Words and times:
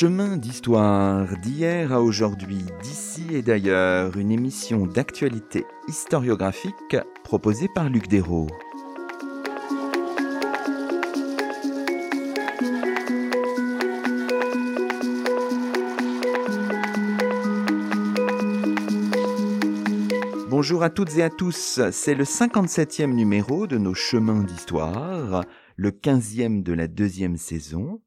Chemin 0.00 0.38
d'histoire, 0.38 1.36
d'hier 1.42 1.92
à 1.92 2.00
aujourd'hui, 2.00 2.64
d'ici 2.82 3.26
et 3.34 3.42
d'ailleurs, 3.42 4.16
une 4.16 4.30
émission 4.30 4.86
d'actualité 4.86 5.66
historiographique 5.88 6.96
proposée 7.22 7.68
par 7.74 7.90
Luc 7.90 8.08
Dérault. 8.08 8.46
Bonjour 20.48 20.82
à 20.82 20.88
toutes 20.88 21.18
et 21.18 21.22
à 21.22 21.28
tous, 21.28 21.78
c'est 21.92 22.14
le 22.14 22.24
57e 22.24 23.12
numéro 23.12 23.66
de 23.66 23.76
nos 23.76 23.92
chemins 23.92 24.44
d'histoire, 24.44 25.44
le 25.76 25.90
15e 25.90 26.62
de 26.62 26.72
la 26.72 26.88
deuxième 26.88 27.36
saison. 27.36 28.00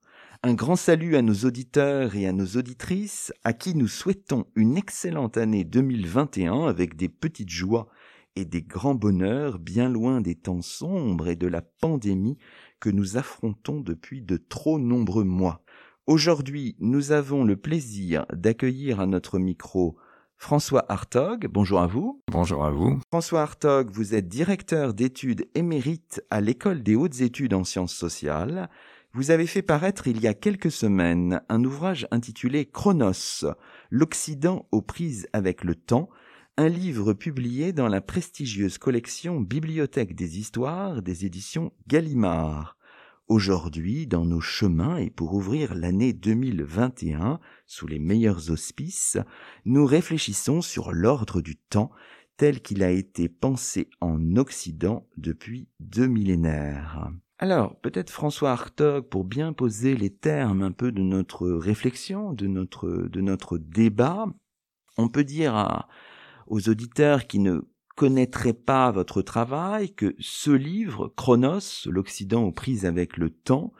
Un 0.46 0.56
grand 0.56 0.76
salut 0.76 1.16
à 1.16 1.22
nos 1.22 1.46
auditeurs 1.46 2.18
et 2.18 2.28
à 2.28 2.34
nos 2.34 2.46
auditrices, 2.58 3.32
à 3.46 3.54
qui 3.54 3.76
nous 3.76 3.88
souhaitons 3.88 4.46
une 4.56 4.76
excellente 4.76 5.38
année 5.38 5.64
2021 5.64 6.66
avec 6.66 6.98
des 6.98 7.08
petites 7.08 7.50
joies 7.50 7.88
et 8.36 8.44
des 8.44 8.62
grands 8.62 8.94
bonheurs 8.94 9.58
bien 9.58 9.88
loin 9.88 10.20
des 10.20 10.36
temps 10.36 10.62
sombres 10.62 11.30
et 11.30 11.38
de 11.38 11.48
la 11.48 11.62
pandémie 11.62 12.38
que 12.82 12.90
nous 12.90 13.16
affrontons 13.16 13.80
depuis 13.80 14.22
de 14.22 14.36
trop 14.36 14.80
nombreux 14.80 15.24
mois. 15.24 15.64
Aujourd'hui, 16.08 16.76
nous 16.80 17.14
avons 17.14 17.46
le 17.46 17.56
plaisir 17.56 18.26
d'accueillir 18.34 19.00
à 19.00 19.06
notre 19.06 19.40
micro 19.40 19.96
François 20.36 20.84
Hartog. 20.90 21.48
Bonjour 21.50 21.80
à 21.80 21.88
vous. 21.88 22.22
Bonjour 22.30 22.66
à 22.66 22.70
vous. 22.70 23.00
François 23.10 23.44
Hartog, 23.44 23.90
vous 23.92 24.14
êtes 24.14 24.28
directeur 24.28 24.94
d'études 24.94 25.48
émérite 25.56 26.22
à 26.30 26.42
l'École 26.42 26.84
des 26.84 26.96
hautes 26.96 27.22
études 27.22 27.54
en 27.54 27.64
sciences 27.64 27.96
sociales 27.96 28.70
vous 29.16 29.30
avez 29.30 29.46
fait 29.46 29.62
paraître 29.62 30.08
il 30.08 30.20
y 30.22 30.28
a 30.28 30.34
quelques 30.34 30.72
semaines 30.72 31.42
un 31.48 31.64
ouvrage 31.64 32.08
intitulé 32.10 32.66
Chronos, 32.66 33.46
l'Occident 33.92 34.68
aux 34.72 34.82
prises 34.82 35.28
avec 35.34 35.64
le 35.64 35.76
temps, 35.76 36.10
un 36.58 36.68
livre 36.68 37.14
publié 37.14 37.74
dans 37.74 37.88
la 37.88 38.02
prestigieuse 38.02 38.80
collection 38.80 39.40
Bibliothèque 39.40 40.16
des 40.16 40.40
Histoires 40.40 41.04
des 41.04 41.26
éditions 41.26 41.74
Gallimard. 41.88 42.76
Aujourd'hui, 43.28 44.08
dans 44.08 44.26
nos 44.26 44.42
chemins 44.42 44.98
et 44.98 45.12
pour 45.12 45.36
ouvrir 45.36 45.76
l'année 45.76 46.14
2021 46.14 47.40
sous 47.68 47.86
les 47.86 48.00
meilleurs 48.00 48.50
auspices, 48.50 49.20
nous 49.66 49.86
réfléchissons 49.86 50.62
sur 50.62 50.92
l'ordre 50.92 51.42
du 51.42 51.56
temps 51.56 51.92
tel 52.36 52.62
qu'il 52.62 52.82
a 52.82 52.90
été 52.90 53.30
pensé 53.30 53.90
en 54.02 54.38
Occident 54.38 55.08
depuis 55.18 55.68
deux 55.80 56.08
millénaires. 56.08 57.12
Alors, 57.40 57.76
peut-être 57.82 58.10
François 58.10 58.52
Hartog, 58.52 59.10
pour 59.10 59.26
bien 59.26 59.54
poser 59.54 59.96
les 59.96 60.12
termes 60.12 60.62
un 60.62 60.72
peu 60.72 60.92
de 60.92 61.02
notre 61.02 61.50
réflexion, 61.50 62.32
de 62.34 62.48
notre, 62.48 62.90
de 62.90 63.22
notre 63.22 63.58
débat, 63.58 64.28
on 64.98 65.10
peut 65.10 65.24
dire 65.24 65.88
aux 66.48 66.70
auditeurs 66.70 67.28
qui 67.28 67.40
ne 67.40 67.62
connaîtraient 67.96 68.54
pas 68.54 68.92
votre 68.92 69.22
travail 69.22 69.94
que 69.94 70.16
ce 70.20 70.52
livre, 70.52 71.14
Chronos, 71.16 71.86
l'Occident 71.86 72.44
aux 72.44 72.52
prises 72.52 72.86
avec 72.86 73.18
le 73.18 73.30
temps, 73.30 73.74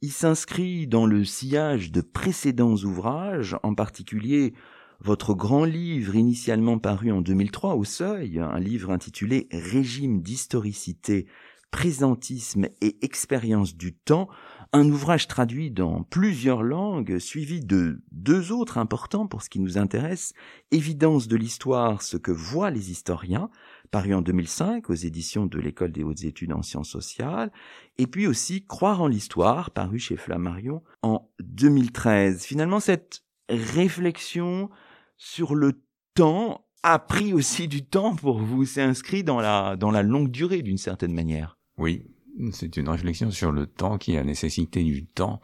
il 0.00 0.10
s'inscrit 0.10 0.86
dans 0.86 1.06
le 1.06 1.24
sillage 1.24 1.92
de 1.92 2.00
précédents 2.00 2.74
ouvrages, 2.74 3.56
en 3.62 3.74
particulier 3.74 4.52
votre 5.00 5.34
grand 5.34 5.64
livre 5.64 6.14
initialement 6.14 6.78
paru 6.78 7.10
en 7.10 7.20
2003 7.20 7.74
au 7.74 7.84
Seuil, 7.84 8.38
un 8.38 8.58
livre 8.58 8.90
intitulé 8.90 9.48
Régime 9.50 10.22
d'historicité 10.22 11.26
Présentisme 11.72 12.66
et 12.80 13.04
expérience 13.04 13.74
du 13.74 13.94
temps, 13.94 14.28
un 14.74 14.88
ouvrage 14.88 15.26
traduit 15.26 15.70
dans 15.70 16.02
plusieurs 16.02 16.62
langues, 16.62 17.18
suivi 17.18 17.60
de 17.60 18.02
deux 18.12 18.52
autres 18.52 18.78
importants 18.78 19.26
pour 19.26 19.42
ce 19.42 19.50
qui 19.50 19.58
nous 19.58 19.78
intéresse, 19.78 20.32
Évidence 20.70 21.28
de 21.28 21.36
l'histoire, 21.36 22.02
ce 22.02 22.16
que 22.16 22.30
voient 22.30 22.70
les 22.70 22.90
historiens, 22.90 23.50
paru 23.90 24.14
en 24.14 24.22
2005 24.22 24.88
aux 24.90 24.94
éditions 24.94 25.46
de 25.46 25.58
l'École 25.58 25.92
des 25.92 26.04
hautes 26.04 26.24
études 26.24 26.52
en 26.52 26.62
sciences 26.62 26.90
sociales, 26.90 27.50
et 27.98 28.06
puis 28.06 28.26
aussi 28.26 28.64
Croire 28.66 29.02
en 29.02 29.08
l'histoire, 29.08 29.70
paru 29.70 29.98
chez 29.98 30.16
Flammarion 30.16 30.82
en 31.02 31.28
2013. 31.40 32.44
Finalement, 32.44 32.80
cette 32.80 33.24
réflexion 33.48 34.70
sur 35.16 35.54
le 35.54 35.82
temps 36.14 36.66
a 36.82 36.98
pris 36.98 37.32
aussi 37.32 37.68
du 37.68 37.84
temps 37.84 38.14
pour 38.14 38.38
vous, 38.38 38.64
c'est 38.64 38.82
inscrit 38.82 39.24
dans 39.24 39.40
la, 39.40 39.76
dans 39.76 39.90
la 39.90 40.02
longue 40.02 40.30
durée 40.30 40.62
d'une 40.62 40.78
certaine 40.78 41.12
manière. 41.12 41.58
Oui, 41.82 42.04
c'est 42.52 42.76
une 42.76 42.88
réflexion 42.88 43.32
sur 43.32 43.50
le 43.50 43.66
temps 43.66 43.98
qui 43.98 44.16
a 44.16 44.22
nécessité 44.22 44.84
du 44.84 45.04
temps 45.04 45.40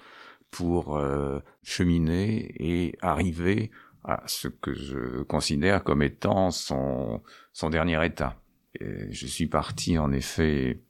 pour 0.53 0.97
euh, 0.97 1.41
cheminer 1.65 2.55
et 2.61 2.97
arriver 3.03 3.73
à 4.05 4.23
ce 4.27 4.47
que 4.47 4.73
je 4.73 5.25
considère 5.25 5.83
comme 5.83 6.01
étant 6.01 6.53
son, 6.53 7.25
son 7.53 7.71
dernier 7.71 8.07
état. 8.07 8.41
Je 8.81 9.27
suis 9.27 9.49
parti 9.49 9.99
en 9.99 10.13
effet 10.13 10.81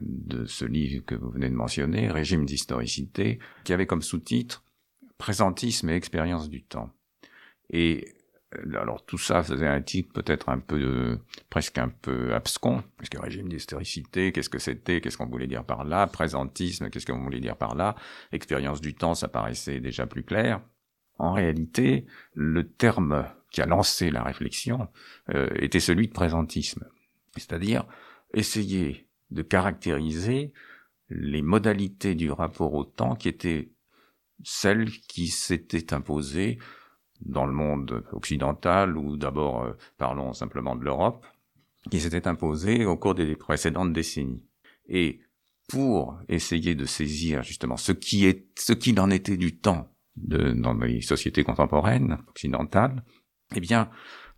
de 0.00 0.44
ce 0.44 0.64
livre 0.64 1.04
que 1.04 1.16
vous 1.16 1.30
venez 1.30 1.48
de 1.48 1.54
mentionner, 1.54 2.08
Régime 2.08 2.46
d'historicité, 2.46 3.40
qui 3.64 3.72
avait 3.72 3.86
comme 3.86 4.02
sous-titre 4.02 4.62
Présentisme 5.18 5.90
et 5.90 5.96
expérience 5.96 6.48
du 6.48 6.62
temps. 6.62 6.90
Et 7.70 8.15
alors 8.74 9.04
tout 9.04 9.18
ça 9.18 9.42
faisait 9.42 9.66
un 9.66 9.82
titre 9.82 10.12
peut-être 10.12 10.48
un 10.48 10.58
peu 10.58 11.18
presque 11.50 11.78
un 11.78 11.88
peu 11.88 12.32
abscon, 12.34 12.82
parce 12.96 13.08
que 13.08 13.18
régime 13.18 13.48
d'historicité, 13.48 14.32
qu'est-ce 14.32 14.48
que 14.48 14.58
c'était, 14.58 15.00
qu'est-ce 15.00 15.18
qu'on 15.18 15.26
voulait 15.26 15.46
dire 15.46 15.64
par 15.64 15.84
là, 15.84 16.06
présentisme, 16.06 16.88
qu'est-ce 16.90 17.06
qu'on 17.06 17.22
voulait 17.22 17.40
dire 17.40 17.56
par 17.56 17.74
là, 17.74 17.96
expérience 18.32 18.80
du 18.80 18.94
temps, 18.94 19.14
ça 19.14 19.28
paraissait 19.28 19.80
déjà 19.80 20.06
plus 20.06 20.22
clair. 20.22 20.60
En 21.18 21.32
réalité, 21.32 22.06
le 22.34 22.68
terme 22.68 23.26
qui 23.50 23.62
a 23.62 23.66
lancé 23.66 24.10
la 24.10 24.22
réflexion 24.22 24.88
euh, 25.34 25.48
était 25.56 25.80
celui 25.80 26.08
de 26.08 26.12
présentisme, 26.12 26.86
c'est-à-dire 27.34 27.86
essayer 28.34 29.08
de 29.30 29.42
caractériser 29.42 30.52
les 31.08 31.42
modalités 31.42 32.14
du 32.14 32.30
rapport 32.30 32.74
au 32.74 32.84
temps 32.84 33.14
qui 33.14 33.28
étaient 33.28 33.70
celles 34.44 34.90
qui 34.90 35.28
s'étaient 35.28 35.94
imposées 35.94 36.58
dans 37.20 37.46
le 37.46 37.52
monde 37.52 38.04
occidental, 38.12 38.96
ou 38.96 39.16
d'abord 39.16 39.64
euh, 39.64 39.72
parlons 39.98 40.32
simplement 40.32 40.76
de 40.76 40.84
l'Europe, 40.84 41.24
qui 41.90 42.00
s'était 42.00 42.28
imposé 42.28 42.84
au 42.84 42.96
cours 42.96 43.14
des 43.14 43.36
précédentes 43.36 43.92
décennies. 43.92 44.44
Et 44.88 45.20
pour 45.68 46.18
essayer 46.28 46.74
de 46.74 46.84
saisir 46.84 47.42
justement 47.42 47.76
ce 47.76 47.92
qui 47.92 48.26
est, 48.26 48.46
ce 48.58 48.72
qu'il 48.72 49.00
en 49.00 49.10
était 49.10 49.36
du 49.36 49.58
temps 49.58 49.88
de, 50.16 50.52
dans 50.52 50.74
les 50.74 51.00
sociétés 51.00 51.44
contemporaines 51.44 52.18
occidentales, 52.28 53.04
eh 53.54 53.60
bien, 53.60 53.90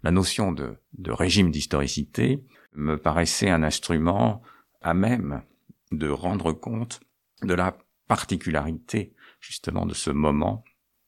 la 0.02 0.10
notion 0.10 0.52
de, 0.52 0.76
de 0.96 1.10
régime 1.10 1.50
d'historicité 1.50 2.44
me 2.74 2.96
paraissait 2.96 3.50
un 3.50 3.62
instrument 3.62 4.42
à 4.80 4.94
même 4.94 5.42
de 5.90 6.08
rendre 6.08 6.52
compte 6.52 7.00
de 7.42 7.54
la 7.54 7.76
particularité 8.06 9.14
justement 9.40 9.86
de 9.86 9.94
ce 9.94 10.10
moment 10.10 10.64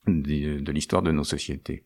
de 0.07 0.73
l'histoire 0.73 1.03
de 1.03 1.13
nos 1.13 1.25
sociétés. 1.25 1.85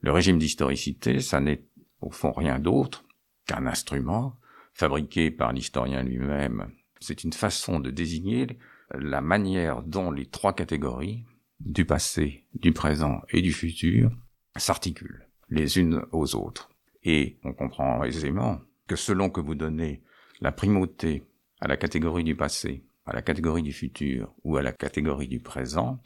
Le 0.00 0.12
régime 0.12 0.38
d'historicité, 0.38 1.20
ça 1.20 1.40
n'est 1.40 1.64
au 2.00 2.10
fond 2.10 2.32
rien 2.32 2.58
d'autre 2.58 3.04
qu'un 3.46 3.66
instrument 3.66 4.38
fabriqué 4.72 5.30
par 5.30 5.52
l'historien 5.52 6.02
lui-même. 6.02 6.70
C'est 7.00 7.24
une 7.24 7.32
façon 7.32 7.80
de 7.80 7.90
désigner 7.90 8.46
la 8.94 9.20
manière 9.20 9.82
dont 9.82 10.10
les 10.10 10.26
trois 10.26 10.54
catégories 10.54 11.24
du 11.60 11.84
passé, 11.84 12.44
du 12.54 12.72
présent 12.72 13.22
et 13.30 13.40
du 13.40 13.52
futur 13.52 14.10
s'articulent 14.56 15.26
les 15.48 15.78
unes 15.78 16.04
aux 16.12 16.34
autres. 16.34 16.70
Et 17.02 17.38
on 17.44 17.52
comprend 17.52 18.02
aisément 18.04 18.60
que 18.86 18.96
selon 18.96 19.30
que 19.30 19.40
vous 19.40 19.54
donnez 19.54 20.02
la 20.40 20.52
primauté 20.52 21.22
à 21.60 21.68
la 21.68 21.76
catégorie 21.76 22.24
du 22.24 22.36
passé, 22.36 22.84
à 23.06 23.12
la 23.12 23.22
catégorie 23.22 23.62
du 23.62 23.72
futur 23.72 24.34
ou 24.42 24.56
à 24.56 24.62
la 24.62 24.72
catégorie 24.72 25.28
du 25.28 25.40
présent, 25.40 26.00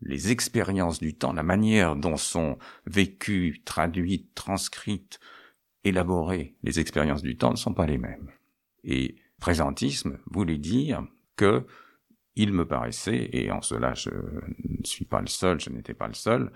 les 0.00 0.30
expériences 0.30 0.98
du 0.98 1.14
temps, 1.16 1.32
la 1.32 1.42
manière 1.42 1.96
dont 1.96 2.16
sont 2.16 2.58
vécues, 2.86 3.62
traduites, 3.64 4.34
transcrites, 4.34 5.18
élaborées 5.84 6.56
les 6.62 6.80
expériences 6.80 7.22
du 7.22 7.36
temps 7.36 7.50
ne 7.50 7.56
sont 7.56 7.74
pas 7.74 7.86
les 7.86 7.98
mêmes. 7.98 8.30
Et 8.82 9.16
présentisme 9.38 10.18
voulait 10.30 10.58
dire 10.58 11.06
que 11.36 11.66
il 12.36 12.52
me 12.52 12.66
paraissait, 12.66 13.30
et 13.32 13.50
en 13.52 13.62
cela 13.62 13.94
je 13.94 14.10
ne 14.10 14.84
suis 14.84 15.04
pas 15.04 15.20
le 15.20 15.28
seul, 15.28 15.60
je 15.60 15.70
n'étais 15.70 15.94
pas 15.94 16.08
le 16.08 16.14
seul, 16.14 16.50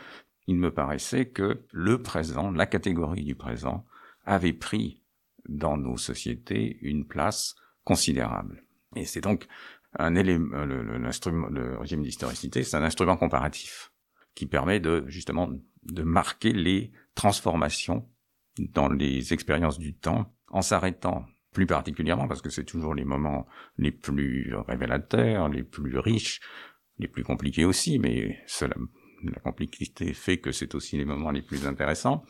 il 0.47 0.57
me 0.57 0.73
paraissait 0.73 1.29
que 1.29 1.65
le 1.73 2.03
présent, 2.03 2.51
la 2.51 2.67
catégorie 2.67 3.25
du 3.25 3.35
présent, 3.35 3.87
avait 4.25 4.53
pris 4.53 5.03
dans 5.49 5.77
nos 5.77 5.97
sociétés 5.97 6.79
une 6.83 7.07
place 7.07 7.55
considérable. 7.85 8.65
Et 8.97 9.05
c'est 9.05 9.21
donc 9.21 9.47
un 9.99 10.15
élément, 10.15 10.65
le, 10.65 10.99
l'instrument, 10.99 11.49
le 11.49 11.79
régime 11.79 12.03
d'historicité, 12.03 12.63
c'est 12.63 12.77
un 12.77 12.83
instrument 12.83 13.17
comparatif 13.17 13.93
qui 14.35 14.47
permet 14.47 14.81
de 14.81 15.05
justement 15.09 15.51
de 15.83 16.03
marquer 16.03 16.53
les 16.53 16.93
transformations 17.15 18.09
dans 18.59 18.89
les 18.89 19.33
expériences 19.33 19.79
du 19.79 19.95
temps 19.95 20.35
en 20.49 20.63
s'arrêtant 20.63 21.27
plus 21.53 21.67
particulièrement 21.67 22.29
parce 22.29 22.43
que 22.43 22.51
c'est 22.51 22.65
toujours 22.65 22.95
les 22.95 23.05
moments 23.05 23.47
les 23.79 23.91
plus 23.91 24.55
révélateurs, 24.67 25.49
les 25.49 25.63
plus 25.63 25.99
riches, 25.99 26.41
les 26.99 27.09
plus 27.09 27.25
compliqués 27.25 27.65
aussi, 27.65 27.99
mais 27.99 28.39
cela 28.47 28.75
la 29.25 29.41
complexité 29.41 30.15
fait 30.15 30.39
que 30.39 30.53
c'est 30.53 30.75
aussi 30.75 30.97
les 30.97 31.05
moments 31.05 31.31
les 31.31 31.43
plus 31.43 31.67
intéressants, 31.67 32.25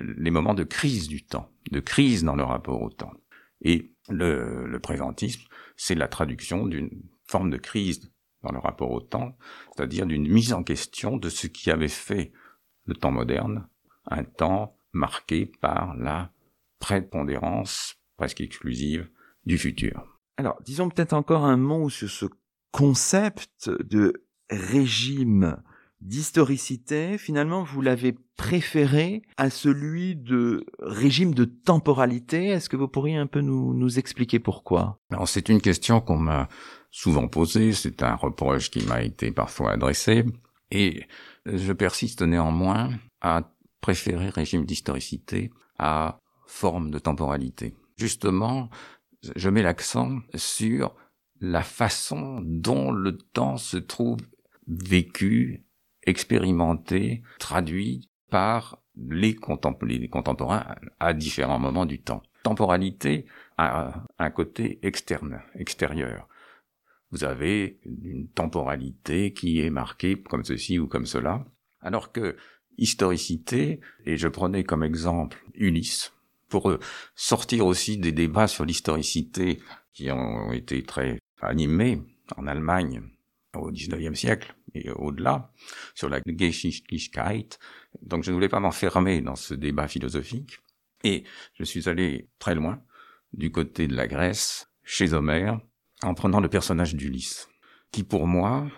les 0.00 0.30
moments 0.30 0.54
de 0.54 0.64
crise 0.64 1.08
du 1.08 1.24
temps, 1.24 1.50
de 1.70 1.80
crise 1.80 2.24
dans 2.24 2.34
le 2.34 2.42
rapport 2.42 2.82
au 2.82 2.90
temps. 2.90 3.12
Et 3.62 3.93
le, 4.08 4.66
le 4.66 4.80
présentisme, 4.80 5.42
c'est 5.76 5.94
la 5.94 6.08
traduction 6.08 6.66
d'une 6.66 6.90
forme 7.26 7.50
de 7.50 7.56
crise 7.56 8.10
dans 8.42 8.52
le 8.52 8.58
rapport 8.58 8.90
au 8.90 9.00
temps, 9.00 9.36
c'est-à-dire 9.74 10.06
d'une 10.06 10.30
mise 10.30 10.52
en 10.52 10.62
question 10.62 11.16
de 11.16 11.28
ce 11.28 11.46
qui 11.46 11.70
avait 11.70 11.88
fait 11.88 12.32
le 12.84 12.94
temps 12.94 13.10
moderne, 13.10 13.68
un 14.06 14.24
temps 14.24 14.76
marqué 14.92 15.46
par 15.46 15.96
la 15.96 16.30
prépondérance 16.78 17.96
presque 18.16 18.40
exclusive 18.40 19.08
du 19.46 19.58
futur. 19.58 20.20
Alors, 20.36 20.60
disons 20.62 20.88
peut-être 20.88 21.14
encore 21.14 21.44
un 21.44 21.56
mot 21.56 21.88
sur 21.88 22.10
ce 22.10 22.26
concept 22.70 23.70
de 23.70 24.26
régime 24.50 25.62
d'historicité, 26.04 27.18
finalement, 27.18 27.64
vous 27.64 27.80
l'avez 27.80 28.14
préféré 28.36 29.22
à 29.36 29.50
celui 29.50 30.16
de 30.16 30.66
régime 30.78 31.34
de 31.34 31.44
temporalité. 31.44 32.46
Est-ce 32.48 32.68
que 32.68 32.76
vous 32.76 32.88
pourriez 32.88 33.16
un 33.16 33.26
peu 33.26 33.40
nous, 33.40 33.74
nous 33.74 33.98
expliquer 33.98 34.38
pourquoi? 34.38 34.98
Alors, 35.10 35.28
c'est 35.28 35.48
une 35.48 35.60
question 35.60 36.00
qu'on 36.00 36.18
m'a 36.18 36.48
souvent 36.90 37.26
posée, 37.26 37.72
c'est 37.72 38.02
un 38.02 38.14
reproche 38.14 38.70
qui 38.70 38.84
m'a 38.86 39.02
été 39.02 39.32
parfois 39.32 39.72
adressé, 39.72 40.24
et 40.70 41.04
je 41.46 41.72
persiste 41.72 42.22
néanmoins 42.22 42.90
à 43.20 43.50
préférer 43.80 44.28
régime 44.28 44.64
d'historicité 44.64 45.50
à 45.78 46.18
forme 46.46 46.90
de 46.90 46.98
temporalité. 46.98 47.74
Justement, 47.96 48.68
je 49.36 49.48
mets 49.48 49.62
l'accent 49.62 50.18
sur 50.34 50.94
la 51.40 51.62
façon 51.62 52.40
dont 52.44 52.92
le 52.92 53.16
temps 53.16 53.56
se 53.56 53.76
trouve 53.76 54.18
vécu, 54.66 55.64
expérimenté, 56.06 57.22
traduit 57.38 58.08
par 58.30 58.78
les, 58.96 59.34
contemporains 59.36 60.64
à 61.00 61.12
différents 61.12 61.58
moments 61.58 61.86
du 61.86 62.00
temps. 62.00 62.22
Temporalité 62.42 63.26
a 63.56 64.04
un 64.18 64.30
côté 64.30 64.78
externe, 64.82 65.40
extérieur. 65.54 66.28
Vous 67.10 67.24
avez 67.24 67.78
une 67.84 68.28
temporalité 68.28 69.32
qui 69.32 69.60
est 69.60 69.70
marquée 69.70 70.20
comme 70.20 70.44
ceci 70.44 70.78
ou 70.78 70.86
comme 70.86 71.06
cela, 71.06 71.44
alors 71.80 72.12
que 72.12 72.36
historicité, 72.76 73.80
et 74.04 74.16
je 74.16 74.28
prenais 74.28 74.64
comme 74.64 74.82
exemple 74.82 75.44
Ulysse, 75.54 76.12
pour 76.48 76.76
sortir 77.14 77.66
aussi 77.66 77.98
des 77.98 78.12
débats 78.12 78.48
sur 78.48 78.64
l'historicité 78.64 79.60
qui 79.92 80.10
ont 80.10 80.52
été 80.52 80.82
très 80.82 81.18
animés 81.40 82.02
en 82.36 82.46
Allemagne 82.46 83.02
au 83.60 83.70
XIXe 83.70 84.18
siècle 84.18 84.54
et 84.74 84.90
au-delà, 84.90 85.52
sur 85.94 86.08
la 86.08 86.20
Geschichtlichkeit. 86.26 87.58
Donc 88.02 88.24
je 88.24 88.30
ne 88.30 88.34
voulais 88.34 88.48
pas 88.48 88.60
m'enfermer 88.60 89.20
dans 89.20 89.36
ce 89.36 89.54
débat 89.54 89.88
philosophique. 89.88 90.58
Et 91.04 91.24
je 91.54 91.64
suis 91.64 91.88
allé 91.88 92.28
très 92.38 92.54
loin, 92.54 92.82
du 93.32 93.50
côté 93.50 93.86
de 93.86 93.94
la 93.94 94.06
Grèce, 94.06 94.70
chez 94.82 95.12
Homère, 95.12 95.60
en 96.02 96.14
prenant 96.14 96.40
le 96.40 96.48
personnage 96.48 96.94
d'Ulysse, 96.94 97.48
qui 97.92 98.04
pour 98.04 98.26
moi, 98.26 98.68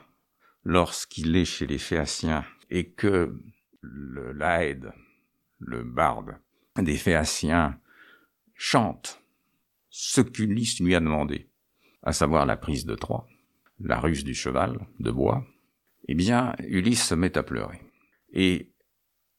lorsqu'il 0.65 1.35
est 1.37 1.45
chez 1.45 1.67
les 1.67 1.79
Phéaciens 1.79 2.45
et 2.71 2.91
que 2.91 3.41
le 3.81 4.33
Laède, 4.33 4.93
le 5.59 5.83
barde 5.85 6.37
des 6.77 6.97
Phéaciens, 6.97 7.79
chante 8.55 9.23
ce 9.89 10.21
qu'Ulysse 10.21 10.81
lui 10.81 10.95
a 10.95 11.01
demandé, 11.01 11.49
à 12.03 12.13
savoir 12.13 12.45
la 12.45 12.57
prise 12.57 12.85
de 12.85 12.95
Troie, 12.95 13.27
la 13.81 14.01
ruse 14.01 14.25
du 14.25 14.35
cheval 14.35 14.87
de 15.01 15.11
bois, 15.11 15.47
eh 16.09 16.15
bien, 16.15 16.55
Ulysse 16.61 17.09
se 17.09 17.15
met 17.15 17.37
à 17.37 17.43
pleurer. 17.43 17.81
Et 18.33 18.73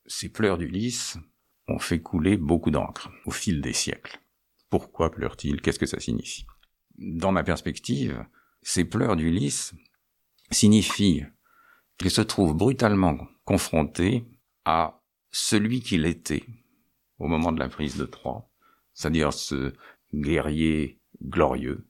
ces 0.06 0.30
pleurs 0.30 0.58
d'Ulysse 0.58 1.18
ont 1.68 1.80
fait 1.80 2.02
couler 2.02 2.38
beaucoup 2.38 2.72
d'encre 2.72 3.10
au 3.26 3.32
fil 3.32 3.62
des 3.62 3.74
siècles. 3.74 4.20
Pourquoi 4.70 5.12
pleure-t-il? 5.12 5.62
Qu'est-ce 5.62 5.80
que 5.80 5.86
ça 5.86 6.00
signifie? 6.00 6.46
Dans 6.98 7.32
ma 7.32 7.44
perspective, 7.44 8.26
ces 8.62 8.86
pleurs 8.86 9.16
d'Ulysse 9.16 9.74
signifient 10.52 11.26
qu'il 11.98 12.12
se 12.12 12.22
trouve 12.22 12.54
brutalement 12.54 13.28
confronté 13.46 14.26
à 14.66 15.02
celui 15.32 15.82
qu'il 15.82 16.06
était 16.06 16.44
au 17.20 17.28
moment 17.28 17.52
de 17.52 17.60
la 17.60 17.70
prise 17.70 17.98
de 17.98 18.06
Troie, 18.06 18.50
c'est-à-dire 18.94 19.34
ce 19.34 19.74
guerrier 20.14 21.00
glorieux 21.22 21.87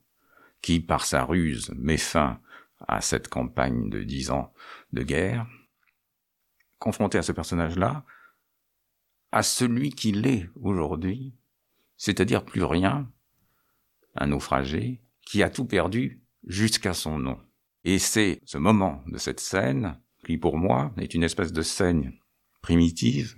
qui, 0.60 0.80
par 0.80 1.04
sa 1.04 1.24
ruse, 1.24 1.72
met 1.76 1.96
fin 1.96 2.40
à 2.86 3.00
cette 3.00 3.28
campagne 3.28 3.90
de 3.90 4.02
dix 4.02 4.30
ans 4.30 4.52
de 4.92 5.02
guerre, 5.02 5.46
confronté 6.78 7.18
à 7.18 7.22
ce 7.22 7.32
personnage-là, 7.32 8.04
à 9.32 9.42
celui 9.42 9.90
qu'il 9.90 10.26
est 10.26 10.48
aujourd'hui, 10.60 11.34
c'est-à-dire 11.96 12.44
plus 12.44 12.62
rien, 12.62 13.10
un 14.14 14.28
naufragé 14.28 15.02
qui 15.22 15.42
a 15.42 15.50
tout 15.50 15.64
perdu 15.64 16.22
jusqu'à 16.46 16.94
son 16.94 17.18
nom. 17.18 17.38
Et 17.84 17.98
c'est 17.98 18.40
ce 18.44 18.58
moment 18.58 19.02
de 19.06 19.18
cette 19.18 19.40
scène 19.40 20.00
qui, 20.24 20.38
pour 20.38 20.56
moi, 20.56 20.92
est 20.96 21.14
une 21.14 21.22
espèce 21.22 21.52
de 21.52 21.62
scène 21.62 22.12
primitive 22.60 23.36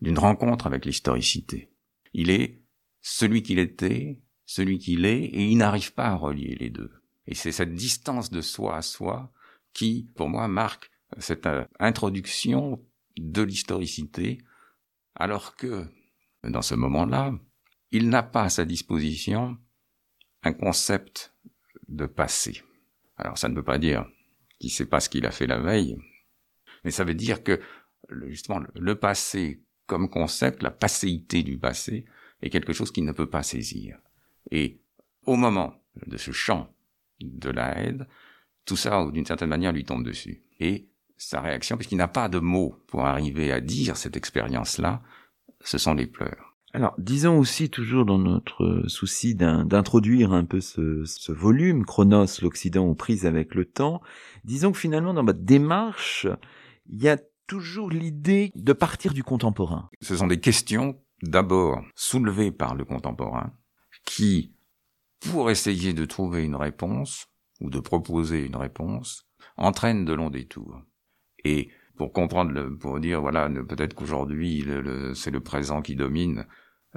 d'une 0.00 0.18
rencontre 0.18 0.66
avec 0.66 0.84
l'historicité. 0.84 1.72
Il 2.12 2.30
est 2.30 2.62
celui 3.00 3.42
qu'il 3.42 3.58
était, 3.58 4.20
celui 4.46 4.78
qu'il 4.78 5.04
est, 5.04 5.24
et 5.24 5.46
il 5.46 5.58
n'arrive 5.58 5.92
pas 5.92 6.06
à 6.06 6.14
relier 6.14 6.56
les 6.58 6.70
deux. 6.70 6.92
Et 7.26 7.34
c'est 7.34 7.52
cette 7.52 7.74
distance 7.74 8.30
de 8.30 8.40
soi 8.40 8.76
à 8.76 8.82
soi 8.82 9.32
qui, 9.72 10.08
pour 10.14 10.28
moi, 10.28 10.48
marque 10.48 10.90
cette 11.18 11.46
euh, 11.46 11.64
introduction 11.78 12.82
de 13.18 13.42
l'historicité, 13.42 14.38
alors 15.14 15.56
que, 15.56 15.86
dans 16.44 16.62
ce 16.62 16.74
moment-là, 16.74 17.34
il 17.90 18.08
n'a 18.08 18.22
pas 18.22 18.44
à 18.44 18.48
sa 18.48 18.64
disposition 18.64 19.58
un 20.42 20.52
concept 20.52 21.34
de 21.88 22.06
passé. 22.06 22.62
Alors 23.16 23.38
ça 23.38 23.48
ne 23.48 23.54
veut 23.54 23.64
pas 23.64 23.78
dire 23.78 24.06
qu'il 24.58 24.68
ne 24.68 24.74
sait 24.74 24.86
pas 24.86 25.00
ce 25.00 25.08
qu'il 25.08 25.26
a 25.26 25.30
fait 25.30 25.46
la 25.46 25.58
veille, 25.58 25.96
mais 26.84 26.90
ça 26.90 27.04
veut 27.04 27.14
dire 27.14 27.42
que 27.42 27.60
justement 28.28 28.60
le 28.74 28.98
passé 28.98 29.62
comme 29.86 30.10
concept, 30.10 30.62
la 30.62 30.70
passéité 30.70 31.42
du 31.42 31.58
passé, 31.58 32.04
est 32.42 32.50
quelque 32.50 32.72
chose 32.72 32.90
qu'il 32.90 33.04
ne 33.04 33.12
peut 33.12 33.30
pas 33.30 33.42
saisir. 33.42 33.98
Et 34.50 34.80
au 35.24 35.36
moment 35.36 35.74
de 36.06 36.16
ce 36.16 36.30
chant 36.30 36.68
de 37.20 37.50
la 37.50 37.78
haine, 37.78 38.06
tout 38.64 38.76
ça, 38.76 39.08
d'une 39.10 39.26
certaine 39.26 39.48
manière, 39.48 39.72
lui 39.72 39.84
tombe 39.84 40.04
dessus. 40.04 40.42
Et 40.60 40.88
sa 41.16 41.40
réaction, 41.40 41.76
puisqu'il 41.76 41.98
n'a 41.98 42.08
pas 42.08 42.28
de 42.28 42.38
mots 42.38 42.76
pour 42.88 43.06
arriver 43.06 43.52
à 43.52 43.60
dire 43.60 43.96
cette 43.96 44.16
expérience-là, 44.16 45.02
ce 45.60 45.78
sont 45.78 45.94
les 45.94 46.06
pleurs. 46.06 46.56
Alors, 46.72 46.94
disons 46.98 47.38
aussi 47.38 47.70
toujours 47.70 48.04
dans 48.04 48.18
notre 48.18 48.84
souci 48.86 49.34
d'introduire 49.34 50.32
un 50.32 50.44
peu 50.44 50.60
ce, 50.60 51.04
ce, 51.06 51.32
volume, 51.32 51.86
Chronos, 51.86 52.26
l'Occident 52.42 52.84
aux 52.84 52.94
prises 52.94 53.24
avec 53.24 53.54
le 53.54 53.64
temps, 53.64 54.02
disons 54.44 54.72
que 54.72 54.78
finalement, 54.78 55.14
dans 55.14 55.24
votre 55.24 55.40
démarche, 55.40 56.26
il 56.90 57.02
y 57.02 57.08
a 57.08 57.16
toujours 57.46 57.88
l'idée 57.88 58.52
de 58.56 58.72
partir 58.74 59.14
du 59.14 59.24
contemporain. 59.24 59.88
Ce 60.02 60.16
sont 60.16 60.26
des 60.26 60.40
questions 60.40 61.00
d'abord 61.22 61.82
soulevées 61.94 62.52
par 62.52 62.74
le 62.74 62.84
contemporain 62.84 63.52
qui, 64.06 64.54
pour 65.20 65.50
essayer 65.50 65.92
de 65.92 66.06
trouver 66.06 66.44
une 66.44 66.56
réponse 66.56 67.28
ou 67.60 67.68
de 67.68 67.80
proposer 67.80 68.46
une 68.46 68.56
réponse, 68.56 69.26
entraînent 69.58 70.06
de 70.06 70.14
longs 70.14 70.30
détours. 70.30 70.80
Et 71.44 71.68
pour 71.96 72.12
comprendre, 72.12 72.52
le, 72.52 72.74
pour 72.76 72.98
dire 73.00 73.20
voilà, 73.20 73.50
peut-être 73.50 73.94
qu'aujourd'hui 73.94 74.64
c'est 75.14 75.30
le 75.30 75.40
présent 75.40 75.82
qui 75.82 75.94
domine. 75.94 76.46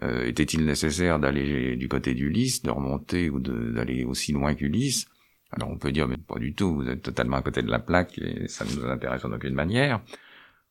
Euh, 0.02 0.26
était-il 0.26 0.64
nécessaire 0.66 1.20
d'aller 1.20 1.76
du 1.76 1.90
côté 1.90 2.14
d'Ulysse, 2.14 2.62
de 2.62 2.72
remonter 2.72 3.30
ou 3.30 3.40
d'aller 3.42 4.06
aussi 4.06 4.32
loin 4.32 4.56
qu'Ulysse? 4.56 5.08
Alors 5.52 5.70
on 5.70 5.78
peut 5.78 5.92
dire 5.92 6.08
mais 6.08 6.16
pas 6.16 6.40
du 6.40 6.54
tout, 6.54 6.74
vous 6.74 6.88
êtes 6.88 7.02
totalement 7.02 7.38
à 7.38 7.42
côté 7.42 7.62
de 7.62 7.70
la 7.70 7.80
plaque 7.80 8.18
et 8.18 8.48
ça 8.48 8.64
ne 8.64 8.72
nous 8.76 8.86
intéresse 8.86 9.26
en 9.26 9.32
aucune 9.34 9.56
manière 9.56 10.02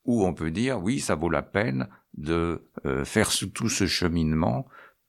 ou 0.08 0.24
on 0.24 0.32
peut 0.32 0.50
dire 0.50 0.80
oui, 0.82 1.00
ça 1.00 1.14
vaut 1.14 1.28
la 1.28 1.42
peine 1.42 1.88
de 2.16 2.62
euh, 2.86 3.04
faire 3.04 3.30
tout 3.52 3.68
ce 3.68 3.86
cheminement 3.86 4.66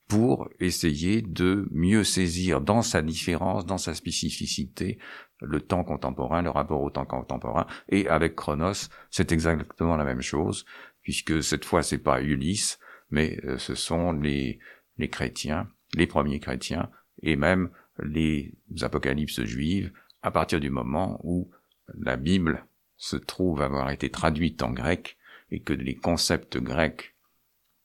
pour 0.10 0.50
essayer 0.60 1.22
de 1.22 1.68
mieux 1.70 2.04
saisir 2.04 2.62
dans 2.62 2.82
sa 2.82 3.04
différence, 3.04 3.68
dans 3.68 3.78
sa 3.78 3.94
spécificité, 3.94 4.98
le 5.40 5.62
temps 5.62 5.84
contemporain, 5.84 6.42
le 6.42 6.50
rapport 6.50 6.82
au 6.82 6.90
temps 6.90 7.06
contemporain. 7.06 7.68
Et 7.90 8.10
avec 8.10 8.36
Chronos, 8.36 8.90
c'est 9.12 9.32
exactement 9.32 9.98
la 9.98 10.04
même 10.04 10.24
chose, 10.24 10.66
puisque 11.04 11.44
cette 11.44 11.64
fois 11.64 11.84
c'est 11.84 12.00
pas 12.00 12.24
Ulysse, 12.24 12.80
mais 13.12 13.40
euh, 13.46 13.60
ce 13.60 13.76
sont 13.76 14.12
les, 14.12 14.60
les 14.98 15.10
chrétiens, 15.10 15.70
les 15.94 16.08
premiers 16.08 16.40
chrétiens, 16.40 16.90
et 17.22 17.36
même 17.36 17.70
les 18.02 18.56
apocalypses 18.82 19.44
juives, 19.44 19.92
à 20.24 20.32
partir 20.32 20.60
du 20.60 20.72
moment 20.72 21.20
où 21.24 21.52
la 21.94 22.18
Bible 22.18 22.66
se 22.98 23.16
trouve 23.16 23.62
avoir 23.62 23.92
été 23.92 24.10
traduite 24.10 24.64
en 24.64 24.72
grec 24.72 25.18
et 25.52 25.62
que 25.62 25.74
les 25.74 25.96
concepts 25.96 26.58
grecs 26.58 27.16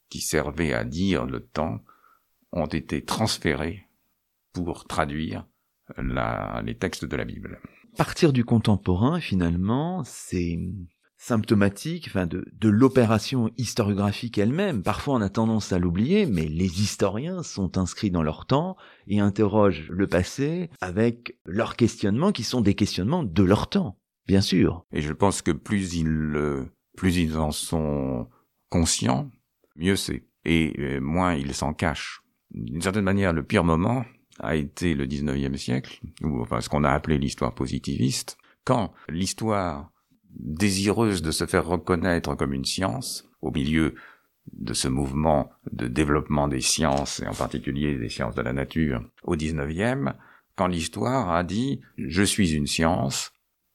qui 0.09 0.23
servaient 0.23 0.73
à 0.73 0.85
dire 0.85 1.27
le 1.27 1.41
temps 1.41 1.85
ont 2.55 2.67
été 2.67 3.05
transférés 3.05 3.89
pour 4.53 4.87
traduire 4.87 5.47
la, 5.99 6.63
les 6.65 6.77
textes 6.77 7.05
de 7.05 7.17
la 7.17 7.25
Bible. 7.25 7.61
Partir 7.97 8.33
du 8.33 8.45
contemporain, 8.45 9.21
finalement, 9.21 10.03
c'est 10.05 10.59
symptomatique 11.17 12.07
enfin 12.09 12.27
de, 12.27 12.45
de 12.53 12.69
l'opération 12.69 13.51
historiographique 13.57 14.37
elle-même. 14.37 14.83
Parfois 14.83 15.15
on 15.15 15.21
a 15.23 15.31
tendance 15.31 15.73
à 15.73 15.79
l'oublier, 15.79 16.27
mais 16.27 16.47
les 16.47 16.83
historiens 16.83 17.43
sont 17.43 17.79
inscrits 17.79 18.11
dans 18.11 18.23
leur 18.23 18.47
temps 18.47 18.77
et 19.07 19.21
interrogent 19.21 19.89
le 19.91 20.07
passé 20.07 20.71
avec 20.81 21.39
leurs 21.47 21.77
questionnements 21.77 22.33
qui 22.33 22.43
sont 22.43 22.61
des 22.61 22.75
questionnements 22.75 23.23
de 23.23 23.43
leur 23.43 23.69
temps, 23.69 23.99
bien 24.27 24.41
sûr. 24.41 24.85
Et 24.93 25.01
je 25.01 25.13
pense 25.13 25.41
que 25.41 25.53
plus 25.53 25.95
ils, 25.95 26.67
plus 26.97 27.17
ils 27.17 27.39
en 27.39 27.53
sont 27.53 28.29
conscients, 28.69 29.31
mieux 29.77 29.97
c'est. 29.97 30.27
Et 30.45 30.75
euh, 30.79 31.01
moins 31.01 31.35
ils 31.35 31.55
s'en 31.55 31.73
cachent. 31.73 32.24
D'une 32.55 32.83
certaine 32.83 33.05
manière, 33.05 33.33
le 33.33 33.43
pire 33.43 33.65
moment 33.65 34.05
a 34.39 34.55
été 34.55 34.95
le 34.95 35.07
19e 35.07 35.57
siècle, 35.57 36.01
ou 36.23 36.41
enfin 36.41 36.61
ce 36.61 36.69
qu'on 36.69 36.85
a 36.85 36.91
appelé 36.91 37.19
l'histoire 37.19 37.55
positiviste, 37.55 38.39
quand 38.65 38.93
l'histoire 39.09 39.91
désireuse 40.31 41.23
de 41.23 41.31
se 41.31 41.47
faire 41.47 41.67
reconnaître 41.67 42.35
comme 42.35 42.53
une 42.53 42.65
science, 42.65 43.29
au 43.41 43.51
milieu 43.51 43.95
de 44.53 44.73
ce 44.73 44.89
mouvement 44.89 45.51
de 45.73 45.89
développement 45.89 46.49
des 46.49 46.61
sciences, 46.61 47.21
et 47.21 47.27
en 47.27 47.35
particulier 47.35 47.97
des 47.97 48.09
sciences 48.09 48.35
de 48.35 48.43
la 48.43 48.53
nature, 48.53 49.05
au 49.25 49.37
19e, 49.37 50.15
quand 50.57 50.67
l'histoire 50.69 51.31
a 51.31 51.43
dit 51.43 51.81
«je 51.99 52.23
suis 52.23 52.55
une 52.55 52.67
science», 52.67 53.33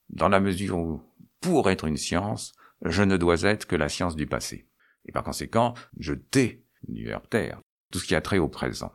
dans 0.08 0.28
la 0.28 0.40
mesure 0.40 0.78
où, 0.78 1.02
pour 1.40 1.70
être 1.70 1.86
une 1.86 1.96
science, 1.96 2.52
je 2.82 3.02
ne 3.02 3.16
dois 3.16 3.42
être 3.42 3.66
que 3.66 3.76
la 3.76 3.88
science 3.88 4.16
du 4.16 4.26
passé. 4.26 4.66
Et 5.04 5.12
par 5.12 5.22
conséquent, 5.22 5.74
je 5.98 6.14
tais 6.14 6.64
du 6.88 7.04
verbe 7.04 7.28
terre, 7.28 7.60
tout 7.90 7.98
ce 7.98 8.06
qui 8.06 8.14
a 8.14 8.20
trait 8.20 8.38
au 8.38 8.48
présent. 8.48 8.92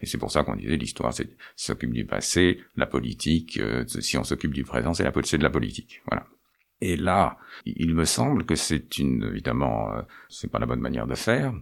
Et 0.00 0.06
c'est 0.06 0.18
pour 0.18 0.30
ça 0.30 0.44
qu'on 0.44 0.56
disait 0.56 0.76
l'histoire, 0.76 1.12
s'occupe 1.56 1.92
du 1.92 2.04
passé, 2.04 2.62
la 2.76 2.86
politique, 2.86 3.58
euh, 3.58 3.84
si 3.86 4.16
on 4.16 4.24
s'occupe 4.24 4.54
du 4.54 4.64
présent, 4.64 4.94
c'est 4.94 5.04
de 5.04 5.42
la 5.42 5.50
politique. 5.50 6.02
Voilà. 6.06 6.26
Et 6.80 6.96
là, 6.96 7.38
il 7.64 7.94
me 7.94 8.04
semble 8.04 8.44
que 8.44 8.54
c'est 8.54 8.98
une, 8.98 9.24
évidemment, 9.24 9.92
euh, 9.92 10.02
c'est 10.28 10.50
pas 10.50 10.58
la 10.58 10.66
bonne 10.66 10.80
manière 10.80 11.06
de 11.06 11.14
faire, 11.14 11.52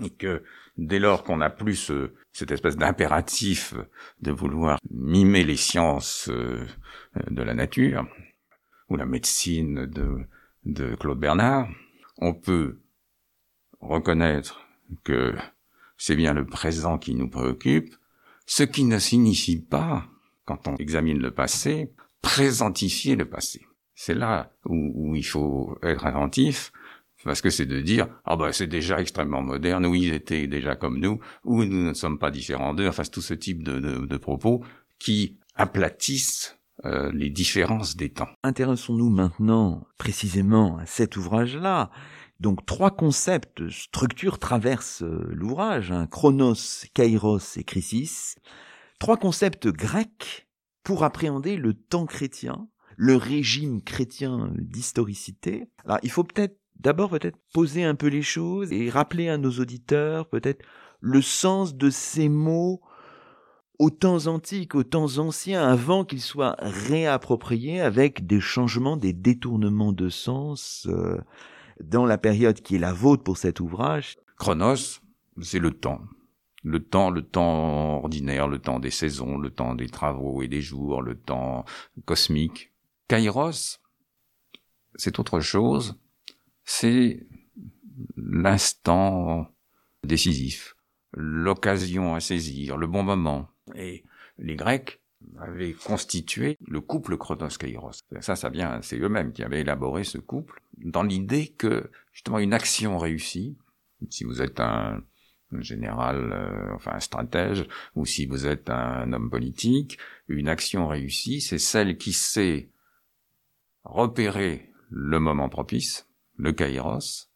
et 0.00 0.10
que 0.10 0.42
dès 0.76 0.98
lors 0.98 1.24
qu'on 1.24 1.38
n'a 1.38 1.50
plus 1.50 1.74
ce, 1.74 2.12
cette 2.32 2.50
espèce 2.50 2.76
d'impératif 2.76 3.74
de 4.20 4.30
vouloir 4.30 4.78
mimer 4.90 5.44
les 5.44 5.56
sciences 5.56 6.28
euh, 6.30 6.64
de 7.30 7.42
la 7.42 7.54
nature, 7.54 8.06
ou 8.88 8.96
la 8.96 9.06
médecine 9.06 9.86
de, 9.86 10.18
de 10.64 10.94
Claude 10.96 11.18
Bernard, 11.18 11.68
on 12.18 12.34
peut 12.34 12.78
reconnaître 13.80 14.60
que 15.02 15.34
c'est 16.02 16.16
bien 16.16 16.32
le 16.34 16.46
présent 16.46 16.98
qui 16.98 17.14
nous 17.14 17.28
préoccupe, 17.28 17.94
ce 18.46 18.62
qui 18.62 18.84
ne 18.84 18.98
signifie 18.98 19.60
pas, 19.60 20.06
quand 20.44 20.68
on 20.68 20.76
examine 20.76 21.18
le 21.18 21.30
passé, 21.30 21.92
présentifier 22.22 23.16
le 23.16 23.28
passé 23.28 23.62
c'est 23.94 24.14
là 24.14 24.52
où, 24.64 25.14
il 25.14 25.22
faut 25.22 25.78
être 25.82 26.06
attentif, 26.06 26.72
parce 27.24 27.40
que 27.40 27.50
c'est 27.50 27.66
de 27.66 27.80
dire 27.80 28.08
ah 28.24 28.36
ben 28.36 28.50
c'est 28.50 28.66
déjà 28.66 29.00
extrêmement 29.00 29.42
moderne, 29.42 29.86
ou 29.86 29.94
ils 29.94 30.12
étaient 30.12 30.46
déjà 30.46 30.74
comme 30.74 30.98
nous, 30.98 31.20
ou 31.44 31.64
nous 31.64 31.88
ne 31.88 31.94
sommes 31.94 32.18
pas 32.18 32.30
différents 32.30 32.74
d'eux. 32.74 32.88
Enfin, 32.88 33.04
tout 33.04 33.20
ce 33.20 33.34
type 33.34 33.62
de, 33.62 34.16
propos 34.16 34.64
qui 34.98 35.38
aplatissent 35.54 36.58
euh, 36.84 37.12
les 37.12 37.30
différences 37.30 37.96
des 37.96 38.10
temps. 38.10 38.28
Intéressons-nous 38.42 39.10
maintenant 39.10 39.86
précisément 39.98 40.78
à 40.78 40.86
cet 40.86 41.16
ouvrage-là. 41.16 41.90
Donc 42.42 42.66
trois 42.66 42.90
concepts, 42.90 43.70
structures 43.70 44.40
traversent 44.40 45.04
euh, 45.04 45.28
l'ouvrage, 45.30 45.92
hein, 45.92 46.08
Chronos, 46.08 46.84
Kairos 46.92 47.56
et 47.56 47.62
Chrysis. 47.62 48.34
Trois 48.98 49.16
concepts 49.16 49.68
grecs 49.68 50.48
pour 50.82 51.04
appréhender 51.04 51.56
le 51.56 51.72
temps 51.72 52.06
chrétien 52.06 52.68
le 52.96 53.16
régime 53.16 53.82
chrétien 53.82 54.52
d'historicité. 54.58 55.68
Alors 55.84 55.98
il 56.02 56.10
faut 56.10 56.24
peut-être 56.24 56.58
d'abord 56.78 57.10
peut-être 57.10 57.38
poser 57.52 57.84
un 57.84 57.94
peu 57.94 58.08
les 58.08 58.22
choses 58.22 58.72
et 58.72 58.90
rappeler 58.90 59.28
à 59.28 59.38
nos 59.38 59.52
auditeurs 59.52 60.28
peut-être 60.28 60.64
le 61.00 61.22
sens 61.22 61.76
de 61.76 61.90
ces 61.90 62.28
mots 62.28 62.80
aux 63.78 63.90
temps 63.90 64.26
antiques, 64.26 64.74
aux 64.74 64.84
temps 64.84 65.18
anciens, 65.18 65.66
avant 65.66 66.04
qu'ils 66.04 66.20
soient 66.20 66.56
réappropriés 66.60 67.80
avec 67.80 68.26
des 68.26 68.40
changements, 68.40 68.96
des 68.96 69.12
détournements 69.12 69.92
de 69.92 70.08
sens 70.08 70.86
euh, 70.88 71.20
dans 71.80 72.06
la 72.06 72.18
période 72.18 72.60
qui 72.60 72.76
est 72.76 72.78
la 72.78 72.92
vôtre 72.92 73.22
pour 73.22 73.36
cet 73.36 73.60
ouvrage. 73.60 74.16
Chronos, 74.36 75.00
c'est 75.40 75.58
le 75.58 75.70
temps. 75.70 76.00
Le 76.64 76.80
temps, 76.80 77.10
le 77.10 77.22
temps 77.22 77.98
ordinaire, 77.98 78.46
le 78.46 78.58
temps 78.58 78.78
des 78.78 78.90
saisons, 78.90 79.36
le 79.36 79.50
temps 79.50 79.74
des 79.74 79.88
travaux 79.88 80.42
et 80.42 80.48
des 80.48 80.60
jours, 80.60 81.02
le 81.02 81.16
temps 81.16 81.64
cosmique. 82.04 82.72
Kairos, 83.08 83.80
c'est 84.94 85.18
autre 85.18 85.40
chose, 85.40 85.98
c'est 86.64 87.26
l'instant 88.16 89.48
décisif, 90.04 90.76
l'occasion 91.12 92.14
à 92.14 92.20
saisir, 92.20 92.76
le 92.76 92.86
bon 92.86 93.02
moment. 93.02 93.48
Et 93.74 94.04
les 94.38 94.56
Grecs 94.56 95.01
avaient 95.38 95.72
constitué 95.72 96.56
le 96.66 96.80
couple 96.80 97.16
Chronos-Kairos. 97.16 98.00
Ça, 98.20 98.36
ça 98.36 98.48
vient, 98.48 98.80
c'est 98.82 98.98
eux-mêmes 98.98 99.32
qui 99.32 99.42
avaient 99.42 99.60
élaboré 99.60 100.04
ce 100.04 100.18
couple, 100.18 100.62
dans 100.78 101.02
l'idée 101.02 101.48
que, 101.48 101.90
justement, 102.12 102.38
une 102.38 102.52
action 102.52 102.98
réussie, 102.98 103.56
si 104.10 104.24
vous 104.24 104.42
êtes 104.42 104.60
un, 104.60 105.02
général, 105.60 106.32
euh, 106.32 106.74
enfin 106.74 106.92
un 106.94 107.00
stratège, 107.00 107.66
ou 107.94 108.06
si 108.06 108.26
vous 108.26 108.46
êtes 108.46 108.70
un 108.70 109.12
homme 109.12 109.30
politique, 109.30 109.98
une 110.28 110.48
action 110.48 110.88
réussie, 110.88 111.40
c'est 111.40 111.58
celle 111.58 111.98
qui 111.98 112.12
sait 112.12 112.70
repérer 113.84 114.70
le 114.88 115.18
moment 115.20 115.48
propice, 115.48 116.08
le 116.36 116.52
kairos, 116.52 117.28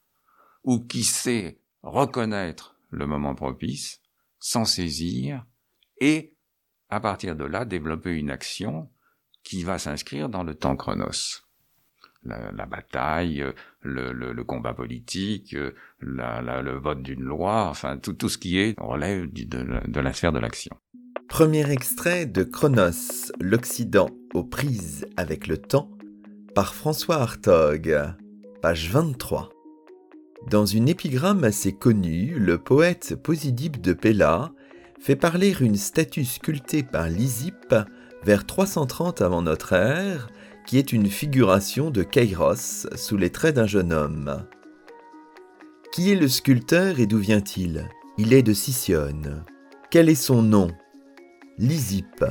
ou 0.65 0.81
qui 0.81 1.05
sait 1.05 1.61
reconnaître 1.83 2.77
le 2.91 3.07
moment 3.07 3.35
propice, 3.35 4.01
s'en 4.39 4.65
saisir, 4.65 5.45
et 6.01 6.36
à 6.89 7.01
partir 7.01 7.37
de 7.37 7.45
là 7.45 7.65
développer 7.65 8.13
une 8.13 8.31
action 8.31 8.89
qui 9.43 9.63
va 9.63 9.79
s'inscrire 9.79 10.29
dans 10.29 10.43
le 10.43 10.55
temps 10.55 10.77
chronos. 10.77 11.43
La, 12.25 12.67
bataille, 12.67 13.45
le, 13.83 14.43
combat 14.43 14.75
politique, 14.75 15.55
le 16.01 16.79
vote 16.79 17.01
d'une 17.01 17.23
loi, 17.23 17.69
enfin 17.69 17.99
tout, 17.99 18.29
ce 18.29 18.37
qui 18.37 18.59
est 18.59 18.75
relève 18.79 19.33
de, 19.33 19.89
de 19.89 20.01
la 20.01 20.13
sphère 20.13 20.33
de 20.33 20.41
l'action. 20.41 20.77
Premier 21.29 21.71
extrait 21.71 22.27
de 22.27 22.43
Chronos, 22.43 23.31
l'Occident 23.41 24.09
aux 24.35 24.43
prises 24.43 25.07
avec 25.17 25.47
le 25.47 25.59
temps, 25.59 25.91
par 26.55 26.75
François 26.75 27.17
Hartog, 27.17 27.97
page 28.63 28.91
23. 28.91 29.51
Dans 30.49 30.65
une 30.65 30.89
épigramme 30.89 31.45
assez 31.45 31.73
connue, 31.73 32.39
le 32.39 32.59
poète 32.59 33.17
Posidipe 33.23 33.81
de 33.81 33.93
Pella 33.93 34.53
fait 35.01 35.17
parler 35.17 35.55
une 35.61 35.77
statue 35.77 36.25
sculptée 36.25 36.83
par 36.83 37.09
Lysippe 37.09 37.75
vers 38.25 38.47
330 38.47 39.23
avant 39.23 39.43
notre 39.43 39.73
ère, 39.73 40.29
qui 40.67 40.79
est 40.79 40.93
une 40.93 41.09
figuration 41.09 41.91
de 41.91 42.03
Kairos 42.03 42.87
sous 42.97 43.17
les 43.17 43.31
traits 43.31 43.55
d'un 43.55 43.67
jeune 43.67 43.93
homme. 43.93 44.45
Qui 45.93 46.11
est 46.11 46.17
le 46.17 46.29
sculpteur 46.29 46.99
et 46.99 47.07
d'où 47.07 47.19
vient-il? 47.19 47.89
Il 48.19 48.33
est 48.33 48.43
de 48.43 48.53
Sicyone. 48.53 49.45
Quel 49.91 50.09
est 50.09 50.15
son 50.15 50.43
nom? 50.43 50.69
Lysippe. 51.59 52.25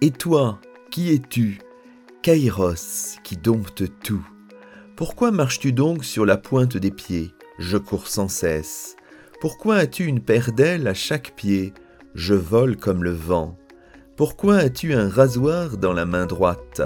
Et 0.00 0.10
toi, 0.10 0.60
qui 0.90 1.12
es-tu? 1.12 1.60
Kairos 2.22 3.18
qui 3.22 3.36
dompte 3.36 3.84
tout. 4.02 4.26
Pourquoi 4.96 5.30
marches-tu 5.30 5.72
donc 5.72 6.04
sur 6.04 6.26
la 6.26 6.36
pointe 6.36 6.76
des 6.76 6.90
pieds? 6.90 7.30
Je 7.58 7.78
cours 7.78 8.08
sans 8.08 8.28
cesse. 8.28 8.96
Pourquoi 9.40 9.76
as-tu 9.76 10.04
une 10.04 10.20
paire 10.20 10.52
d'ailes 10.52 10.88
à 10.88 10.94
chaque 10.94 11.34
pied? 11.36 11.72
Je 12.14 12.34
vole 12.34 12.76
comme 12.76 13.04
le 13.04 13.12
vent. 13.12 13.56
Pourquoi 14.16 14.56
as-tu 14.56 14.94
un 14.94 15.08
rasoir 15.08 15.76
dans 15.76 15.92
la 15.92 16.04
main 16.04 16.26
droite 16.26 16.82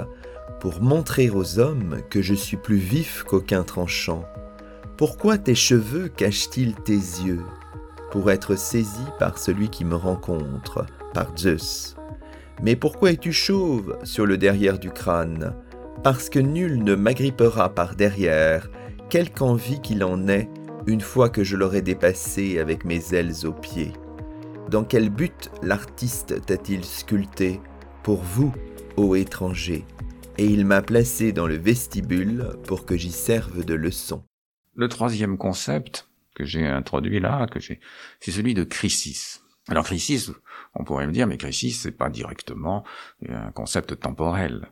Pour 0.59 0.81
montrer 0.81 1.29
aux 1.29 1.59
hommes 1.59 1.97
que 2.09 2.21
je 2.21 2.35
suis 2.35 2.57
plus 2.57 2.77
vif 2.77 3.23
qu'aucun 3.23 3.63
tranchant? 3.63 4.23
Pourquoi 4.97 5.37
tes 5.37 5.55
cheveux 5.55 6.09
cachent-ils 6.09 6.75
tes 6.75 6.93
yeux 6.93 7.41
Pour 8.11 8.29
être 8.29 8.55
saisi 8.55 9.03
par 9.19 9.39
celui 9.39 9.69
qui 9.69 9.83
me 9.83 9.95
rencontre, 9.95 10.85
par 11.13 11.35
Zeus? 11.35 11.95
Mais 12.61 12.75
pourquoi 12.75 13.11
es-tu 13.11 13.33
chauve 13.33 13.97
sur 14.03 14.25
le 14.25 14.37
derrière 14.37 14.79
du 14.79 14.91
crâne? 14.91 15.55
Parce 16.03 16.29
que 16.29 16.39
nul 16.39 16.83
ne 16.83 16.93
m'agrippera 16.93 17.73
par 17.73 17.95
derrière, 17.95 18.69
quelque 19.09 19.41
envie 19.41 19.81
qu'il 19.81 20.03
en 20.03 20.27
ait, 20.27 20.49
une 20.85 21.01
fois 21.01 21.29
que 21.29 21.43
je 21.43 21.57
l'aurai 21.57 21.81
dépassé 21.81 22.59
avec 22.59 22.85
mes 22.85 23.13
ailes 23.13 23.33
aux 23.45 23.53
pieds. 23.53 23.93
Dans 24.69 24.83
quel 24.83 25.11
but 25.11 25.51
l'artiste 25.61 26.43
t'a-t-il 26.43 26.83
sculpté 26.83 27.61
Pour 28.03 28.23
vous, 28.23 28.51
ô 28.97 29.15
étranger, 29.15 29.85
et 30.39 30.45
il 30.45 30.65
m'a 30.65 30.81
placé 30.81 31.31
dans 31.31 31.45
le 31.45 31.55
vestibule 31.55 32.49
pour 32.65 32.85
que 32.85 32.97
j'y 32.97 33.11
serve 33.11 33.63
de 33.63 33.75
leçon. 33.75 34.25
Le 34.73 34.89
troisième 34.89 35.37
concept 35.37 36.09
que 36.33 36.45
j'ai 36.45 36.65
introduit 36.65 37.19
là, 37.19 37.45
que 37.45 37.59
j'ai, 37.59 37.79
c'est 38.19 38.31
celui 38.31 38.55
de 38.55 38.63
crisis. 38.63 39.43
Alors 39.67 39.85
crisis, 39.85 40.31
on 40.73 40.83
pourrait 40.83 41.05
me 41.05 41.11
dire, 41.11 41.27
mais 41.27 41.37
crisis, 41.37 41.81
c'est 41.81 41.91
pas 41.91 42.09
directement 42.09 42.83
un 43.29 43.51
concept 43.51 43.99
temporel. 43.99 44.71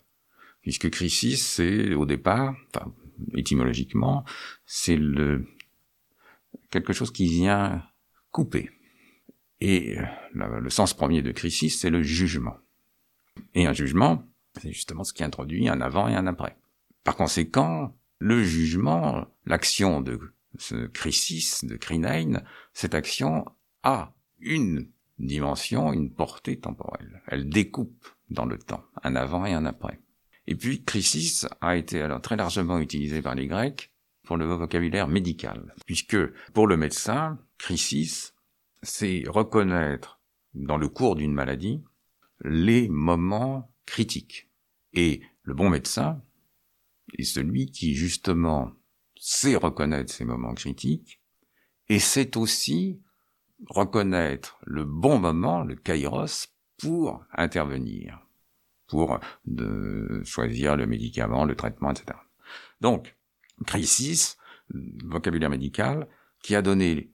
Puisque 0.62 0.90
crisis, 0.90 1.46
c'est 1.46 1.94
au 1.94 2.08
départ, 2.08 2.56
enfin, 2.74 2.92
étymologiquement, 3.36 4.26
c'est 4.66 4.98
le 4.98 5.46
quelque 6.72 6.94
chose 6.94 7.12
qui 7.12 7.28
vient 7.28 7.84
couper. 8.32 8.72
Et 9.63 9.98
euh, 9.98 10.60
le 10.60 10.70
sens 10.70 10.93
premier 10.93 11.22
de 11.22 11.32
crisis, 11.32 11.79
c'est 11.79 11.89
le 11.89 12.03
jugement. 12.03 12.58
Et 13.55 13.65
un 13.65 13.72
jugement, 13.72 14.27
c'est 14.62 14.74
justement 14.74 15.05
ce 15.05 15.13
qui 15.13 15.24
introduit 15.24 15.70
un 15.70 15.79
avant 15.79 16.10
et 16.10 16.15
un 16.15 16.27
après. 16.27 16.58
Par 17.05 17.15
conséquent, 17.15 17.96
le 18.20 18.43
jugement, 18.43 19.25
l'action 19.46 20.01
de 20.01 20.20
ce 20.60 20.88
crisis, 20.88 21.63
de 21.63 21.77
Krinein, 21.77 22.43
cette 22.74 22.93
action 22.93 23.46
a 23.84 24.13
une 24.41 24.89
dimension, 25.17 25.93
une 25.93 26.12
portée 26.12 26.60
temporelle. 26.60 27.22
Elle 27.27 27.48
découpe 27.48 28.05
dans 28.29 28.46
le 28.46 28.58
temps, 28.58 28.84
un 29.01 29.15
avant 29.15 29.46
et 29.46 29.53
un 29.53 29.65
après. 29.65 30.01
Et 30.46 30.55
puis, 30.55 30.84
crisis 30.84 31.48
a 31.62 31.77
été 31.77 32.01
alors 32.01 32.20
très 32.20 32.36
largement 32.36 32.79
utilisé 32.79 33.22
par 33.22 33.34
les 33.34 33.48
Grecs 33.48 33.93
pour 34.25 34.36
le 34.36 34.43
vocabulaire 34.43 35.08
médical, 35.08 35.74
puisque 35.86 36.17
pour 36.51 36.67
le 36.67 36.75
médecin, 36.75 37.39
crisis, 37.58 38.33
c'est 38.84 39.24
reconnaître 39.28 40.20
dans 40.54 40.78
le 40.78 40.90
cours 40.90 41.16
d'une 41.16 41.34
maladie 41.34 41.84
les 42.44 42.88
moments 42.90 43.72
critiques. 43.86 44.50
Et 44.94 45.22
le 45.44 45.54
bon 45.54 45.70
médecin 45.70 46.22
est 47.18 47.24
celui 47.24 47.72
qui 47.72 47.96
justement 47.96 48.74
sait 49.18 49.56
reconnaître 49.56 50.13
ces 50.13 50.25
moments 50.25 50.54
critiques 50.54 51.22
et 51.90 52.00
sait 52.00 52.38
aussi 52.38 53.02
reconnaître 53.68 54.60
le 54.66 54.84
bon 54.84 55.20
moment, 55.20 55.63
le 55.63 55.75
kairos, 55.75 56.50
pour 56.78 57.24
intervenir, 57.32 58.20
pour 58.88 59.20
de 59.46 60.22
choisir 60.25 60.75
le 60.75 60.86
médicament, 60.86 61.46
le 61.46 61.56
traitement, 61.56 61.92
etc. 61.92 62.18
Donc, 62.82 63.16
crisis, 63.66 64.38
vocabulaire 64.70 65.50
médical, 65.50 66.10
qui 66.42 66.56
a 66.56 66.62
donné 66.62 67.12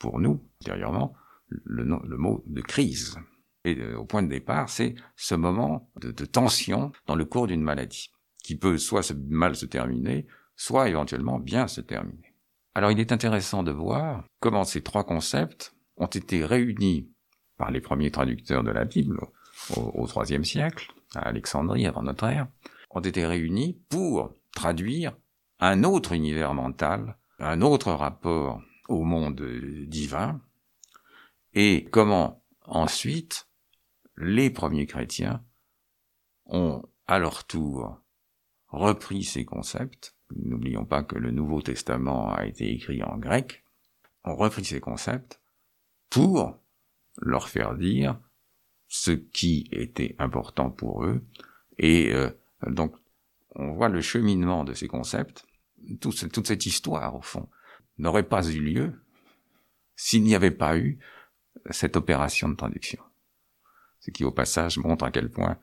pour 0.00 0.18
nous, 0.18 0.42
antérieurement, 0.62 1.14
le, 1.48 1.84
mot 2.16 2.42
de 2.46 2.60
crise. 2.60 3.16
Et 3.64 3.76
euh, 3.76 3.98
au 3.98 4.04
point 4.04 4.22
de 4.22 4.28
départ, 4.28 4.68
c'est 4.68 4.96
ce 5.14 5.36
moment 5.36 5.90
de, 6.00 6.10
tension 6.24 6.90
dans 7.06 7.14
le 7.14 7.24
cours 7.24 7.46
d'une 7.46 7.62
maladie, 7.62 8.10
qui 8.42 8.56
peut 8.56 8.78
soit 8.78 9.14
mal 9.28 9.54
se 9.54 9.66
terminer, 9.66 10.26
soit 10.56 10.88
éventuellement 10.88 11.38
bien 11.38 11.68
se 11.68 11.80
terminer. 11.80 12.34
Alors 12.74 12.90
il 12.90 13.00
est 13.00 13.12
intéressant 13.12 13.62
de 13.62 13.72
voir 13.72 14.24
comment 14.40 14.64
ces 14.64 14.82
trois 14.82 15.04
concepts 15.04 15.74
ont 15.96 16.06
été 16.06 16.44
réunis 16.44 17.12
par 17.56 17.70
les 17.70 17.80
premiers 17.80 18.10
traducteurs 18.10 18.64
de 18.64 18.70
la 18.70 18.84
Bible 18.84 19.20
au 19.76 20.06
IIIe 20.06 20.44
siècle, 20.44 20.92
à 21.14 21.28
Alexandrie 21.28 21.86
avant 21.86 22.02
notre 22.02 22.24
ère, 22.24 22.46
ont 22.90 23.00
été 23.00 23.26
réunis 23.26 23.82
pour 23.90 24.34
traduire 24.54 25.16
un 25.58 25.84
autre 25.84 26.12
univers 26.12 26.54
mental, 26.54 27.18
un 27.38 27.60
autre 27.60 27.92
rapport 27.92 28.62
au 28.90 29.04
monde 29.04 29.40
divin, 29.86 30.40
et 31.54 31.84
comment 31.90 32.44
ensuite 32.66 33.48
les 34.16 34.50
premiers 34.50 34.86
chrétiens 34.86 35.42
ont 36.46 36.82
à 37.06 37.18
leur 37.18 37.46
tour 37.46 38.00
repris 38.68 39.22
ces 39.24 39.44
concepts. 39.44 40.16
N'oublions 40.34 40.84
pas 40.84 41.02
que 41.02 41.16
le 41.16 41.30
Nouveau 41.30 41.62
Testament 41.62 42.32
a 42.32 42.46
été 42.46 42.72
écrit 42.72 43.02
en 43.02 43.16
grec, 43.16 43.64
ont 44.24 44.36
repris 44.36 44.64
ces 44.64 44.80
concepts 44.80 45.40
pour 46.08 46.58
leur 47.18 47.48
faire 47.48 47.76
dire 47.76 48.18
ce 48.88 49.12
qui 49.12 49.68
était 49.70 50.16
important 50.18 50.70
pour 50.70 51.04
eux. 51.04 51.24
Et 51.78 52.12
euh, 52.12 52.30
donc, 52.66 52.96
on 53.54 53.72
voit 53.72 53.88
le 53.88 54.00
cheminement 54.00 54.64
de 54.64 54.74
ces 54.74 54.88
concepts 54.88 55.46
toute 56.00 56.46
cette 56.46 56.66
histoire, 56.66 57.16
au 57.16 57.22
fond, 57.22 57.48
n'aurait 58.00 58.28
pas 58.28 58.46
eu 58.48 58.60
lieu 58.60 58.92
s'il 59.96 60.22
n'y 60.22 60.34
avait 60.34 60.50
pas 60.50 60.76
eu 60.76 60.98
cette 61.70 61.96
opération 61.96 62.48
de 62.48 62.54
traduction. 62.54 63.02
Ce 64.00 64.10
qui, 64.10 64.24
au 64.24 64.30
passage, 64.30 64.78
montre 64.78 65.04
à 65.04 65.10
quel 65.10 65.30
point 65.30 65.58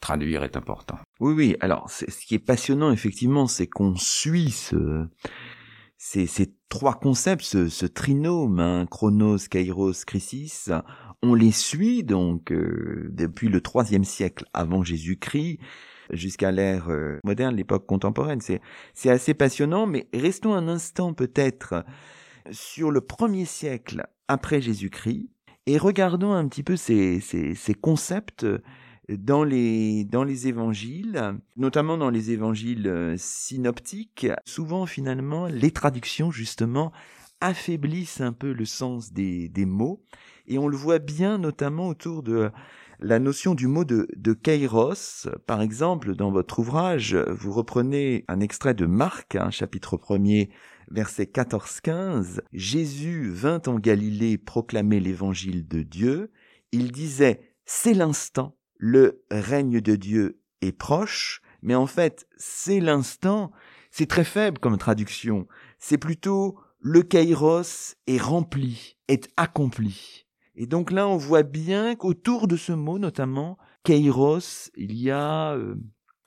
traduire 0.00 0.44
est 0.44 0.56
important. 0.56 0.98
Oui, 1.18 1.32
oui. 1.32 1.56
Alors, 1.60 1.90
ce 1.90 2.04
qui 2.04 2.34
est 2.34 2.38
passionnant, 2.38 2.92
effectivement, 2.92 3.46
c'est 3.46 3.66
qu'on 3.66 3.96
suit 3.96 4.50
ce, 4.50 5.06
ces, 5.96 6.26
ces, 6.26 6.54
trois 6.68 6.94
concepts, 6.94 7.42
ce, 7.42 7.68
ce 7.68 7.86
trinôme, 7.86 8.60
hein, 8.60 8.86
Chronos, 8.90 9.38
Kairos, 9.50 10.04
Crisis, 10.06 10.70
on 11.22 11.34
les 11.34 11.52
suit 11.52 12.04
donc 12.04 12.52
euh, 12.52 13.08
depuis 13.12 13.48
le 13.48 13.60
troisième 13.60 14.04
siècle 14.04 14.44
avant 14.52 14.84
Jésus-Christ 14.84 15.58
jusqu'à 16.10 16.52
l'ère 16.52 16.88
euh, 16.90 17.18
moderne, 17.24 17.56
l'époque 17.56 17.86
contemporaine. 17.86 18.40
C'est, 18.40 18.60
assez 19.10 19.34
passionnant, 19.34 19.86
mais 19.86 20.08
restons 20.14 20.54
un 20.54 20.68
instant 20.68 21.12
peut-être 21.12 21.84
sur 22.50 22.90
le 22.90 23.00
premier 23.00 23.44
siècle 23.44 24.06
après 24.28 24.60
Jésus-Christ 24.60 25.28
et 25.66 25.78
regardons 25.78 26.32
un 26.32 26.46
petit 26.48 26.62
peu 26.62 26.76
ces, 26.76 27.22
concepts 27.80 28.46
dans 29.08 29.44
les, 29.44 30.06
évangiles, 30.46 31.38
notamment 31.56 31.96
dans 31.96 32.10
les 32.10 32.30
évangiles 32.30 32.86
euh, 32.86 33.16
synoptiques. 33.18 34.26
Souvent, 34.46 34.86
finalement, 34.86 35.46
les 35.46 35.70
traductions, 35.70 36.30
justement, 36.30 36.92
affaiblissent 37.40 38.20
un 38.20 38.32
peu 38.32 38.52
le 38.52 38.64
sens 38.64 39.12
des 39.12 39.50
mots. 39.66 40.02
Et 40.46 40.58
on 40.58 40.68
le 40.68 40.76
voit 40.76 40.98
bien, 40.98 41.38
notamment 41.38 41.88
autour 41.88 42.22
de 42.22 42.50
la 43.00 43.18
notion 43.18 43.54
du 43.54 43.66
mot 43.66 43.84
de, 43.84 44.08
de 44.16 44.32
kairos, 44.32 45.28
par 45.46 45.62
exemple, 45.62 46.14
dans 46.14 46.30
votre 46.30 46.60
ouvrage, 46.60 47.14
vous 47.14 47.52
reprenez 47.52 48.24
un 48.28 48.40
extrait 48.40 48.74
de 48.74 48.86
Marc, 48.86 49.36
un 49.36 49.50
chapitre 49.50 49.96
1er, 49.96 50.50
verset 50.90 51.24
14-15. 51.24 52.40
Jésus 52.52 53.30
vint 53.30 53.62
en 53.66 53.78
Galilée 53.78 54.38
proclamer 54.38 55.00
l'évangile 55.00 55.66
de 55.66 55.82
Dieu. 55.82 56.30
Il 56.72 56.92
disait, 56.92 57.40
c'est 57.64 57.94
l'instant, 57.94 58.56
le 58.76 59.24
règne 59.30 59.80
de 59.80 59.96
Dieu 59.96 60.40
est 60.60 60.72
proche, 60.72 61.42
mais 61.62 61.74
en 61.74 61.86
fait, 61.86 62.26
c'est 62.36 62.80
l'instant, 62.80 63.52
c'est 63.90 64.08
très 64.08 64.24
faible 64.24 64.58
comme 64.58 64.78
traduction. 64.78 65.46
C'est 65.78 65.98
plutôt 65.98 66.58
le 66.80 67.02
kairos 67.02 67.96
est 68.06 68.20
rempli, 68.20 68.98
est 69.08 69.28
accompli. 69.36 70.23
Et 70.56 70.66
donc 70.66 70.90
là, 70.90 71.08
on 71.08 71.16
voit 71.16 71.42
bien 71.42 71.96
qu'autour 71.96 72.46
de 72.46 72.56
ce 72.56 72.72
mot, 72.72 72.98
notamment, 72.98 73.58
Kairos, 73.82 74.70
il 74.76 74.94
y 74.94 75.10
a 75.10 75.52
euh, 75.52 75.74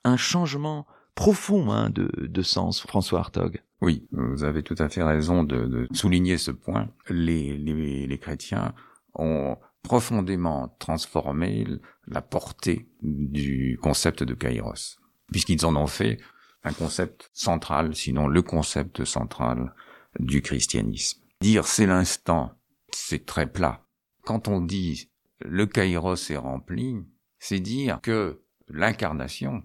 un 0.04 0.16
changement 0.16 0.86
profond 1.14 1.70
hein, 1.70 1.90
de, 1.90 2.10
de, 2.16 2.42
sens, 2.42 2.82
François 2.82 3.20
Hartog. 3.20 3.62
Oui, 3.80 4.06
vous 4.12 4.44
avez 4.44 4.62
tout 4.62 4.74
à 4.78 4.88
fait 4.88 5.02
raison 5.02 5.44
de, 5.44 5.66
de 5.66 5.88
souligner 5.92 6.36
ce 6.36 6.50
point. 6.50 6.88
Les, 7.08 7.56
les, 7.56 8.06
les, 8.06 8.18
chrétiens 8.18 8.74
ont 9.14 9.56
profondément 9.82 10.76
transformé 10.78 11.66
la 12.06 12.20
portée 12.20 12.88
du 13.02 13.78
concept 13.82 14.22
de 14.22 14.34
Kairos, 14.34 14.98
puisqu'ils 15.32 15.64
en 15.64 15.74
ont 15.76 15.86
fait 15.86 16.18
un 16.64 16.72
concept 16.72 17.30
central, 17.32 17.94
sinon 17.94 18.28
le 18.28 18.42
concept 18.42 19.04
central 19.04 19.74
du 20.20 20.42
christianisme. 20.42 21.20
Dire 21.40 21.66
c'est 21.66 21.86
l'instant, 21.86 22.52
c'est 22.90 23.24
très 23.24 23.46
plat 23.46 23.87
quand 24.28 24.46
on 24.46 24.60
dit 24.60 25.10
le 25.40 25.64
kairos 25.64 26.30
est 26.30 26.36
rempli, 26.36 26.98
c'est 27.38 27.60
dire 27.60 27.98
que 28.02 28.42
l'incarnation, 28.68 29.64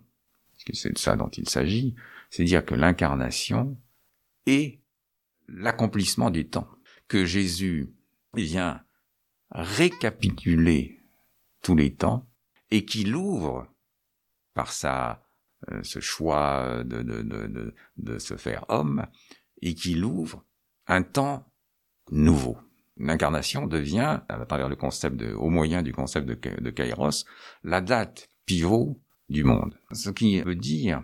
c'est 0.72 0.94
de 0.94 0.98
ça 0.98 1.18
dont 1.18 1.28
il 1.28 1.50
s'agit, 1.50 1.96
c'est 2.30 2.46
dire 2.46 2.64
que 2.64 2.74
l'incarnation 2.74 3.78
est 4.46 4.80
l'accomplissement 5.50 6.30
du 6.30 6.48
temps, 6.48 6.70
que 7.10 7.26
Jésus 7.26 7.94
vient 8.36 8.82
récapituler 9.52 11.02
tous 11.62 11.76
les 11.76 11.94
temps 11.94 12.26
et 12.72 12.86
qu'il 12.86 13.18
ouvre 13.18 13.68
par 14.54 14.72
sa 14.72 15.28
euh, 15.72 15.84
ce 15.84 16.00
choix 16.00 16.86
de, 16.86 17.02
de, 17.02 17.22
de, 17.22 17.76
de 17.98 18.18
se 18.18 18.38
faire 18.38 18.64
homme 18.70 19.08
et 19.62 19.76
qu'il 19.76 20.06
ouvre 20.06 20.46
un 20.88 21.04
temps 21.04 21.52
nouveau. 22.12 22.58
L'incarnation 22.98 23.66
devient, 23.66 24.22
à 24.30 24.46
travers 24.46 24.70
le 24.70 24.76
concept 24.76 25.22
au 25.22 25.50
moyen 25.50 25.82
du 25.82 25.94
concept 25.94 26.28
de, 26.28 26.36
de 26.36 26.70
Kairos, 26.70 27.26
la 27.64 27.82
date 27.82 28.30
pivot 28.46 29.02
du 29.30 29.44
monde. 29.44 29.78
Ce 29.92 30.10
qui 30.10 30.42
veut 30.42 30.56
dire 30.56 31.04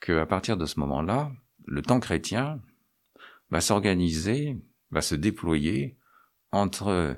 qu'à 0.00 0.26
partir 0.26 0.56
de 0.56 0.66
ce 0.66 0.80
moment-là, 0.80 1.30
le 1.66 1.82
temps 1.82 2.00
chrétien 2.00 2.60
va 3.50 3.60
s'organiser, 3.60 4.56
va 4.90 5.00
se 5.00 5.14
déployer 5.14 5.96
entre 6.50 7.16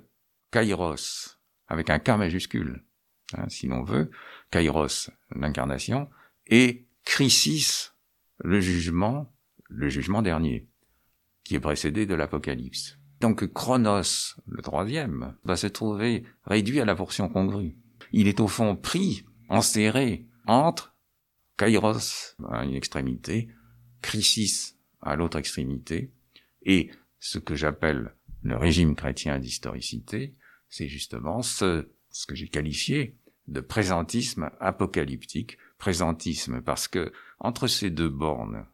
Kairos, 0.50 1.38
avec 1.66 1.90
un 1.90 1.98
K 1.98 2.10
majuscule, 2.10 2.84
hein, 3.36 3.48
si 3.48 3.66
l'on 3.66 3.82
veut, 3.82 4.10
Kairos, 4.50 5.10
l'incarnation, 5.34 6.10
et 6.46 6.86
Crisis, 7.04 7.94
le 8.38 8.60
jugement, 8.60 9.32
le 9.68 9.88
jugement 9.88 10.22
dernier, 10.22 10.68
qui 11.42 11.54
est 11.54 11.60
précédé 11.60 12.06
de 12.06 12.14
l'Apocalypse. 12.14 12.98
Donc 13.20 13.52
Chronos, 13.52 14.36
le 14.46 14.62
troisième, 14.62 15.36
va 15.44 15.56
se 15.56 15.66
trouver 15.66 16.24
réduit 16.44 16.80
à 16.80 16.84
la 16.84 16.94
portion 16.94 17.28
congrue. 17.28 17.76
Il 18.12 18.28
est 18.28 18.40
au 18.40 18.48
fond 18.48 18.76
pris, 18.76 19.24
enserré 19.48 20.26
entre 20.46 20.94
Kairos 21.56 22.36
à 22.50 22.64
une 22.64 22.74
extrémité, 22.74 23.48
Chrysis 24.02 24.76
à 25.00 25.16
l'autre 25.16 25.38
extrémité, 25.38 26.12
et 26.62 26.90
ce 27.18 27.38
que 27.38 27.54
j'appelle 27.54 28.14
le 28.42 28.56
régime 28.56 28.94
chrétien 28.94 29.38
d'historicité, 29.38 30.34
c'est 30.68 30.88
justement 30.88 31.42
ce 31.42 31.86
que 32.26 32.34
j'ai 32.34 32.48
qualifié 32.48 33.16
de 33.46 33.60
présentisme 33.60 34.50
apocalyptique, 34.60 35.58
présentisme 35.78 36.62
parce 36.62 36.88
que 36.88 37.12
entre 37.38 37.66
ces 37.66 37.90
deux 37.90 38.08
bornes, 38.08 38.66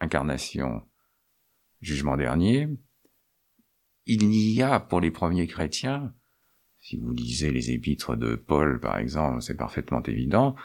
incarnation, 0.00 0.82
jugement 1.80 2.16
dernier, 2.16 2.68
il 4.06 4.28
n'y 4.28 4.62
a 4.62 4.80
pour 4.80 5.00
les 5.00 5.10
premiers 5.10 5.46
chrétiens, 5.46 6.14
si 6.80 6.96
vous 6.96 7.12
lisez 7.12 7.52
les 7.52 7.70
épîtres 7.70 8.16
de 8.16 8.34
Paul 8.34 8.80
par 8.80 8.98
exemple, 8.98 9.42
c'est 9.42 9.56
parfaitement 9.56 10.02
évident, 10.02 10.56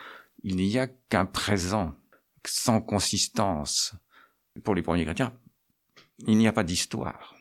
il 0.43 0.56
n'y 0.56 0.78
a 0.78 0.88
qu'un 0.88 1.26
présent 1.26 1.95
sans 2.45 2.82
consistance. 2.82 3.95
Pour 4.63 4.73
les 4.73 4.82
premiers 4.82 5.06
chrétiens, 5.06 5.38
il 6.26 6.38
n'y 6.38 6.47
a 6.47 6.54
pas 6.54 6.63
d'histoire. 6.63 7.36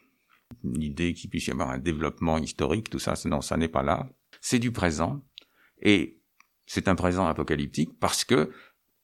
L'idée 0.63 1.15
qu'il 1.15 1.31
puisse 1.31 1.47
y 1.47 1.51
avoir 1.51 1.71
un 1.71 1.79
développement 1.79 2.39
historique, 2.39 2.91
tout 2.91 2.99
ça, 2.99 3.15
non, 3.25 3.41
ça 3.41 3.57
n'est 3.57 3.69
pas 3.69 3.83
là. 3.83 4.09
C'est 4.41 4.59
du 4.59 4.73
présent. 4.73 5.25
Et 5.81 6.21
c'est 6.67 6.89
un 6.89 6.95
présent 6.95 7.27
apocalyptique 7.27 7.99
parce 7.99 8.25
que 8.25 8.53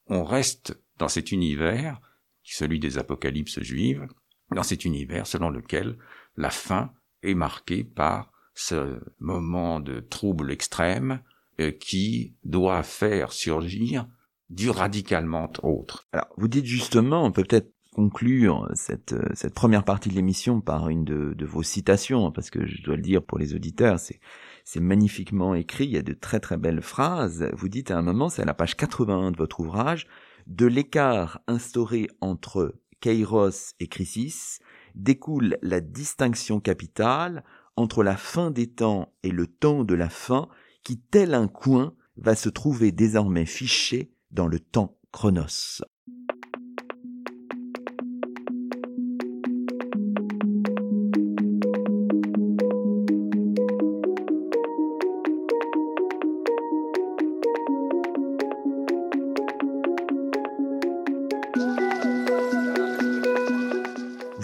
on 0.06 0.24
reste 0.24 0.78
dans 0.98 1.08
cet 1.08 1.32
univers, 1.32 2.00
celui 2.42 2.78
des 2.80 2.98
apocalypses 2.98 3.60
juives, 3.60 4.06
dans 4.54 4.62
cet 4.62 4.84
univers 4.84 5.26
selon 5.26 5.48
lequel 5.48 5.96
la 6.36 6.50
fin 6.50 6.92
est 7.22 7.34
marquée 7.34 7.84
par 7.84 8.30
ce 8.54 9.00
moment 9.18 9.80
de 9.80 10.00
trouble 10.00 10.50
extrême 10.50 11.20
euh, 11.60 11.70
qui 11.70 12.34
doit 12.44 12.82
faire 12.82 13.32
surgir 13.32 14.06
du 14.50 14.70
radicalement 14.70 15.50
autre. 15.62 16.06
Alors, 16.12 16.28
vous 16.36 16.48
dites 16.48 16.66
justement, 16.66 17.24
on 17.24 17.32
peut 17.32 17.44
peut-être 17.44 17.72
conclure 17.94 18.68
cette, 18.74 19.14
cette 19.34 19.54
première 19.54 19.84
partie 19.84 20.08
de 20.08 20.14
l'émission 20.14 20.60
par 20.60 20.88
une 20.88 21.04
de, 21.04 21.44
vos 21.44 21.62
citations, 21.62 22.32
parce 22.32 22.50
que 22.50 22.66
je 22.66 22.82
dois 22.82 22.96
le 22.96 23.02
dire 23.02 23.22
pour 23.22 23.38
les 23.38 23.54
auditeurs, 23.54 23.98
c'est, 23.98 24.80
magnifiquement 24.80 25.54
écrit, 25.54 25.84
il 25.84 25.90
y 25.90 25.98
a 25.98 26.02
de 26.02 26.14
très 26.14 26.40
très 26.40 26.56
belles 26.56 26.82
phrases. 26.82 27.50
Vous 27.54 27.68
dites 27.68 27.90
à 27.90 27.98
un 27.98 28.02
moment, 28.02 28.28
c'est 28.28 28.42
à 28.42 28.46
la 28.46 28.54
page 28.54 28.76
81 28.76 29.32
de 29.32 29.36
votre 29.36 29.60
ouvrage, 29.60 30.06
de 30.46 30.66
l'écart 30.66 31.40
instauré 31.46 32.08
entre 32.20 32.74
Kairos 33.00 33.74
et 33.80 33.88
Chrysis 33.88 34.60
découle 34.94 35.58
la 35.62 35.80
distinction 35.80 36.60
capitale 36.60 37.44
entre 37.76 38.02
la 38.02 38.16
fin 38.16 38.50
des 38.50 38.68
temps 38.68 39.12
et 39.22 39.30
le 39.30 39.46
temps 39.46 39.84
de 39.84 39.94
la 39.94 40.08
fin 40.08 40.48
qui, 40.84 40.98
tel 40.98 41.34
un 41.34 41.48
coin, 41.48 41.94
va 42.16 42.34
se 42.34 42.48
trouver 42.48 42.92
désormais 42.92 43.46
fiché 43.46 44.12
dans 44.30 44.46
le 44.46 44.58
temps 44.58 44.98
chronos. 45.10 45.82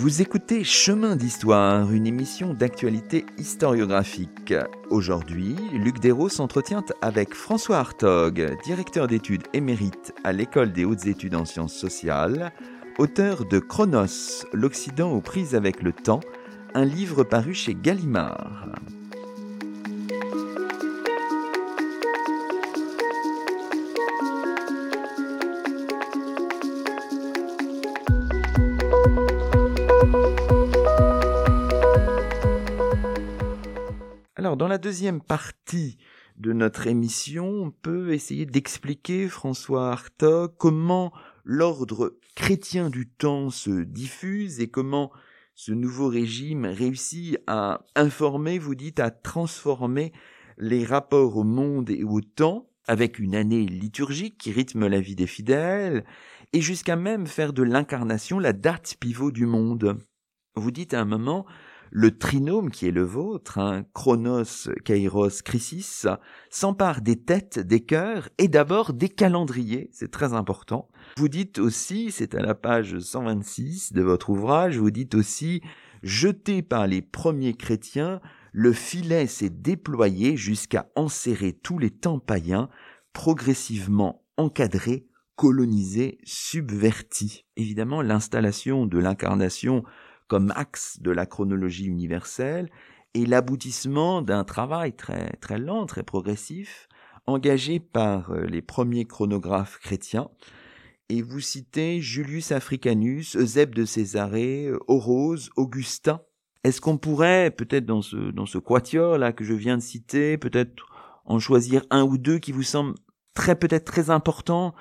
Vous 0.09 0.23
écoutez 0.23 0.65
Chemin 0.65 1.17
d'Histoire, 1.17 1.93
une 1.93 2.07
émission 2.07 2.55
d'actualité 2.55 3.27
historiographique. 3.37 4.55
Aujourd'hui, 4.89 5.55
Luc 5.75 6.01
Dérault 6.01 6.31
s'entretient 6.31 6.83
avec 7.03 7.35
François 7.35 7.77
Hartog, 7.77 8.57
directeur 8.65 9.07
d'études 9.07 9.43
émérite 9.53 10.15
à 10.25 10.33
l'École 10.33 10.73
des 10.73 10.87
hautes 10.87 11.05
études 11.05 11.35
en 11.35 11.45
sciences 11.45 11.75
sociales, 11.75 12.55
auteur 12.97 13.45
de 13.45 13.59
Chronos, 13.59 14.47
l'Occident 14.55 15.13
aux 15.13 15.21
prises 15.21 15.55
avec 15.55 15.83
le 15.83 15.93
temps, 15.93 16.21
un 16.73 16.87
livre 16.87 17.23
paru 17.23 17.53
chez 17.53 17.75
Gallimard. 17.75 18.65
Dans 34.59 34.67
la 34.67 34.79
deuxième 34.79 35.23
partie 35.23 35.99
de 36.37 36.53
notre 36.53 36.89
émission, 36.89 37.47
on 37.47 37.71
peut 37.71 38.13
essayer 38.13 38.45
d'expliquer, 38.45 39.29
François 39.29 39.93
Hartog, 39.93 40.53
comment 40.59 41.13
l'ordre 41.45 42.19
chrétien 42.35 42.91
du 42.91 43.09
temps 43.09 43.51
se 43.51 43.71
diffuse 43.85 44.59
et 44.59 44.69
comment 44.69 45.13
ce 45.55 45.71
nouveau 45.71 46.09
régime 46.09 46.67
réussit 46.67 47.39
à 47.47 47.85
informer, 47.95 48.59
vous 48.59 48.75
dites, 48.75 48.99
à 48.99 49.13
transformer 49.13 50.13
les 50.57 50.85
rapports 50.85 51.37
au 51.37 51.45
monde 51.45 51.89
et 51.89 52.03
au 52.03 52.21
temps 52.21 52.69
avec 52.89 53.21
une 53.21 53.37
année 53.37 53.65
liturgique 53.65 54.39
qui 54.39 54.51
rythme 54.51 54.89
la 54.89 55.01
vie 55.01 55.17
des 55.17 55.29
fidèles 55.29 56.05
et 56.53 56.61
jusqu'à 56.61 56.97
même 56.97 57.29
faire 57.29 57.53
de 57.53 57.63
l'incarnation 57.63 58.41
la 58.41 58.53
date 58.53 58.97
pivot 58.99 59.31
du 59.31 59.47
monde. 59.47 59.99
Vous 60.57 60.73
dites 60.73 60.95
à 60.95 61.01
un 61.01 61.05
moment, 61.05 61.47
le 61.91 62.17
trinôme 62.17 62.71
qui 62.71 62.87
est 62.87 62.93
le 62.93 63.03
vôtre, 63.03 63.59
hein, 63.59 63.85
Chronos, 63.95 64.71
Kairos, 64.85 65.43
Chrysis, 65.45 66.07
s'empare 66.51 67.01
des 67.01 67.17
têtes, 67.17 67.59
des 67.59 67.81
cœurs 67.81 68.29
et 68.39 68.49
d'abord 68.49 68.93
des 68.93 69.09
calendriers, 69.09 69.91
c'est 69.93 70.11
très 70.11 70.33
important. 70.35 70.89
Vous 71.17 71.29
dites 71.29 71.59
aussi, 71.59 72.11
c'est 72.11 72.35
à 72.35 72.43
la 72.43 72.55
page 72.55 72.99
126 72.99 73.93
de 73.93 74.03
votre 74.03 74.31
ouvrage, 74.31 74.79
vous 74.79 74.91
dites 74.91 75.15
aussi, 75.15 75.63
jeté 76.03 76.63
par 76.63 76.87
les 76.87 77.03
premiers 77.03 77.55
chrétiens, 77.55 78.21
le 78.53 78.73
filet 78.73 79.27
s'est 79.27 79.51
déployé 79.51 80.37
jusqu'à 80.37 80.91
enserrer 80.97 81.53
tous 81.53 81.79
les 81.79 81.91
temps 81.91 82.19
païens, 82.19 82.69
progressivement 83.13 84.25
encadrés, 84.37 85.07
colonisés, 85.37 86.19
subvertis. 86.25 87.45
Évidemment, 87.57 88.03
l'installation 88.03 88.87
de 88.87 88.99
l'incarnation 88.99 89.85
comme 90.29 90.53
axe 90.55 90.99
de 91.01 91.11
la 91.11 91.27
chronologie 91.27 91.87
universelle 91.87 92.71
et 93.15 93.27
l'aboutissement 93.27 94.23
d'un 94.23 94.45
travail 94.45 94.95
très, 94.95 95.33
très 95.41 95.59
lent, 95.59 95.87
très 95.87 96.03
progressif, 96.03 96.89
engagé 97.27 97.81
par 97.81 98.31
euh, 98.31 98.45
les 98.45 98.63
premiers 98.63 99.07
chronographes 99.07 99.79
chrétiens. 99.79 100.29
Et 101.09 101.23
vous 101.23 101.41
citez 101.41 102.01
Julius 102.01 102.53
Africanus, 102.53 103.35
Eusèbe 103.35 103.75
de 103.75 103.87
Césarée, 103.87 104.71
Orose, 104.89 105.51
Augustin. 105.57 106.21
Est-ce 106.65 106.83
qu'on 106.83 106.99
pourrait, 106.99 107.51
peut-être 107.51 107.87
dans 107.87 108.03
ce, 108.03 108.17
dans 108.31 108.45
ce 108.45 108.59
quatuor 108.59 109.17
là 109.17 109.33
que 109.33 109.45
je 109.45 109.55
viens 109.55 109.79
de 109.79 109.83
citer, 109.83 110.37
peut-être 110.37 110.87
en 111.25 111.39
choisir 111.39 111.83
un 111.91 112.03
ou 112.03 112.19
deux 112.19 112.39
qui 112.39 112.53
vous 112.53 112.63
semblent 112.63 112.95
très, 113.33 113.55
peut-être 113.55 113.85
très 113.85 114.11
importants 114.11 114.75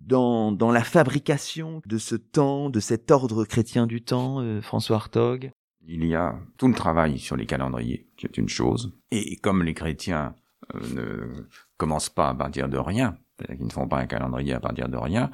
dans, 0.00 0.52
dans 0.52 0.72
la 0.72 0.82
fabrication 0.82 1.82
de 1.86 1.98
ce 1.98 2.16
temps, 2.16 2.70
de 2.70 2.80
cet 2.80 3.10
ordre 3.10 3.44
chrétien 3.44 3.86
du 3.86 4.02
temps, 4.02 4.40
euh, 4.40 4.60
François 4.60 4.96
Hartog? 4.96 5.50
Il 5.86 6.04
y 6.04 6.14
a 6.14 6.38
tout 6.58 6.68
le 6.68 6.74
travail 6.74 7.18
sur 7.18 7.36
les 7.36 7.46
calendriers, 7.46 8.08
qui 8.16 8.26
est 8.26 8.36
une 8.36 8.48
chose. 8.48 8.92
Et 9.10 9.36
comme 9.36 9.62
les 9.62 9.74
chrétiens 9.74 10.34
euh, 10.74 10.80
ne 10.94 11.46
commencent 11.76 12.10
pas 12.10 12.28
à 12.28 12.34
partir 12.34 12.68
de 12.68 12.78
rien, 12.78 13.16
c'est-à-dire 13.36 13.56
qu'ils 13.56 13.66
ne 13.66 13.72
font 13.72 13.88
pas 13.88 13.98
un 13.98 14.06
calendrier 14.06 14.52
à 14.54 14.60
partir 14.60 14.88
de 14.88 14.96
rien, 14.96 15.30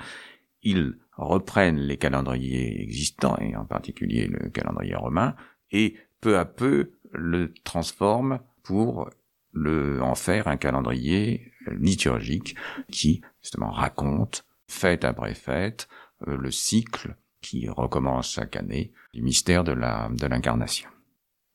ils 0.62 0.98
reprennent 1.16 1.78
les 1.78 1.96
calendriers 1.96 2.82
existants, 2.82 3.36
et 3.38 3.56
en 3.56 3.64
particulier 3.64 4.26
le 4.26 4.50
calendrier 4.50 4.94
romain, 4.94 5.34
et 5.70 5.96
peu 6.20 6.38
à 6.38 6.44
peu 6.44 6.92
le 7.12 7.52
transforment 7.64 8.40
pour 8.62 9.10
le, 9.52 10.02
en 10.02 10.14
faire 10.14 10.48
un 10.48 10.56
calendrier 10.56 11.52
liturgique 11.70 12.56
qui 12.90 13.22
justement 13.42 13.70
raconte 13.70 14.45
fête 14.68 15.04
après 15.04 15.34
fête, 15.34 15.88
euh, 16.26 16.36
le 16.36 16.50
cycle 16.50 17.16
qui 17.40 17.68
recommence 17.68 18.32
chaque 18.32 18.56
année 18.56 18.92
du 19.12 19.22
mystère 19.22 19.64
de 19.64 19.72
la 19.72 20.08
de 20.10 20.26
l'incarnation. 20.26 20.88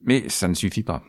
Mais 0.02 0.30
ça 0.30 0.48
ne 0.48 0.54
suffit 0.54 0.84
pas. 0.84 1.04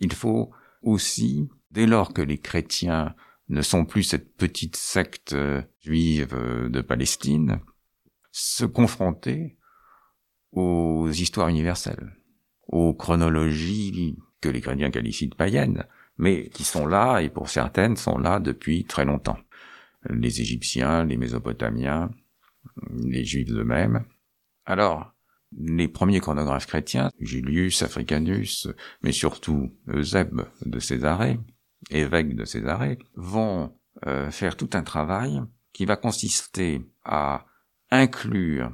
Il 0.00 0.12
faut 0.12 0.50
aussi, 0.82 1.48
dès 1.70 1.86
lors 1.86 2.12
que 2.12 2.22
les 2.22 2.38
chrétiens 2.38 3.14
ne 3.48 3.62
sont 3.62 3.84
plus 3.84 4.02
cette 4.02 4.36
petite 4.36 4.76
secte 4.76 5.32
euh, 5.32 5.62
juive 5.80 6.34
euh, 6.34 6.68
de 6.68 6.80
Palestine, 6.80 7.60
se 8.32 8.64
confronter 8.64 9.56
aux 10.52 11.08
histoires 11.10 11.48
universelles, 11.48 12.16
aux 12.68 12.94
chronologies 12.94 14.18
que 14.40 14.48
les 14.48 14.60
chrétiens 14.60 14.90
qualifient 14.90 15.28
de 15.28 15.34
païennes, 15.34 15.86
mais 16.18 16.48
qui 16.48 16.64
sont 16.64 16.86
là 16.86 17.20
et 17.20 17.30
pour 17.30 17.48
certaines 17.48 17.96
sont 17.96 18.18
là 18.18 18.40
depuis 18.40 18.84
très 18.84 19.04
longtemps 19.04 19.38
les 20.10 20.40
Égyptiens, 20.40 21.04
les 21.04 21.16
Mésopotamiens, 21.16 22.10
les 22.90 23.24
Juifs 23.24 23.50
eux-mêmes. 23.50 24.04
Alors, 24.64 25.14
les 25.56 25.88
premiers 25.88 26.20
chronographes 26.20 26.66
chrétiens, 26.66 27.10
Julius, 27.20 27.82
Africanus, 27.82 28.68
mais 29.02 29.12
surtout 29.12 29.72
Eusèbe 29.88 30.42
de 30.64 30.78
Césarée, 30.78 31.38
évêque 31.90 32.34
de 32.34 32.44
Césarée, 32.44 32.98
vont 33.14 33.74
euh, 34.06 34.30
faire 34.30 34.56
tout 34.56 34.70
un 34.74 34.82
travail 34.82 35.40
qui 35.72 35.84
va 35.84 35.96
consister 35.96 36.82
à 37.04 37.46
inclure 37.90 38.72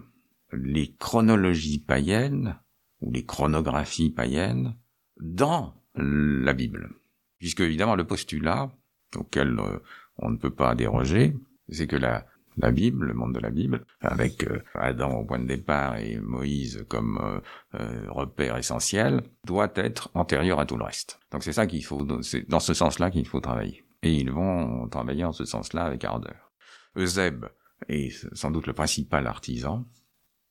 les 0.53 0.95
chronologies 0.95 1.79
païennes 1.79 2.59
ou 3.01 3.13
les 3.13 3.25
chronographies 3.25 4.11
païennes 4.11 4.77
dans 5.21 5.75
la 5.95 6.53
Bible. 6.53 6.91
Puisque 7.39 7.61
évidemment 7.61 7.97
le 7.97 8.07
postulat 8.07 8.73
auquel 9.17 9.59
euh, 9.59 9.79
on 10.19 10.31
ne 10.31 10.37
peut 10.37 10.55
pas 10.55 10.75
déroger, 10.75 11.35
c'est 11.69 11.87
que 11.87 11.97
la, 11.97 12.27
la 12.57 12.71
Bible, 12.71 13.07
le 13.07 13.15
monde 13.15 13.35
de 13.35 13.41
la 13.41 13.51
Bible, 13.51 13.85
avec 14.01 14.45
euh, 14.45 14.63
Adam 14.75 15.21
au 15.21 15.25
point 15.25 15.39
de 15.39 15.47
départ 15.47 15.97
et 15.97 16.19
Moïse 16.19 16.85
comme 16.89 17.41
euh, 17.75 18.07
repère 18.09 18.57
essentiel, 18.57 19.23
doit 19.45 19.73
être 19.75 20.11
antérieur 20.15 20.61
à 20.61 20.67
tout 20.67 20.77
le 20.77 20.85
reste. 20.85 21.21
Donc 21.31 21.43
c'est 21.43 21.53
ça 21.53 21.67
qu'il 21.67 21.85
faut, 21.85 22.07
c'est 22.23 22.49
dans 22.49 22.61
ce 22.61 22.75
sens-là 22.75 23.11
qu'il 23.11 23.27
faut 23.27 23.41
travailler. 23.41 23.85
Et 24.03 24.15
ils 24.15 24.31
vont 24.31 24.89
travailler 24.89 25.25
en 25.25 25.33
ce 25.33 25.45
sens-là 25.45 25.85
avec 25.85 26.05
ardeur. 26.05 26.53
Euseb 26.97 27.47
est 27.89 28.11
sans 28.35 28.51
doute 28.51 28.67
le 28.67 28.73
principal 28.73 29.27
artisan. 29.27 29.87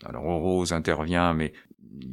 Alors 0.04 0.24
Rose 0.24 0.74
intervient, 0.74 1.34
mais 1.34 1.54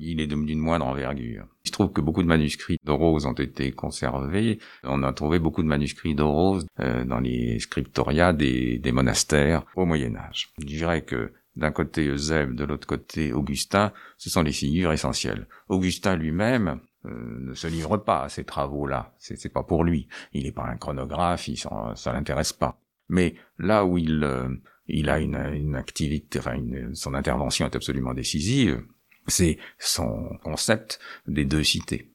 il 0.00 0.20
est 0.20 0.26
d'une 0.26 0.58
moindre 0.58 0.86
envergure. 0.86 1.46
Il 1.64 1.68
se 1.68 1.72
trouve 1.72 1.92
que 1.92 2.00
beaucoup 2.00 2.22
de 2.22 2.28
manuscrits 2.28 2.78
d'Orose 2.84 3.26
ont 3.26 3.32
été 3.32 3.72
conservés. 3.72 4.58
On 4.84 5.02
a 5.02 5.12
trouvé 5.12 5.38
beaucoup 5.38 5.62
de 5.62 5.68
manuscrits 5.68 6.14
d'Orose 6.14 6.66
euh, 6.80 7.04
dans 7.04 7.20
les 7.20 7.58
scriptoria 7.58 8.32
des, 8.32 8.78
des, 8.78 8.92
monastères 8.92 9.64
au 9.76 9.84
Moyen 9.84 10.16
Âge. 10.16 10.50
Je 10.58 10.66
dirais 10.66 11.02
que 11.02 11.32
d'un 11.56 11.72
côté 11.72 12.06
Eusèbe, 12.06 12.54
de 12.54 12.64
l'autre 12.64 12.86
côté 12.86 13.32
Augustin, 13.32 13.92
ce 14.16 14.30
sont 14.30 14.42
les 14.42 14.52
figures 14.52 14.92
essentielles. 14.92 15.46
Augustin 15.68 16.16
lui-même 16.16 16.80
euh, 17.06 17.38
ne 17.40 17.54
se 17.54 17.66
livre 17.66 17.96
pas 17.96 18.22
à 18.24 18.28
ces 18.28 18.44
travaux-là. 18.44 19.14
C'est 19.18 19.52
pas 19.52 19.62
pour 19.62 19.84
lui. 19.84 20.08
Il 20.32 20.44
n'est 20.44 20.52
pas 20.52 20.66
un 20.66 20.76
chronographe, 20.76 21.48
il, 21.48 21.56
ça 21.58 22.12
l'intéresse 22.12 22.52
pas. 22.52 22.80
Mais 23.08 23.34
là 23.58 23.84
où 23.84 23.98
il, 23.98 24.22
euh, 24.22 24.48
il 24.86 25.08
a 25.08 25.18
une, 25.18 25.36
une 25.36 25.74
activité, 25.74 26.38
enfin 26.38 26.54
une, 26.54 26.94
son 26.94 27.14
intervention 27.14 27.66
est 27.66 27.76
absolument 27.76 28.14
décisive, 28.14 28.82
c'est 29.28 29.58
son 29.78 30.38
concept 30.42 30.98
des 31.26 31.44
deux 31.44 31.64
cités. 31.64 32.10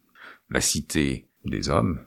La 0.50 0.62
cité 0.62 1.28
des 1.46 1.70
hommes, 1.70 2.06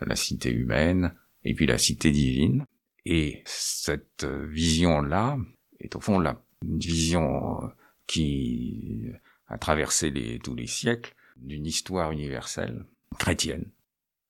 la 0.00 0.16
cité 0.16 0.50
humaine, 0.50 1.14
et 1.44 1.54
puis 1.54 1.66
la 1.66 1.78
cité 1.78 2.10
divine. 2.10 2.64
Et 3.04 3.42
cette 3.46 4.24
vision-là 4.24 5.38
est 5.80 5.96
au 5.96 6.00
fond 6.00 6.18
la 6.18 6.42
vision 6.62 7.72
qui 8.06 9.12
a 9.46 9.58
traversé 9.58 10.10
les, 10.10 10.38
tous 10.38 10.54
les 10.54 10.66
siècles 10.66 11.14
d'une 11.36 11.66
histoire 11.66 12.12
universelle 12.12 12.84
chrétienne. 13.18 13.70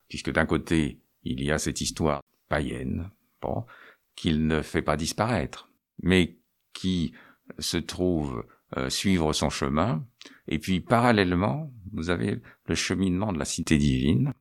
Puisque 0.09 0.31
d'un 0.31 0.47
côté, 0.47 1.01
il 1.25 1.43
y 1.43 1.51
a 1.51 1.59
cette 1.59 1.81
histoire 1.81 2.23
païenne, 2.49 3.11
bon, 3.43 3.65
qu'il 4.15 4.47
ne 4.47 4.63
fait 4.63 4.83
pas 4.83 4.97
disparaître, 4.97 5.71
mais 6.03 6.37
qui 6.73 7.13
se 7.59 7.77
trouve 7.77 8.45
euh, 8.77 8.91
suivre 8.91 9.33
son 9.33 9.49
chemin. 9.49 10.07
Et 10.47 10.59
puis 10.59 10.81
parallèlement, 10.81 11.73
vous 11.93 12.11
avez 12.11 12.43
le 12.67 12.75
cheminement 12.75 13.33
de 13.33 13.39
la 13.39 13.45
cité 13.45 13.79
divine, 13.79 14.35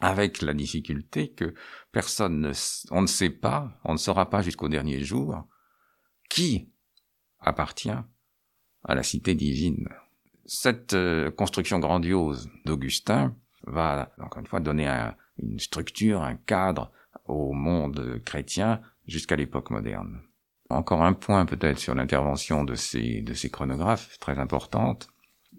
avec 0.00 0.42
la 0.42 0.54
difficulté 0.54 1.32
que 1.32 1.54
personne 1.92 2.40
ne, 2.40 2.52
on 2.90 3.02
ne 3.02 3.06
sait 3.06 3.30
pas, 3.30 3.78
on 3.84 3.92
ne 3.92 3.98
saura 3.98 4.30
pas 4.30 4.42
jusqu'au 4.42 4.68
dernier 4.68 5.02
jour, 5.02 5.44
qui 6.30 6.70
appartient 7.40 7.90
à 7.90 8.94
la 8.94 9.02
cité 9.02 9.34
divine. 9.34 9.88
Cette 10.46 10.94
euh, 10.94 11.30
construction 11.30 11.78
grandiose 11.78 12.48
d'Augustin 12.64 13.36
va, 13.66 14.14
encore 14.18 14.40
une 14.40 14.46
fois, 14.46 14.60
donner 14.60 14.88
une 15.36 15.58
structure, 15.58 16.22
un 16.22 16.36
cadre 16.36 16.90
au 17.26 17.52
monde 17.52 18.22
chrétien 18.24 18.80
jusqu'à 19.06 19.36
l'époque 19.36 19.70
moderne. 19.70 20.22
Encore 20.70 21.02
un 21.02 21.14
point 21.14 21.46
peut-être 21.46 21.78
sur 21.78 21.94
l'intervention 21.94 22.64
de 22.64 22.74
ces, 22.74 23.24
chronographes, 23.50 24.18
très 24.18 24.38
importante, 24.38 25.08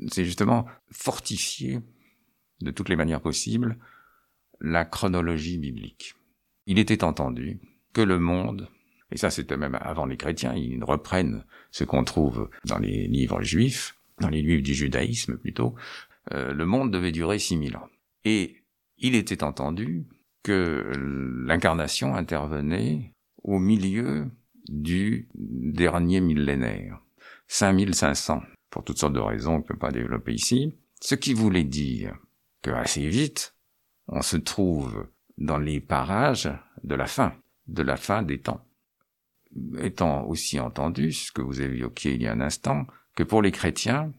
c'est 0.08 0.24
justement 0.24 0.66
fortifier 0.92 1.80
de 2.62 2.72
toutes 2.72 2.90
les 2.90 2.96
manières 2.96 3.22
possibles 3.22 3.78
la 4.62 4.86
chronologie 4.86 5.58
biblique. 5.58 6.16
Il 6.68 6.80
était 6.80 7.04
entendu 7.04 7.60
que 7.94 8.02
le 8.02 8.20
monde, 8.20 8.70
et 9.12 9.18
ça 9.18 9.32
c'était 9.32 9.58
même 9.58 9.78
avant 9.82 10.06
les 10.06 10.18
chrétiens, 10.18 10.54
ils 10.54 10.84
reprennent 10.84 11.46
ce 11.72 11.84
qu'on 11.84 12.04
trouve 12.04 12.50
dans 12.66 12.78
les 12.78 13.08
livres 13.08 13.42
juifs, 13.42 13.96
dans 14.20 14.30
les 14.30 14.42
livres 14.42 14.62
du 14.62 14.74
judaïsme 14.74 15.38
plutôt, 15.38 15.76
euh, 16.34 16.54
le 16.54 16.66
monde 16.66 16.92
devait 16.92 17.12
durer 17.12 17.40
6000 17.40 17.78
ans. 17.78 17.88
Et 18.26 18.58
il 18.98 19.16
était 19.16 19.44
entendu 19.44 20.06
que 20.44 20.92
l'incarnation 21.46 22.16
intervenait 22.16 23.14
au 23.44 23.60
milieu 23.60 24.30
du 24.70 25.28
dernier 25.34 26.22
millénaire. 26.22 27.02
5500, 27.48 28.44
pour 28.70 28.84
toutes 28.84 29.00
sortes 29.00 29.14
de 29.14 29.20
raisons 29.20 29.54
qu'on 29.54 29.58
ne 29.58 29.64
peut 29.64 29.78
pas 29.78 29.92
développer 29.92 30.34
ici. 30.34 30.76
Ce 31.02 31.16
qui 31.16 31.34
voulait 31.34 31.64
dire 31.64 32.16
que 32.62 32.70
assez 32.70 33.08
vite, 33.08 33.56
on 34.08 34.22
se 34.22 34.38
trouve 34.38 35.08
dans 35.38 35.58
les 35.58 35.80
parages 35.80 36.52
de 36.84 36.96
la 36.96 37.08
fin, 37.08 37.34
de 37.68 37.82
la 37.82 37.98
fin 37.98 38.22
des 38.22 38.40
temps. 38.40 38.66
Étant 39.80 40.26
aussi 40.26 40.60
entendu, 40.60 41.12
ce 41.12 41.32
que 41.32 41.42
vous 41.42 41.62
évoquiez 41.62 42.14
il 42.14 42.22
y 42.22 42.28
a 42.28 42.34
un 42.34 42.42
instant, 42.42 42.86
que 43.16 43.24
pour 43.24 43.42
les 43.42 43.52
chrétiens, 43.52 44.14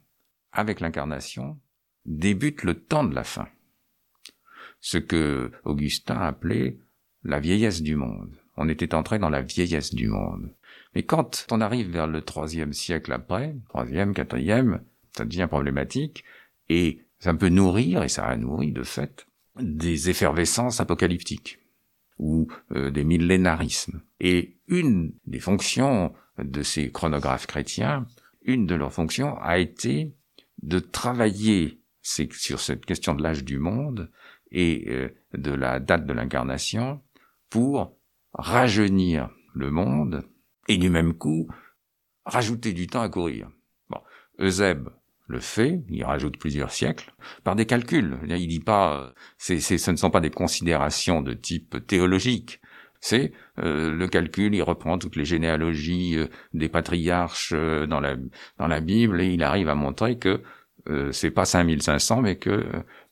avec 0.51 0.81
l'incarnation, 0.81 1.59
débute 2.05 2.65
le 2.65 2.75
temps 2.75 3.05
de 3.05 3.15
la 3.15 3.23
fin. 3.23 3.49
Ce 4.81 4.99
que 4.99 5.53
Augustin 5.65 6.17
appelait 6.17 6.79
la 7.23 7.39
vieillesse 7.39 7.83
du 7.83 7.95
monde 7.95 8.39
on 8.57 8.69
était 8.69 8.95
entré 8.95 9.19
dans 9.19 9.31
la 9.31 9.43
vieillesse 9.43 9.95
du 9.95 10.09
monde. 10.09 10.55
Mais 10.95 11.03
quand 11.03 11.47
on 11.51 11.61
arrive 11.61 11.91
vers 11.91 12.07
le 12.07 12.23
troisième 12.23 12.73
siècle 12.73 13.13
après, 13.13 13.57
troisième, 13.69 14.15
quatrième, 14.15 14.83
ça 15.17 15.25
devient 15.25 15.47
problématique, 15.49 16.25
et 16.69 17.05
ça 17.19 17.35
peut 17.35 17.49
nourrir, 17.49 18.03
et 18.03 18.09
ça 18.09 18.25
a 18.27 18.37
nourri 18.37 18.73
de 18.73 18.83
fait, 18.83 19.27
des 19.61 20.11
effervescences 20.11 20.81
apocalyptiques, 20.81 21.59
ou 22.19 22.49
euh, 22.73 22.91
des 22.91 23.05
millénarismes. 23.05 24.03
Et 24.21 24.57
une 24.69 25.13
des 25.27 25.41
fonctions 25.41 26.13
de 26.39 26.63
ces 26.63 26.91
chronographes 26.91 27.47
chrétiens, 27.47 28.07
une 28.43 28.67
de 28.67 28.75
leurs 28.75 28.93
fonctions 28.93 29.39
a 29.41 29.59
été 29.59 30.15
de 30.63 30.79
travailler 30.79 31.81
sur 32.03 32.61
cette 32.61 32.87
question 32.87 33.15
de 33.15 33.23
l'âge 33.23 33.45
du 33.45 33.59
monde 33.59 34.11
et 34.51 34.87
euh, 34.89 35.09
de 35.35 35.53
la 35.53 35.81
date 35.81 36.07
de 36.07 36.13
l'incarnation 36.13 37.01
pour 37.51 37.97
rajeunir 38.33 39.31
le 39.55 39.71
monde 39.71 40.25
et 40.69 40.77
du 40.77 40.90
même 40.90 41.14
coup 41.14 41.49
rajouter 42.25 42.73
du 42.73 42.87
temps 42.87 43.03
à 43.03 43.09
courir. 43.09 43.51
Bon, 43.88 44.01
le 44.38 45.38
fait, 45.38 45.81
il 45.88 46.05
rajoute 46.05 46.38
plusieurs 46.38 46.73
siècles, 46.73 47.12
par 47.45 47.55
des 47.55 47.64
calculs. 47.64 48.19
Il 48.27 48.49
dit 48.49 48.61
pas, 48.61 49.14
ce 49.38 49.90
ne 49.90 49.97
sont 49.97 50.11
pas 50.11 50.21
des 50.21 50.31
considérations 50.31 51.23
de 51.23 51.35
type 51.35 51.87
théologique. 51.87 52.61
C'est 53.01 53.33
euh, 53.59 53.90
le 53.90 54.09
calcul, 54.09 54.55
il 54.55 54.62
reprend 54.62 54.99
toutes 54.99 55.16
les 55.16 55.25
généalogies 55.25 56.19
euh, 56.19 56.27
des 56.53 56.69
patriarches 56.69 57.53
euh, 57.55 57.87
dans 57.87 58.01
la 58.01 58.81
Bible 58.81 59.23
et 59.23 59.33
il 59.33 59.43
arrive 59.43 59.69
à 59.69 59.75
montrer 59.75 60.19
que 60.19 60.43
c'est 61.12 61.31
pas 61.31 61.45
5500 61.45 62.23
mais 62.23 62.37
que 62.37 62.64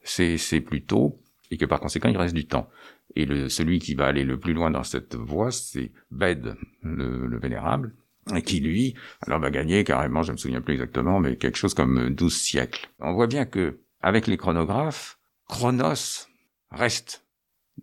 c'est 0.03 0.39
c'est 0.39 0.63
plutôt 0.63 1.21
et 1.51 1.59
que 1.59 1.67
par 1.67 1.81
conséquent 1.81 2.09
il 2.09 2.17
reste 2.17 2.35
du 2.35 2.47
temps. 2.47 2.69
Et 3.17 3.25
le, 3.25 3.49
celui 3.49 3.79
qui 3.79 3.95
va 3.95 4.07
aller 4.07 4.25
le 4.25 4.39
plus 4.39 4.53
loin 4.53 4.71
dans 4.71 4.85
cette 4.85 5.15
voie, 5.15 5.51
c'est 5.51 5.93
Bède, 6.11 6.57
le, 6.83 7.39
vénérable, 7.39 7.95
et 8.35 8.43
qui 8.43 8.61
lui, 8.61 8.95
alors 9.23 9.41
va 9.41 9.51
gagner 9.51 9.85
carrément, 9.85 10.23
je 10.23 10.33
me 10.33 10.37
souviens 10.37 10.61
plus 10.61 10.75
exactement, 10.75 11.19
mais 11.19 11.37
quelque 11.37 11.57
chose 11.57 11.75
comme 11.75 12.11
12 12.11 12.37
siècles. 12.37 12.89
On 13.01 13.15
voit 13.15 13.27
bien 13.27 13.47
que, 13.47 13.81
avec 14.03 14.27
les 14.27 14.37
chronographes, 14.37 15.19
Chronos 15.49 16.29
reste 16.71 17.25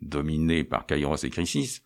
dominé 0.02 0.64
par 0.64 0.86
Kairos 0.86 1.24
et 1.24 1.30
Chrysis, 1.30 1.82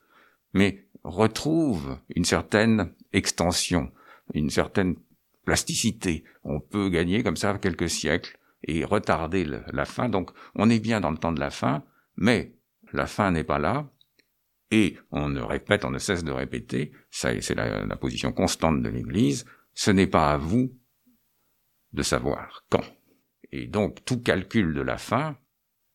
mais 0.53 0.85
retrouve 1.03 1.97
une 2.15 2.25
certaine 2.25 2.93
extension, 3.13 3.91
une 4.33 4.49
certaine 4.49 4.95
plasticité. 5.45 6.23
On 6.43 6.59
peut 6.59 6.89
gagner 6.89 7.23
comme 7.23 7.37
ça 7.37 7.57
quelques 7.57 7.89
siècles 7.89 8.37
et 8.63 8.83
retarder 8.83 9.45
la 9.71 9.85
fin. 9.85 10.09
Donc 10.09 10.31
on 10.55 10.69
est 10.69 10.79
bien 10.79 10.99
dans 10.99 11.11
le 11.11 11.17
temps 11.17 11.31
de 11.31 11.39
la 11.39 11.49
fin, 11.49 11.83
mais 12.17 12.53
la 12.93 13.05
fin 13.05 13.31
n'est 13.31 13.43
pas 13.43 13.59
là, 13.59 13.89
et 14.71 14.97
on 15.11 15.29
ne 15.29 15.41
répète, 15.41 15.85
on 15.85 15.91
ne 15.91 15.97
cesse 15.97 16.23
de 16.23 16.31
répéter, 16.31 16.91
c'est 17.09 17.55
la, 17.55 17.95
position 17.97 18.31
constante 18.31 18.81
de 18.81 18.89
l'Église, 18.89 19.45
ce 19.73 19.91
n'est 19.91 20.07
pas 20.07 20.31
à 20.31 20.37
vous 20.37 20.77
de 21.93 22.03
savoir 22.03 22.65
quand. 22.69 22.83
Et 23.51 23.67
donc 23.67 24.05
tout 24.05 24.21
calcul 24.21 24.73
de 24.73 24.81
la 24.81 24.97
fin 24.97 25.37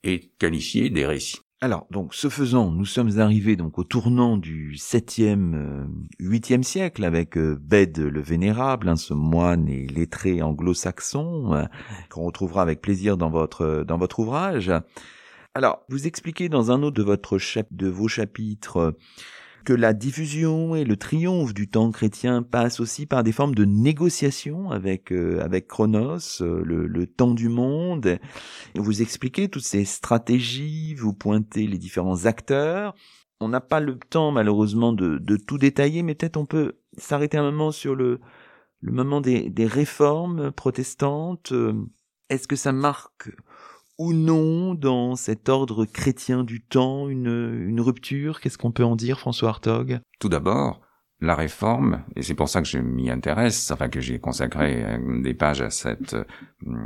est 0.03 0.37
qualifié 0.39 0.91
récits. 1.07 1.41
Alors, 1.61 1.87
donc, 1.91 2.13
ce 2.13 2.29
faisant, 2.29 2.71
nous 2.71 2.85
sommes 2.85 3.19
arrivés 3.19 3.57
donc 3.57 3.79
au 3.79 3.85
tournant 3.85 4.37
du 4.37 4.75
7e, 4.75 5.87
8e 6.21 6.63
siècle 6.63 7.05
avec 7.05 7.39
euh, 7.39 7.57
Bède 7.59 7.97
le 7.99 8.21
Vénérable, 8.21 8.87
hein, 8.87 8.97
ce 8.97 9.15
moine 9.15 9.67
et 9.69 9.87
lettré 9.87 10.43
anglo-saxon, 10.43 11.55
euh, 11.55 11.65
qu'on 12.11 12.25
retrouvera 12.25 12.61
avec 12.61 12.83
plaisir 12.83 13.17
dans 13.17 13.31
votre, 13.31 13.83
dans 13.89 13.97
votre 13.97 14.19
ouvrage. 14.19 14.71
Alors, 15.57 15.85
vous 15.89 16.09
expliquez 16.09 16.49
dans 16.49 16.73
un 16.73 16.83
autre 16.83 16.97
de 16.97 17.05
votre 17.05 17.39
de 17.71 17.89
vos 17.89 18.09
chapitres 18.09 18.97
que 19.65 19.73
la 19.73 19.95
diffusion 19.95 20.75
et 20.75 20.85
le 20.85 20.97
triomphe 20.97 21.55
du 21.55 21.69
temps 21.71 21.93
chrétien 21.93 22.43
passent 22.43 22.81
aussi 22.81 23.07
par 23.07 23.23
des 23.23 23.31
formes 23.31 23.55
de 23.55 23.65
négociation 23.65 24.73
avec 24.73 25.13
euh, 25.13 25.41
avec 25.43 25.69
Chronos, 25.69 26.43
euh, 26.43 26.61
le, 26.65 27.07
temps 27.07 27.35
du 27.35 27.49
monde. 27.49 28.19
Vous 28.75 29.01
expliquez 29.01 29.49
toutes 29.49 29.65
ces 29.65 29.85
stratégies, 29.85 30.95
vous 30.95 31.15
pointez 31.15 31.69
les 31.69 31.79
différents 31.79 32.27
acteurs. 32.27 32.95
On 33.39 33.49
n'a 33.49 33.61
pas 33.61 33.79
le 33.79 33.97
temps 33.97 34.33
malheureusement 34.33 34.93
de, 34.93 35.19
de 35.19 35.37
tout 35.37 35.59
détailler, 35.59 36.03
mais 36.03 36.17
peut-être 36.17 36.37
on 36.37 36.47
peut 36.47 36.81
s'arrêter 36.99 37.39
un 37.39 37.45
moment 37.45 37.71
sur 37.71 37.95
le 37.95 38.21
le 38.81 38.93
moment 38.93 39.21
des, 39.21 39.49
des 39.51 39.67
réformes 39.67 40.51
protestantes. 40.51 41.53
Est-ce 42.29 42.49
que 42.49 42.57
ça 42.57 42.73
marque 42.73 43.31
ou 43.99 44.13
non 44.13 44.75
dans 44.75 45.17
cet 45.17 45.49
ordre 45.49 45.85
chrétien 45.85 46.45
du 46.45 46.63
temps 46.65 47.09
une, 47.09 47.67
une 47.69 47.81
rupture? 47.81 48.41
Qu'est-ce 48.41 48.59
qu'on 48.59 48.73
peut 48.73 48.85
en 48.85 48.97
dire, 48.97 49.19
François 49.19 49.51
Hartog? 49.51 50.01
Tout 50.19 50.29
d'abord, 50.29 50.81
la 51.21 51.35
réforme, 51.35 52.05
et 52.17 52.23
c'est 52.23 52.35
pour 52.35 52.49
ça 52.49 52.61
que 52.61 52.69
je 52.69 52.79
m'y 52.79 53.11
intéresse, 53.11 53.71
enfin 53.71 53.89
que 53.89 54.01
j'ai 54.01 54.19
consacré 54.19 54.85
euh, 54.85 55.23
des 55.23 55.35
pages 55.35 55.63
à 55.63 55.71
cette, 55.71 56.17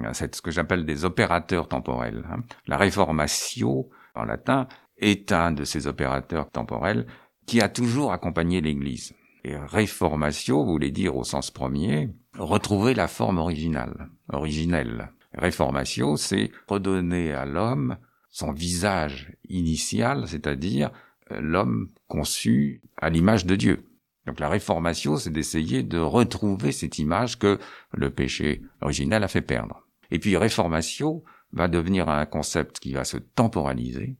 à 0.04 0.14
cette 0.14 0.36
ce 0.36 0.42
que 0.42 0.50
j'appelle 0.50 0.84
des 0.84 1.04
opérateurs 1.04 1.68
temporels. 1.68 2.24
Hein. 2.30 2.42
La 2.66 2.76
réformatio, 2.76 3.90
en 4.14 4.24
latin, 4.24 4.68
est 4.98 5.32
un 5.32 5.52
de 5.52 5.64
ces 5.64 5.86
opérateurs 5.86 6.50
temporels 6.50 7.06
qui 7.46 7.60
a 7.60 7.68
toujours 7.68 8.12
accompagné 8.12 8.60
l'Église. 8.60 9.14
Et 9.44 9.56
réformatio 9.56 10.64
voulait 10.64 10.90
dire 10.90 11.16
au 11.16 11.24
sens 11.24 11.50
premier 11.50 12.10
retrouver 12.36 12.94
la 12.94 13.08
forme 13.08 13.38
originale, 13.38 14.10
originelle. 14.32 15.12
Réformatio, 15.34 16.16
c'est 16.16 16.50
redonner 16.66 17.32
à 17.32 17.44
l'homme 17.44 17.98
son 18.30 18.52
visage 18.52 19.36
initial, 19.48 20.26
c'est-à-dire 20.26 20.90
euh, 21.32 21.40
l'homme 21.40 21.90
conçu 22.06 22.82
à 22.96 23.10
l'image 23.10 23.46
de 23.46 23.56
Dieu. 23.56 23.84
Donc 24.26 24.40
la 24.40 24.48
réformation, 24.48 25.16
c'est 25.16 25.30
d'essayer 25.30 25.82
de 25.82 25.98
retrouver 25.98 26.72
cette 26.72 26.98
image 26.98 27.38
que 27.38 27.58
le 27.92 28.10
péché 28.10 28.62
originel 28.80 29.24
a 29.24 29.28
fait 29.28 29.42
perdre. 29.42 29.86
Et 30.10 30.18
puis 30.18 30.36
réformation 30.36 31.22
va 31.52 31.68
devenir 31.68 32.08
un 32.08 32.26
concept 32.26 32.78
qui 32.78 32.92
va 32.92 33.04
se 33.04 33.16
temporaliser 33.16 34.16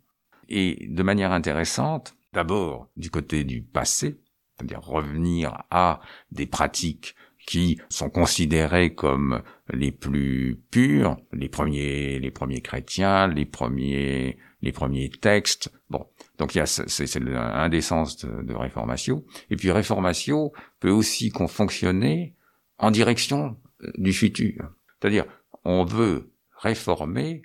et 0.48 0.86
de 0.88 1.02
manière 1.02 1.32
intéressante, 1.32 2.16
d'abord 2.32 2.88
du 2.96 3.10
côté 3.10 3.44
du 3.44 3.62
passé, 3.62 4.18
c'est-à-dire 4.56 4.80
revenir 4.80 5.62
à 5.70 6.00
des 6.32 6.46
pratiques 6.46 7.14
qui 7.48 7.80
sont 7.88 8.10
considérés 8.10 8.94
comme 8.94 9.42
les 9.72 9.90
plus 9.90 10.60
purs, 10.70 11.16
les 11.32 11.48
premiers, 11.48 12.18
les 12.18 12.30
premiers 12.30 12.60
chrétiens, 12.60 13.26
les 13.26 13.46
premiers, 13.46 14.36
les 14.60 14.70
premiers 14.70 15.08
textes. 15.08 15.72
Bon, 15.88 16.06
donc 16.36 16.54
il 16.54 16.58
y 16.58 16.60
a 16.60 16.66
c'est 16.66 17.16
un 17.16 17.70
des 17.70 17.80
sens 17.80 18.18
de, 18.18 18.42
de 18.42 18.52
réformation. 18.52 19.24
Et 19.48 19.56
puis 19.56 19.70
réformation 19.70 20.52
peut 20.78 20.90
aussi 20.90 21.32
fonctionner 21.48 22.34
en 22.76 22.90
direction 22.90 23.56
euh, 23.82 23.92
du 23.96 24.12
futur. 24.12 24.70
C'est-à-dire, 25.00 25.24
on 25.64 25.86
veut 25.86 26.30
réformer 26.58 27.40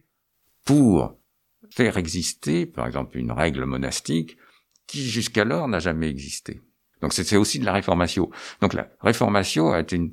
pour 0.65 1.17
faire 1.69 1.95
exister, 1.95 2.65
par 2.65 2.87
exemple, 2.87 3.17
une 3.17 3.31
règle 3.31 3.63
monastique 3.63 4.35
qui 4.85 5.07
jusqu'alors 5.07 5.69
n'a 5.69 5.79
jamais 5.79 6.09
existé. 6.09 6.59
Donc 7.03 7.11
c'est 7.11 7.35
aussi 7.35 7.59
de 7.59 7.65
la 7.65 7.73
réformation. 7.73 8.31
Donc 8.61 8.73
la 8.73 8.87
réformation 9.01 9.73
a 9.73 9.81
été 9.81 9.97
un 9.97 10.07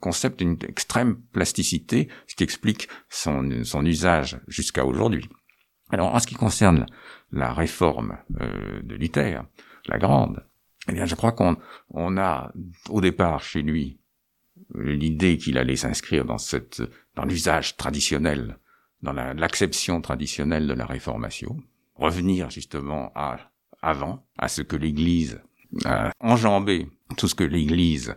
concept 0.00 0.40
d'une 0.40 0.58
extrême 0.68 1.16
plasticité, 1.32 2.08
ce 2.26 2.34
qui 2.34 2.44
explique 2.44 2.88
son, 3.08 3.64
son 3.64 3.86
usage 3.86 4.38
jusqu'à 4.46 4.84
aujourd'hui. 4.84 5.30
Alors 5.88 6.14
en 6.14 6.18
ce 6.18 6.26
qui 6.26 6.34
concerne 6.34 6.84
la, 7.32 7.54
réforme 7.54 8.18
euh, 8.42 8.82
de 8.82 8.96
Luther, 8.96 9.46
la 9.86 9.96
grande, 9.96 10.44
eh 10.90 10.92
bien 10.92 11.06
je 11.06 11.14
crois 11.14 11.32
qu'on 11.32 11.56
on 11.88 12.18
a 12.18 12.52
au 12.90 13.00
départ 13.00 13.42
chez 13.42 13.62
lui 13.62 13.98
l'idée 14.74 15.38
qu'il 15.38 15.56
allait 15.56 15.76
s'inscrire 15.76 16.26
dans 16.26 16.38
cette 16.38 16.82
dans 17.14 17.24
l'usage 17.24 17.78
traditionnel, 17.78 18.58
dans 19.00 19.14
l'acception 19.14 20.02
traditionnelle 20.02 20.66
de 20.66 20.74
la 20.74 20.84
réformation, 20.84 21.56
revenir 21.94 22.50
justement 22.50 23.10
à 23.14 23.38
avant, 23.80 24.26
à 24.36 24.48
ce 24.48 24.60
que 24.60 24.76
l'Église 24.76 25.40
a 25.84 26.12
enjambé 26.20 26.88
tout 27.16 27.28
ce 27.28 27.34
que 27.34 27.44
l'Église 27.44 28.14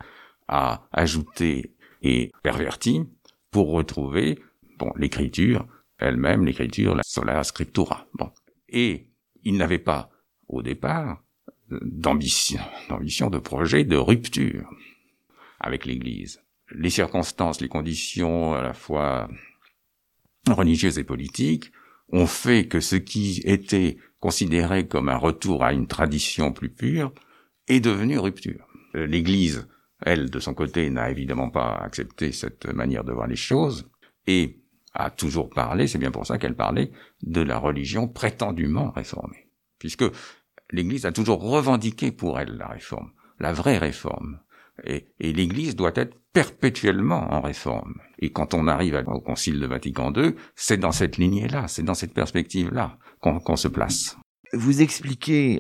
a 0.47 0.88
ajouté 0.91 1.75
et 2.01 2.31
perverti 2.43 3.03
pour 3.51 3.71
retrouver 3.71 4.39
bon 4.77 4.91
l'écriture 4.95 5.65
elle-même, 5.99 6.45
l'écriture, 6.45 6.95
la 6.95 7.03
sola 7.03 7.43
scriptura. 7.43 8.07
Bon. 8.13 8.31
Et 8.69 9.09
il 9.43 9.57
n'avait 9.57 9.79
pas, 9.79 10.09
au 10.47 10.62
départ, 10.62 11.21
d'ambition, 11.69 12.62
d'ambition, 12.89 13.29
de 13.29 13.38
projet 13.38 13.83
de 13.83 13.97
rupture 13.97 14.69
avec 15.59 15.85
l'Église. 15.85 16.41
Les 16.71 16.89
circonstances, 16.89 17.62
les 17.62 17.67
conditions 17.67 18.53
à 18.53 18.62
la 18.62 18.73
fois 18.73 19.29
religieuses 20.47 20.97
et 20.97 21.03
politiques 21.03 21.71
ont 22.12 22.27
fait 22.27 22.67
que 22.67 22.79
ce 22.79 22.95
qui 22.95 23.41
était 23.43 23.97
considéré 24.19 24.88
comme 24.88 25.09
un 25.09 25.17
retour 25.17 25.63
à 25.63 25.73
une 25.73 25.88
tradition 25.88 26.51
plus 26.51 26.69
pure 26.69 27.13
est 27.69 27.79
devenue 27.79 28.19
rupture. 28.19 28.67
Euh, 28.95 29.05
L'Église, 29.05 29.67
elle, 30.01 30.29
de 30.29 30.39
son 30.39 30.53
côté, 30.53 30.89
n'a 30.89 31.10
évidemment 31.10 31.49
pas 31.49 31.75
accepté 31.75 32.32
cette 32.32 32.65
manière 32.67 33.03
de 33.03 33.13
voir 33.13 33.27
les 33.27 33.36
choses 33.36 33.89
et 34.27 34.60
a 34.93 35.10
toujours 35.10 35.49
parlé, 35.49 35.88
c'est 35.88 35.97
bien 35.97 36.12
pour 36.12 36.25
ça 36.25 36.38
qu'elle 36.38 36.55
parlait, 36.55 36.91
de 37.21 37.41
la 37.41 37.58
religion 37.58 38.08
prétendument 38.08 38.91
réformée. 38.91 39.49
Puisque 39.77 40.05
l'Église 40.71 41.05
a 41.05 41.12
toujours 41.12 41.41
revendiqué 41.41 42.12
pour 42.12 42.39
elle 42.39 42.58
la 42.58 42.67
réforme, 42.67 43.12
la 43.39 43.53
vraie 43.53 43.77
réforme. 43.77 44.39
Et, 44.86 45.08
l'Église 45.19 45.75
doit 45.75 45.91
être 45.95 46.17
perpétuellement 46.32 47.34
en 47.34 47.41
réforme. 47.41 47.95
Et 48.19 48.32
quand 48.32 48.53
on 48.53 48.67
arrive 48.67 49.01
au 49.08 49.19
Concile 49.19 49.60
de 49.60 49.67
Vatican 49.67 50.13
II, 50.13 50.36
c'est 50.55 50.77
dans 50.77 50.91
cette 50.91 51.17
lignée-là, 51.17 51.67
c'est 51.67 51.84
dans 51.84 51.93
cette 51.93 52.13
perspective-là 52.13 52.97
qu'on 53.19 53.55
se 53.55 53.67
place. 53.67 54.17
Vous 54.53 54.82
expliquez 54.82 55.60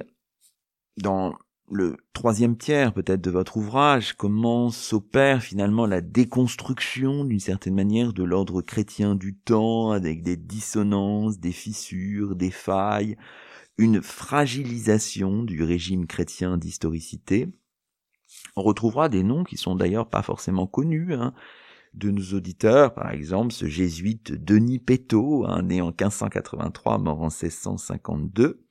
dans 0.97 1.37
le 1.71 1.97
troisième 2.13 2.57
tiers 2.57 2.93
peut-être 2.93 3.21
de 3.21 3.31
votre 3.31 3.57
ouvrage, 3.57 4.13
comment 4.13 4.69
s'opère 4.69 5.41
finalement 5.41 5.85
la 5.85 6.01
déconstruction 6.01 7.25
d'une 7.25 7.39
certaine 7.39 7.75
manière 7.75 8.13
de 8.13 8.23
l'ordre 8.23 8.61
chrétien 8.61 9.15
du 9.15 9.35
temps 9.35 9.91
avec 9.91 10.23
des 10.23 10.37
dissonances, 10.37 11.39
des 11.39 11.51
fissures, 11.51 12.35
des 12.35 12.51
failles, 12.51 13.17
une 13.77 14.01
fragilisation 14.01 15.43
du 15.43 15.63
régime 15.63 16.07
chrétien 16.07 16.57
d'historicité. 16.57 17.47
On 18.55 18.63
retrouvera 18.63 19.09
des 19.09 19.23
noms 19.23 19.43
qui 19.43 19.57
sont 19.57 19.75
d'ailleurs 19.75 20.09
pas 20.09 20.21
forcément 20.21 20.67
connus, 20.67 21.13
hein, 21.13 21.33
de 21.93 22.11
nos 22.11 22.35
auditeurs, 22.35 22.93
par 22.93 23.11
exemple 23.11 23.53
ce 23.53 23.67
jésuite 23.67 24.31
Denis 24.31 24.79
Pétot, 24.79 25.45
hein, 25.47 25.63
né 25.63 25.81
en 25.81 25.87
1583, 25.87 26.97
mort 26.99 27.21
en 27.21 27.29
1652, 27.29 28.63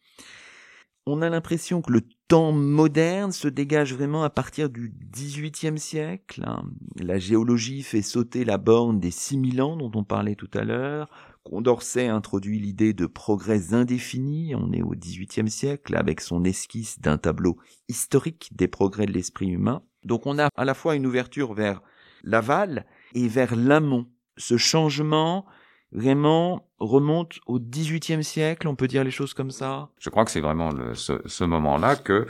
on 1.07 1.23
a 1.23 1.31
l'impression 1.31 1.81
que 1.83 1.93
le 1.93 2.03
temps 2.29 2.53
moderne 2.53 3.33
se 3.33 3.49
dégage 3.49 3.95
vraiment 3.95 4.23
à 4.23 4.29
partir 4.29 4.69
du 4.69 4.93
XVIIIe 5.13 5.79
siècle. 5.79 6.45
Hein. 6.47 6.65
La 7.01 7.19
géologie 7.19 7.83
fait 7.83 8.03
sauter 8.03 8.45
la 8.45 8.59
borne 8.59 9.01
des 9.01 9.11
6000 9.11 9.63
ans 9.63 9.77
dont 9.77 9.91
on 9.95 10.05
parlait 10.05 10.35
tout 10.35 10.51
à 10.53 10.63
l'heure. 10.63 11.09
Condorcet 11.43 12.09
introduit 12.09 12.61
l'idée 12.61 12.93
de 12.93 13.07
progrès 13.07 13.73
indéfinis. 13.73 14.55
On 14.55 14.73
est 14.73 14.83
au 14.83 14.91
XVIIIe 14.91 15.51
siècle 15.51 15.97
avec 15.97 16.21
son 16.21 16.45
esquisse 16.45 17.01
d'un 17.01 17.17
tableau 17.17 17.57
historique 17.89 18.51
des 18.53 18.69
progrès 18.69 19.07
de 19.07 19.13
l'esprit 19.13 19.49
humain. 19.49 19.83
Donc 20.05 20.27
on 20.27 20.39
a 20.39 20.51
à 20.55 20.65
la 20.67 20.75
fois 20.75 20.97
une 20.97 21.07
ouverture 21.07 21.55
vers 21.55 21.83
l'aval 22.23 22.85
et 23.15 23.27
vers 23.27 23.57
l'amont. 23.57 24.07
Ce 24.37 24.59
changement 24.59 25.47
vraiment 25.93 26.68
remonte 26.79 27.39
au 27.47 27.59
XVIIIe 27.59 28.25
siècle, 28.25 28.69
on 28.69 28.77
peut 28.77 28.89
dire 28.89 29.05
les 29.05 29.11
choses 29.11 29.35
comme 29.35 29.51
ça? 29.51 29.91
Je 29.99 30.11
crois 30.11 30.25
que 30.25 30.31
c'est 30.31 30.41
vraiment 30.41 30.71
ce, 30.95 31.45
moment-là 31.45 31.97
que 31.97 32.27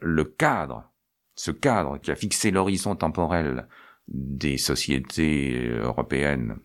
le 0.00 0.24
cadre, 0.24 0.90
ce 1.34 1.50
cadre 1.50 1.98
qui 1.98 2.10
a 2.10 2.16
fixé 2.16 2.50
l'horizon 2.50 2.96
temporel 2.96 3.66
des 4.08 4.56
sociétés 4.56 5.68
européennes 5.68 6.58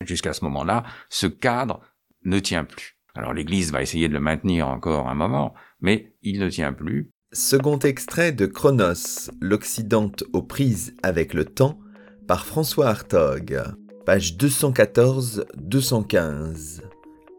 jusqu'à 0.00 0.32
ce 0.32 0.44
moment-là, 0.44 0.84
ce 1.08 1.26
cadre 1.26 1.80
ne 2.24 2.38
tient 2.38 2.64
plus. 2.64 2.96
Alors 3.14 3.34
l'Église 3.34 3.72
va 3.72 3.82
essayer 3.82 4.08
de 4.08 4.14
le 4.14 4.20
maintenir 4.20 4.68
encore 4.68 5.08
un 5.08 5.14
moment, 5.14 5.54
mais 5.80 6.14
il 6.22 6.40
ne 6.40 6.48
tient 6.48 6.72
plus. 6.72 7.10
Second 7.32 7.78
extrait 7.78 8.32
de 8.32 8.46
Chronos, 8.46 9.30
l'Occident 9.40 10.10
aux 10.32 10.42
prises 10.42 10.96
avec 11.02 11.34
le 11.34 11.44
temps, 11.44 11.78
par 12.26 12.46
François 12.46 12.88
Hartog 12.88 13.60
page 14.10 14.34
214-215. 14.38 16.80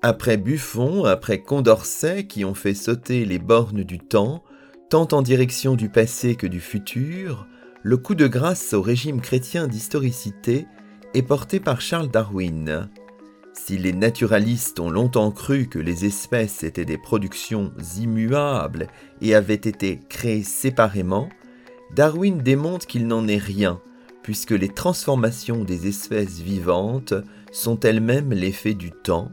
Après 0.01 0.37
Buffon, 0.37 1.03
après 1.03 1.41
Condorcet 1.41 2.27
qui 2.27 2.45
ont 2.45 2.53
fait 2.53 2.75
sauter 2.75 3.25
les 3.25 3.39
bornes 3.39 3.83
du 3.83 3.99
temps, 3.99 4.41
tant 4.89 5.09
en 5.11 5.21
direction 5.21 5.75
du 5.75 5.89
passé 5.89 6.35
que 6.35 6.47
du 6.47 6.61
futur, 6.61 7.45
le 7.83 7.97
coup 7.97 8.15
de 8.15 8.25
grâce 8.25 8.71
au 8.71 8.81
régime 8.81 9.19
chrétien 9.19 9.67
d'historicité 9.67 10.65
est 11.13 11.23
porté 11.23 11.59
par 11.59 11.81
Charles 11.81 12.09
Darwin. 12.09 12.87
Si 13.51 13.77
les 13.77 13.91
naturalistes 13.91 14.79
ont 14.79 14.89
longtemps 14.89 15.31
cru 15.31 15.67
que 15.67 15.77
les 15.77 16.05
espèces 16.05 16.63
étaient 16.63 16.85
des 16.85 16.97
productions 16.97 17.73
immuables 17.99 18.87
et 19.19 19.35
avaient 19.35 19.55
été 19.55 19.99
créées 20.07 20.43
séparément, 20.43 21.27
Darwin 21.93 22.37
démontre 22.37 22.87
qu'il 22.87 23.07
n'en 23.07 23.27
est 23.27 23.35
rien, 23.35 23.81
puisque 24.23 24.51
les 24.51 24.69
transformations 24.69 25.63
des 25.63 25.87
espèces 25.87 26.39
vivantes 26.39 27.13
sont 27.51 27.79
elles-mêmes 27.79 28.33
l'effet 28.33 28.73
du 28.73 28.91
temps. 28.91 29.31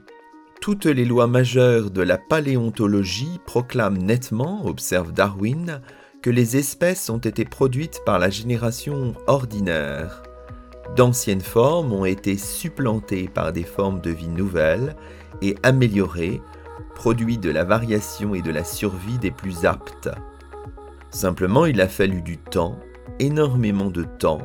Toutes 0.61 0.87
les 0.87 1.05
lois 1.05 1.27
majeures 1.27 1.91
de 1.91 2.03
la 2.03 2.19
paléontologie 2.19 3.41
proclament 3.47 3.99
nettement, 3.99 4.67
observe 4.67 5.13
Darwin, 5.13 5.81
que 6.21 6.31
les 6.31 6.57
espèces 6.57 7.11
ont 7.11 7.19
été 7.19 7.45
produites 7.45 8.01
par 8.05 8.19
la 8.19 8.29
génération 8.29 9.15
ordinaire. 9.27 10.23
D'anciennes 10.97 11.43
formes 11.43 11.93
ont 11.93 12.05
été 12.05 12.37
supplantées 12.37 13.29
par 13.29 13.53
des 13.53 13.63
formes 13.63 14.01
de 14.01 14.11
vie 14.11 14.29
nouvelles 14.29 14.97
et 15.43 15.55
améliorées, 15.63 16.43
produit 16.95 17.39
de 17.39 17.51
la 17.51 17.63
variation 17.63 18.35
et 18.35 18.43
de 18.43 18.51
la 18.51 18.65
survie 18.65 19.19
des 19.19 19.31
plus 19.31 19.65
aptes. 19.65 20.11
Simplement, 21.11 21.67
il 21.67 21.81
a 21.81 21.89
fallu 21.89 22.21
du 22.23 22.37
temps, 22.37 22.79
énormément 23.21 23.91
de 23.91 24.03
temps, 24.03 24.43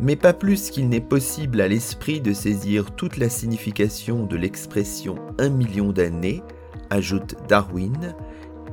mais 0.00 0.16
pas 0.16 0.32
plus 0.32 0.70
qu'il 0.70 0.88
n'est 0.88 1.00
possible 1.00 1.60
à 1.60 1.68
l'esprit 1.68 2.20
de 2.20 2.32
saisir 2.32 2.94
toute 2.94 3.16
la 3.16 3.28
signification 3.28 4.26
de 4.26 4.36
l'expression 4.36 5.16
un 5.38 5.48
million 5.48 5.92
d'années, 5.92 6.42
ajoute 6.90 7.36
Darwin, 7.48 8.14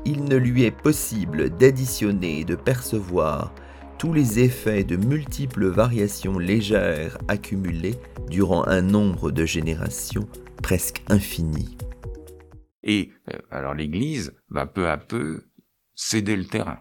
il 0.06 0.24
ne 0.24 0.36
lui 0.36 0.64
est 0.64 0.72
possible 0.72 1.50
d'additionner 1.50 2.40
et 2.40 2.46
de 2.46 2.56
percevoir 2.56 3.54
tous 4.00 4.14
les 4.14 4.40
effets 4.40 4.84
de 4.84 4.96
multiples 4.96 5.68
variations 5.68 6.40
légères 6.40 7.20
accumulées 7.28 7.96
durant 8.30 8.66
un 8.66 8.82
nombre 8.82 9.30
de 9.30 9.46
générations 9.46 10.28
presque 10.64 11.04
infini. 11.08 11.78
Et 12.84 13.12
euh, 13.32 13.38
alors 13.52 13.76
l'Église 13.76 14.34
va 14.50 14.66
peu 14.66 14.90
à 14.90 14.98
peu 14.98 15.44
céder 15.94 16.36
le 16.36 16.46
terrain. 16.46 16.80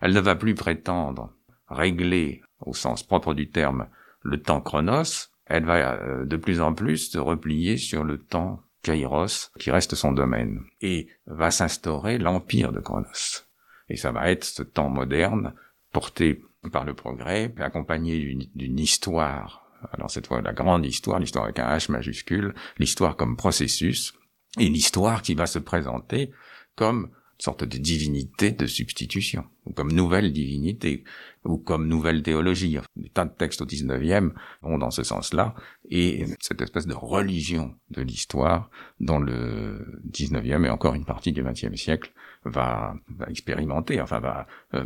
Elle 0.00 0.14
ne 0.14 0.20
va 0.20 0.36
plus 0.36 0.54
prétendre 0.54 1.34
régler, 1.68 2.42
au 2.64 2.74
sens 2.74 3.02
propre 3.02 3.34
du 3.34 3.50
terme, 3.50 3.86
le 4.22 4.40
temps 4.40 4.60
chronos, 4.60 5.30
elle 5.46 5.64
va 5.64 5.94
euh, 5.94 6.24
de 6.24 6.36
plus 6.36 6.60
en 6.60 6.72
plus 6.74 7.10
se 7.10 7.18
replier 7.18 7.76
sur 7.76 8.04
le 8.04 8.18
temps 8.18 8.62
kairos, 8.82 9.50
qui 9.58 9.70
reste 9.70 9.94
son 9.94 10.12
domaine, 10.12 10.62
et 10.80 11.08
va 11.26 11.50
s'instaurer 11.50 12.18
l'empire 12.18 12.70
de 12.70 12.80
Chronos. 12.80 13.42
Et 13.88 13.96
ça 13.96 14.12
va 14.12 14.30
être 14.30 14.44
ce 14.44 14.62
temps 14.62 14.90
moderne, 14.90 15.54
porté 15.92 16.42
par 16.72 16.84
le 16.84 16.94
progrès, 16.94 17.52
accompagné 17.58 18.36
d'une 18.54 18.78
histoire, 18.78 19.66
alors 19.92 20.10
cette 20.10 20.26
fois 20.26 20.40
la 20.40 20.52
grande 20.52 20.86
histoire, 20.86 21.18
l'histoire 21.18 21.44
avec 21.44 21.58
un 21.58 21.76
H 21.76 21.90
majuscule, 21.90 22.54
l'histoire 22.78 23.16
comme 23.16 23.36
processus, 23.36 24.14
et 24.58 24.68
l'histoire 24.68 25.22
qui 25.22 25.34
va 25.34 25.46
se 25.46 25.58
présenter 25.58 26.30
comme 26.76 27.10
sorte 27.38 27.64
de 27.64 27.78
divinité 27.78 28.50
de 28.52 28.66
substitution, 28.66 29.44
ou 29.66 29.72
comme 29.72 29.92
nouvelle 29.92 30.32
divinité, 30.32 31.04
ou 31.44 31.58
comme 31.58 31.88
nouvelle 31.88 32.22
théologie. 32.22 32.78
Des 32.96 33.08
tas 33.08 33.24
de 33.24 33.32
textes 33.32 33.62
au 33.62 33.66
19e 33.66 34.32
vont 34.62 34.78
dans 34.78 34.90
ce 34.90 35.02
sens-là, 35.02 35.54
et 35.90 36.26
cette 36.40 36.62
espèce 36.62 36.86
de 36.86 36.94
religion 36.94 37.74
de 37.90 38.02
l'histoire 38.02 38.70
dont 39.00 39.18
le 39.18 40.00
19e 40.10 40.64
et 40.64 40.70
encore 40.70 40.94
une 40.94 41.04
partie 41.04 41.32
du 41.32 41.42
20e 41.42 41.76
siècle 41.76 42.12
va, 42.44 42.94
expérimenter, 43.28 44.00
enfin 44.00 44.20
va 44.20 44.46
euh, 44.74 44.84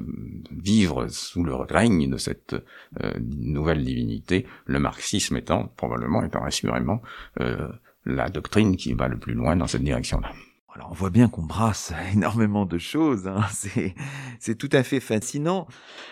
vivre 0.51 1.09
sous 1.09 1.45
le 1.45 1.55
règne 1.55 2.09
de 2.09 2.17
cette 2.17 2.55
euh, 3.03 3.13
nouvelle 3.21 3.85
divinité, 3.85 4.47
le 4.67 4.79
marxisme 4.79 5.37
étant 5.37 5.67
probablement, 5.77 6.23
étant 6.23 6.45
assurément 6.45 7.03
euh, 7.41 7.69
la 8.07 8.29
doctrine 8.29 8.77
qui 8.77 8.95
va 8.95 9.09
le 9.09 9.19
plus 9.19 9.35
loin 9.35 9.57
dans 9.57 9.67
cette 9.67 9.83
direction-là. 9.83 10.33
Alors 10.79 10.93
on 10.93 10.95
voit 10.95 11.11
bien 11.11 11.29
qu'on 11.29 11.43
brasse 11.43 11.93
énormément 12.13 12.65
de 12.65 12.79
choses, 12.79 13.27
hein. 13.27 13.45
c'est 14.39 14.55
tout 14.55 14.69
à 14.71 14.85
fait 14.85 15.01
fascinant. 15.01 15.67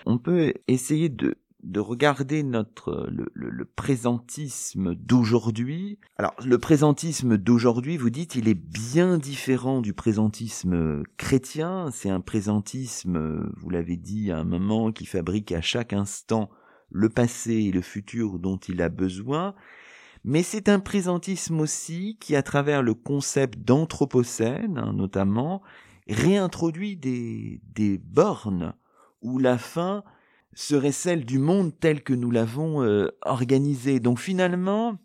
On 0.06 0.18
peut 0.18 0.54
essayer 0.66 1.08
de, 1.08 1.36
de 1.62 1.78
regarder 1.78 2.42
notre 2.42 3.06
le, 3.08 3.30
le, 3.32 3.64
présentisme 3.64 4.96
d'aujourd'hui. 4.96 6.00
Alors 6.18 6.34
le 6.44 6.58
présentisme 6.58 7.36
d'aujourd'hui, 7.36 7.96
vous 7.96 8.10
dites, 8.10 8.34
il 8.34 8.48
est 8.48 8.54
bien 8.54 9.18
différent 9.18 9.80
du 9.80 9.92
présentisme 9.92 11.04
chrétien. 11.16 11.90
C'est 11.92 12.10
un 12.10 12.20
présentisme, 12.20 13.48
vous 13.58 13.70
l'avez 13.70 13.96
dit 13.96 14.32
à 14.32 14.38
un 14.38 14.44
moment, 14.44 14.90
qui 14.90 15.06
fabrique 15.06 15.52
à 15.52 15.60
chaque 15.60 15.92
instant 15.92 16.50
le 16.90 17.08
passé 17.08 17.52
et 17.52 17.70
le 17.70 17.82
futur 17.82 18.40
dont 18.40 18.56
il 18.56 18.82
a 18.82 18.88
besoin. 18.88 19.54
Mais 20.28 20.42
c'est 20.42 20.68
un 20.68 20.80
présentisme 20.80 21.60
aussi 21.60 22.18
qui, 22.20 22.34
à 22.34 22.42
travers 22.42 22.82
le 22.82 22.94
concept 22.94 23.60
d'anthropocène, 23.60 24.76
hein, 24.76 24.92
notamment, 24.92 25.62
réintroduit 26.08 26.96
des, 26.96 27.98
bornes 27.98 28.74
où 29.22 29.38
la 29.38 29.56
fin 29.56 30.02
serait 30.52 30.90
celle 30.90 31.24
du 31.24 31.38
monde 31.38 31.78
tel 31.78 32.02
que 32.02 32.12
nous 32.12 32.32
l'avons 32.32 32.82
euh, 32.82 33.16
organisé. 33.22 34.00
Donc 34.00 34.18
finalement, 34.18 34.98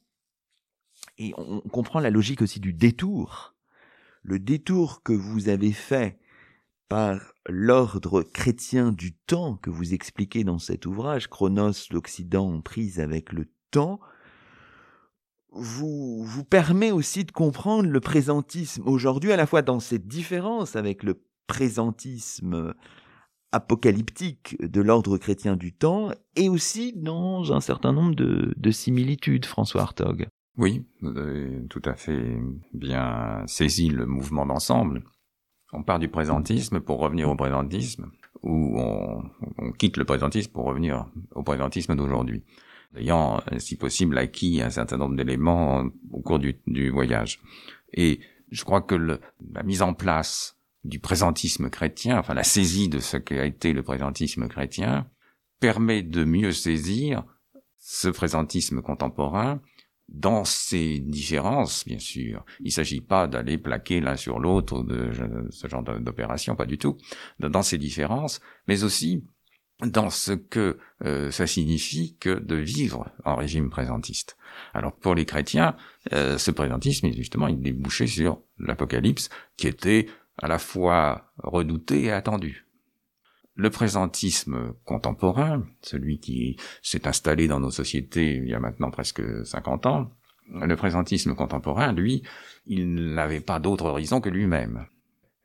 et 1.19 1.33
on 1.37 1.61
comprend 1.61 1.99
la 1.99 2.09
logique 2.09 2.41
aussi 2.41 2.59
du 2.59 2.73
détour, 2.73 3.53
le 4.23 4.39
détour 4.39 5.03
que 5.03 5.13
vous 5.13 5.49
avez 5.49 5.71
fait 5.71 6.17
par 6.89 7.33
l'ordre 7.47 8.23
chrétien 8.23 8.91
du 8.91 9.13
temps 9.13 9.57
que 9.57 9.69
vous 9.69 9.93
expliquez 9.93 10.43
dans 10.43 10.57
cet 10.57 10.87
ouvrage, 10.87 11.27
Chronos, 11.27 11.89
l'Occident 11.91 12.59
prise 12.61 12.99
avec 12.99 13.31
le 13.31 13.45
temps, 13.69 13.99
vous, 15.51 16.23
vous 16.23 16.43
permet 16.43 16.91
aussi 16.91 17.25
de 17.25 17.31
comprendre 17.31 17.89
le 17.89 17.99
présentisme 17.99 18.87
aujourd'hui, 18.87 19.31
à 19.31 19.37
la 19.37 19.45
fois 19.45 19.61
dans 19.61 19.79
cette 19.79 20.07
différence 20.07 20.75
avec 20.75 21.03
le 21.03 21.21
présentisme 21.47 22.73
apocalyptique 23.51 24.55
de 24.61 24.81
l'ordre 24.81 25.17
chrétien 25.17 25.57
du 25.57 25.73
temps, 25.73 26.11
et 26.37 26.47
aussi 26.47 26.93
dans 26.95 27.51
un 27.51 27.59
certain 27.59 27.91
nombre 27.91 28.15
de, 28.15 28.53
de 28.55 28.71
similitudes, 28.71 29.45
François 29.45 29.81
Hartog. 29.81 30.27
Oui, 30.57 30.85
vous 31.01 31.17
avez 31.17 31.65
tout 31.69 31.81
à 31.85 31.95
fait 31.95 32.37
bien 32.73 33.43
saisi 33.47 33.89
le 33.89 34.05
mouvement 34.05 34.45
d'ensemble. 34.45 35.03
On 35.73 35.83
part 35.83 35.99
du 35.99 36.07
présentisme 36.07 36.79
pour 36.79 36.99
revenir 36.99 37.29
au 37.29 37.35
présentisme, 37.35 38.09
ou 38.41 38.79
on 38.79 39.71
quitte 39.77 39.97
le 39.97 40.05
présentisme 40.05 40.51
pour 40.51 40.65
revenir 40.65 41.07
au 41.35 41.43
présentisme 41.43 41.95
d'aujourd'hui 41.95 42.43
ayant, 42.95 43.41
si 43.57 43.75
possible, 43.75 44.17
acquis 44.17 44.61
un 44.61 44.69
certain 44.69 44.97
nombre 44.97 45.15
d'éléments 45.15 45.85
au 46.11 46.21
cours 46.21 46.39
du, 46.39 46.89
voyage. 46.89 47.39
Et 47.93 48.19
je 48.51 48.63
crois 48.63 48.81
que 48.81 48.95
la 48.95 49.63
mise 49.63 49.81
en 49.81 49.93
place 49.93 50.57
du 50.83 50.99
présentisme 50.99 51.69
chrétien, 51.69 52.17
enfin 52.17 52.33
la 52.33 52.43
saisie 52.43 52.89
de 52.89 52.99
ce 52.99 53.17
qu'a 53.17 53.45
été 53.45 53.73
le 53.73 53.83
présentisme 53.83 54.47
chrétien, 54.47 55.07
permet 55.59 56.01
de 56.01 56.23
mieux 56.23 56.51
saisir 56.51 57.23
ce 57.77 58.09
présentisme 58.09 58.81
contemporain 58.81 59.61
dans 60.09 60.43
ses 60.43 60.99
différences, 60.99 61.85
bien 61.85 61.99
sûr. 61.99 62.43
Il 62.59 62.65
ne 62.65 62.71
s'agit 62.71 62.99
pas 62.99 63.27
d'aller 63.27 63.57
plaquer 63.57 64.01
l'un 64.01 64.17
sur 64.17 64.39
l'autre 64.39 64.83
de 64.83 65.11
ce 65.49 65.67
genre 65.67 65.83
d'opération, 65.83 66.55
pas 66.55 66.65
du 66.65 66.77
tout, 66.77 66.97
dans 67.39 67.61
ses 67.61 67.77
différences, 67.77 68.41
mais 68.67 68.83
aussi 68.83 69.23
dans 69.85 70.09
ce 70.09 70.33
que 70.33 70.77
euh, 71.03 71.31
ça 71.31 71.47
signifie 71.47 72.15
que 72.19 72.39
de 72.39 72.55
vivre 72.55 73.09
en 73.25 73.35
régime 73.35 73.69
présentiste. 73.69 74.37
Alors 74.73 74.93
pour 74.93 75.15
les 75.15 75.25
chrétiens, 75.25 75.75
euh, 76.13 76.37
ce 76.37 76.51
présentisme, 76.51 77.11
justement, 77.11 77.47
il 77.47 77.61
débouchait 77.61 78.07
sur 78.07 78.41
l'Apocalypse, 78.59 79.29
qui 79.57 79.67
était 79.67 80.07
à 80.37 80.47
la 80.47 80.59
fois 80.59 81.31
redouté 81.37 82.03
et 82.03 82.11
attendu. 82.11 82.67
Le 83.55 83.69
présentisme 83.69 84.73
contemporain, 84.85 85.63
celui 85.81 86.19
qui 86.19 86.57
s'est 86.81 87.07
installé 87.07 87.47
dans 87.47 87.59
nos 87.59 87.71
sociétés 87.71 88.35
il 88.35 88.47
y 88.47 88.53
a 88.53 88.59
maintenant 88.59 88.91
presque 88.91 89.21
50 89.45 89.85
ans, 89.85 90.11
le 90.53 90.75
présentisme 90.75 91.35
contemporain, 91.35 91.91
lui, 91.93 92.23
il 92.65 93.13
n'avait 93.13 93.41
pas 93.41 93.59
d'autre 93.59 93.85
horizon 93.85 94.21
que 94.21 94.29
lui-même. 94.29 94.85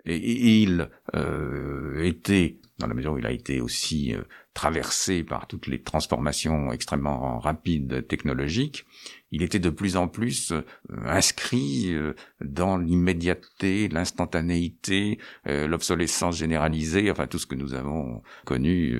Et, 0.06 0.62
il 0.62 0.88
euh, 1.14 2.02
était 2.04 2.58
dans 2.78 2.86
la 2.86 2.94
mesure 2.94 3.14
où 3.14 3.18
il 3.18 3.26
a 3.26 3.32
été 3.32 3.60
aussi 3.60 4.14
euh, 4.14 4.22
traversé 4.52 5.24
par 5.24 5.46
toutes 5.46 5.66
les 5.66 5.82
transformations 5.82 6.72
extrêmement 6.72 7.38
rapides 7.38 8.06
technologiques, 8.06 8.84
il 9.30 9.42
était 9.42 9.58
de 9.58 9.70
plus 9.70 9.96
en 9.96 10.08
plus 10.08 10.52
euh, 10.52 10.62
inscrit 11.06 11.94
euh, 11.94 12.14
dans 12.42 12.76
l'immédiateté, 12.76 13.88
l'instantanéité, 13.88 15.18
l'obsolescence 15.44 16.36
généralisée, 16.36 17.10
enfin 17.10 17.26
tout 17.26 17.38
ce 17.38 17.46
que 17.46 17.54
nous 17.54 17.74
avons 17.74 18.22
connu 18.44 18.98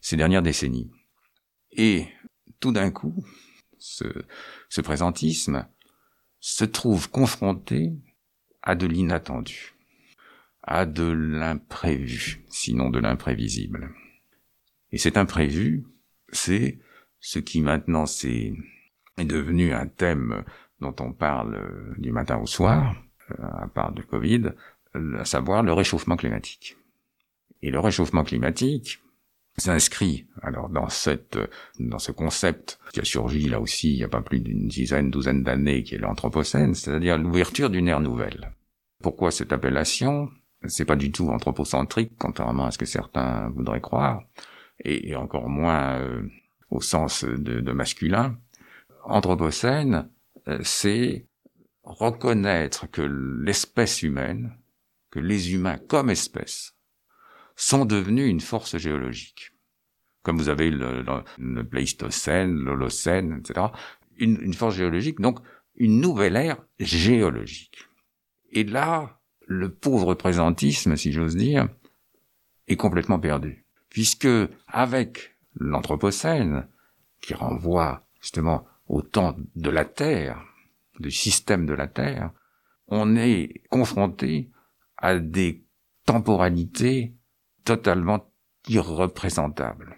ces 0.00 0.16
dernières 0.16 0.42
décennies. 0.42 0.90
Et 1.72 2.06
tout 2.60 2.72
d'un 2.72 2.90
coup, 2.90 3.24
ce, 3.78 4.04
ce 4.68 4.80
présentisme 4.80 5.66
se 6.40 6.64
trouve 6.64 7.10
confronté 7.10 7.92
à 8.62 8.74
de 8.74 8.86
l'inattendu 8.86 9.77
à 10.68 10.84
de 10.84 11.10
l'imprévu, 11.10 12.44
sinon 12.50 12.90
de 12.90 12.98
l'imprévisible. 12.98 13.90
Et 14.92 14.98
cet 14.98 15.16
imprévu, 15.16 15.84
c'est 16.30 16.78
ce 17.20 17.38
qui 17.38 17.62
maintenant 17.62 18.04
c'est, 18.04 18.52
est 19.16 19.24
devenu 19.24 19.72
un 19.72 19.86
thème 19.86 20.44
dont 20.80 20.94
on 21.00 21.12
parle 21.12 21.94
du 21.96 22.12
matin 22.12 22.36
au 22.36 22.46
soir, 22.46 22.94
à 23.38 23.66
part 23.66 23.92
du 23.92 24.04
Covid, 24.04 24.52
à 24.94 25.24
savoir 25.24 25.62
le 25.62 25.72
réchauffement 25.72 26.16
climatique. 26.16 26.76
Et 27.62 27.70
le 27.70 27.80
réchauffement 27.80 28.22
climatique 28.22 29.00
s'inscrit 29.56 30.26
alors 30.42 30.68
dans 30.68 30.88
cette 30.88 31.36
dans 31.80 31.98
ce 31.98 32.12
concept 32.12 32.78
qui 32.92 33.00
a 33.00 33.04
surgi 33.04 33.48
là 33.48 33.60
aussi 33.60 33.94
il 33.94 33.96
n'y 33.96 34.04
a 34.04 34.08
pas 34.08 34.20
plus 34.20 34.38
d'une 34.38 34.68
dizaine 34.68 35.10
douzaine 35.10 35.42
d'années 35.42 35.82
qui 35.82 35.96
est 35.96 35.98
l'anthropocène, 35.98 36.74
c'est-à-dire 36.74 37.18
l'ouverture 37.18 37.68
d'une 37.70 37.88
ère 37.88 38.00
nouvelle. 38.00 38.52
Pourquoi 39.02 39.32
cette 39.32 39.52
appellation? 39.52 40.30
C'est 40.66 40.84
pas 40.84 40.96
du 40.96 41.12
tout 41.12 41.28
anthropocentrique 41.28 42.12
contrairement 42.18 42.66
à 42.66 42.70
ce 42.70 42.78
que 42.78 42.86
certains 42.86 43.48
voudraient 43.50 43.80
croire 43.80 44.22
et, 44.84 45.14
encore 45.16 45.48
moins 45.48 45.98
euh, 46.00 46.22
au 46.70 46.80
sens 46.80 47.24
de, 47.24 47.60
de 47.60 47.72
masculin. 47.72 48.38
Anthropocène, 49.04 50.08
euh, 50.48 50.58
c'est 50.62 51.26
reconnaître 51.82 52.90
que 52.90 53.02
l'espèce 53.02 54.02
humaine, 54.02 54.56
que 55.10 55.20
les 55.20 55.54
humains 55.54 55.78
comme 55.78 56.10
espèce, 56.10 56.74
sont 57.56 57.84
devenus 57.84 58.30
une 58.30 58.40
force 58.40 58.76
géologique. 58.76 59.52
Comme 60.22 60.38
vous 60.38 60.48
avez 60.48 60.70
le, 60.70 61.04
le, 61.38 61.64
Pléistocène, 61.64 62.54
l'Holocène, 62.54 63.40
etc. 63.40 63.68
Une, 64.16 64.40
une 64.42 64.54
force 64.54 64.76
géologique, 64.76 65.20
donc 65.20 65.38
une 65.76 66.00
nouvelle 66.00 66.36
ère 66.36 66.62
géologique. 66.78 67.78
Et 68.50 68.64
là, 68.64 69.17
le 69.48 69.72
pauvre 69.72 70.14
présentisme, 70.14 70.94
si 70.96 71.10
j'ose 71.10 71.34
dire, 71.34 71.68
est 72.68 72.76
complètement 72.76 73.18
perdu. 73.18 73.64
Puisque, 73.88 74.28
avec 74.66 75.36
l'Anthropocène, 75.58 76.68
qui 77.22 77.32
renvoie 77.32 78.06
justement 78.20 78.66
au 78.86 79.00
temps 79.00 79.36
de 79.56 79.70
la 79.70 79.86
Terre, 79.86 80.44
du 81.00 81.10
système 81.10 81.64
de 81.64 81.72
la 81.72 81.86
Terre, 81.86 82.30
on 82.88 83.16
est 83.16 83.62
confronté 83.70 84.50
à 84.98 85.18
des 85.18 85.64
temporalités 86.04 87.14
totalement 87.64 88.30
irreprésentables, 88.68 89.96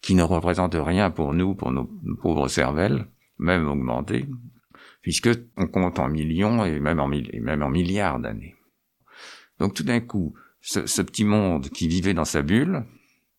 qui 0.00 0.16
ne 0.16 0.24
représentent 0.24 0.74
rien 0.74 1.10
pour 1.10 1.34
nous, 1.34 1.54
pour 1.54 1.70
nos 1.70 1.88
pauvres 2.20 2.48
cervelles, 2.48 3.06
même 3.38 3.68
augmentées, 3.68 4.26
puisque 5.02 5.30
on 5.56 5.68
compte 5.68 6.00
en 6.00 6.08
millions 6.08 6.64
et 6.64 6.80
même 6.80 6.98
en, 6.98 7.10
et 7.12 7.40
même 7.40 7.62
en 7.62 7.70
milliards 7.70 8.18
d'années. 8.18 8.57
Donc 9.58 9.74
tout 9.74 9.82
d'un 9.82 10.00
coup, 10.00 10.34
ce, 10.60 11.02
petit 11.02 11.24
monde 11.24 11.68
qui 11.70 11.88
vivait 11.88 12.14
dans 12.14 12.24
sa 12.24 12.42
bulle 12.42 12.84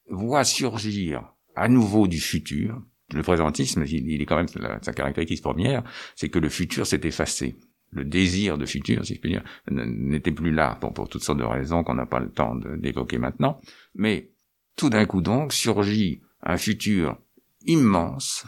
voit 0.10 0.44
surgir 0.44 1.34
à 1.56 1.68
nouveau 1.68 2.08
du 2.08 2.20
futur, 2.20 2.82
le 3.14 3.24
présentisme, 3.24 3.84
il, 3.88 4.22
est 4.22 4.26
quand 4.26 4.38
même 4.38 4.48
sa 4.82 4.94
caractéristique 4.94 5.42
première, 5.42 5.84
c'est 6.16 6.30
que 6.30 6.40
le 6.40 6.50
futur 6.50 6.86
s'est 6.86 7.02
effacé. 7.04 7.56
Le 7.92 8.06
désir 8.06 8.60
de 8.60 8.66
futur, 8.68 9.04
si 9.04 9.16
je 9.16 9.20
puis 9.20 9.32
dire, 9.32 9.44
n'était 9.72 10.32
plus 10.32 10.52
là, 10.52 10.76
pour 10.76 11.10
toutes 11.10 11.24
sortes 11.24 11.40
de 11.40 11.44
raisons 11.44 11.84
qu'on 11.84 11.96
n'a 11.96 12.06
pas 12.06 12.20
le 12.20 12.30
temps 12.30 12.56
d'évoquer 12.56 13.18
maintenant. 13.18 13.60
Mais 13.96 14.32
tout 14.76 14.92
d'un 14.92 15.06
coup 15.06 15.22
donc 15.22 15.54
surgit 15.54 16.22
un 16.44 16.58
futur 16.58 17.18
immense 17.66 18.46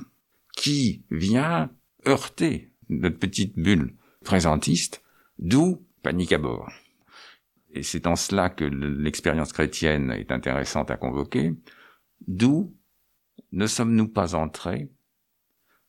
qui 0.55 1.03
vient 1.09 1.71
heurter 2.07 2.71
notre 2.89 3.17
petite 3.17 3.57
bulle 3.57 3.95
présentiste, 4.23 5.01
d'où 5.39 5.83
panique 6.03 6.33
à 6.33 6.37
bord. 6.37 6.69
Et 7.73 7.83
c'est 7.83 8.07
en 8.07 8.15
cela 8.15 8.49
que 8.49 8.65
l'expérience 8.65 9.53
chrétienne 9.53 10.11
est 10.11 10.31
intéressante 10.31 10.91
à 10.91 10.97
convoquer, 10.97 11.53
d'où 12.27 12.75
ne 13.51 13.65
sommes-nous 13.65 14.07
pas 14.07 14.35
entrés 14.35 14.91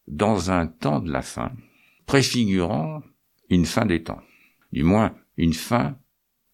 dans 0.07 0.51
un 0.51 0.67
temps 0.67 1.01
de 1.01 1.11
la 1.11 1.23
fin, 1.23 1.53
préfigurant 2.07 3.03
une 3.49 3.67
fin 3.67 3.87
des 3.87 4.03
temps, 4.03 4.23
du 4.73 4.83
moins 4.83 5.15
une 5.37 5.55
fin 5.55 5.99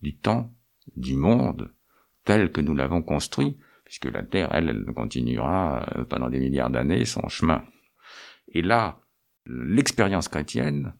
du 0.03 0.16
temps, 0.16 0.55
du 0.97 1.14
monde, 1.14 1.72
tel 2.24 2.53
que 2.53 2.61
nous 2.61 2.74
l'avons 2.74 3.03
construit, 3.03 3.59
puisque 3.85 4.07
la 4.07 4.22
Terre, 4.22 4.51
elle, 4.53 4.68
elle 4.68 4.95
continuera 4.95 5.87
euh, 5.97 6.05
pendant 6.05 6.29
des 6.29 6.39
milliards 6.39 6.70
d'années 6.70 7.05
son 7.05 7.29
chemin. 7.29 7.64
Et 8.49 8.62
là, 8.62 9.01
l'expérience 9.47 10.29
chrétienne 10.29 10.95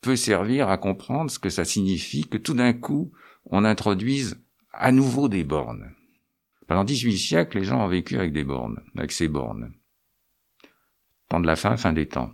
peut 0.00 0.16
servir 0.16 0.68
à 0.68 0.78
comprendre 0.78 1.30
ce 1.30 1.38
que 1.38 1.50
ça 1.50 1.64
signifie 1.64 2.26
que 2.26 2.38
tout 2.38 2.54
d'un 2.54 2.72
coup, 2.72 3.12
on 3.50 3.64
introduise 3.64 4.40
à 4.72 4.92
nouveau 4.92 5.28
des 5.28 5.44
bornes. 5.44 5.92
Pendant 6.66 6.84
18 6.84 7.18
siècles, 7.18 7.58
les 7.58 7.64
gens 7.64 7.84
ont 7.84 7.88
vécu 7.88 8.16
avec 8.16 8.32
des 8.32 8.44
bornes, 8.44 8.80
avec 8.96 9.12
ces 9.12 9.28
bornes. 9.28 9.72
Temps 11.28 11.40
de 11.40 11.46
la 11.46 11.56
fin, 11.56 11.76
fin 11.76 11.92
des 11.92 12.06
temps. 12.06 12.32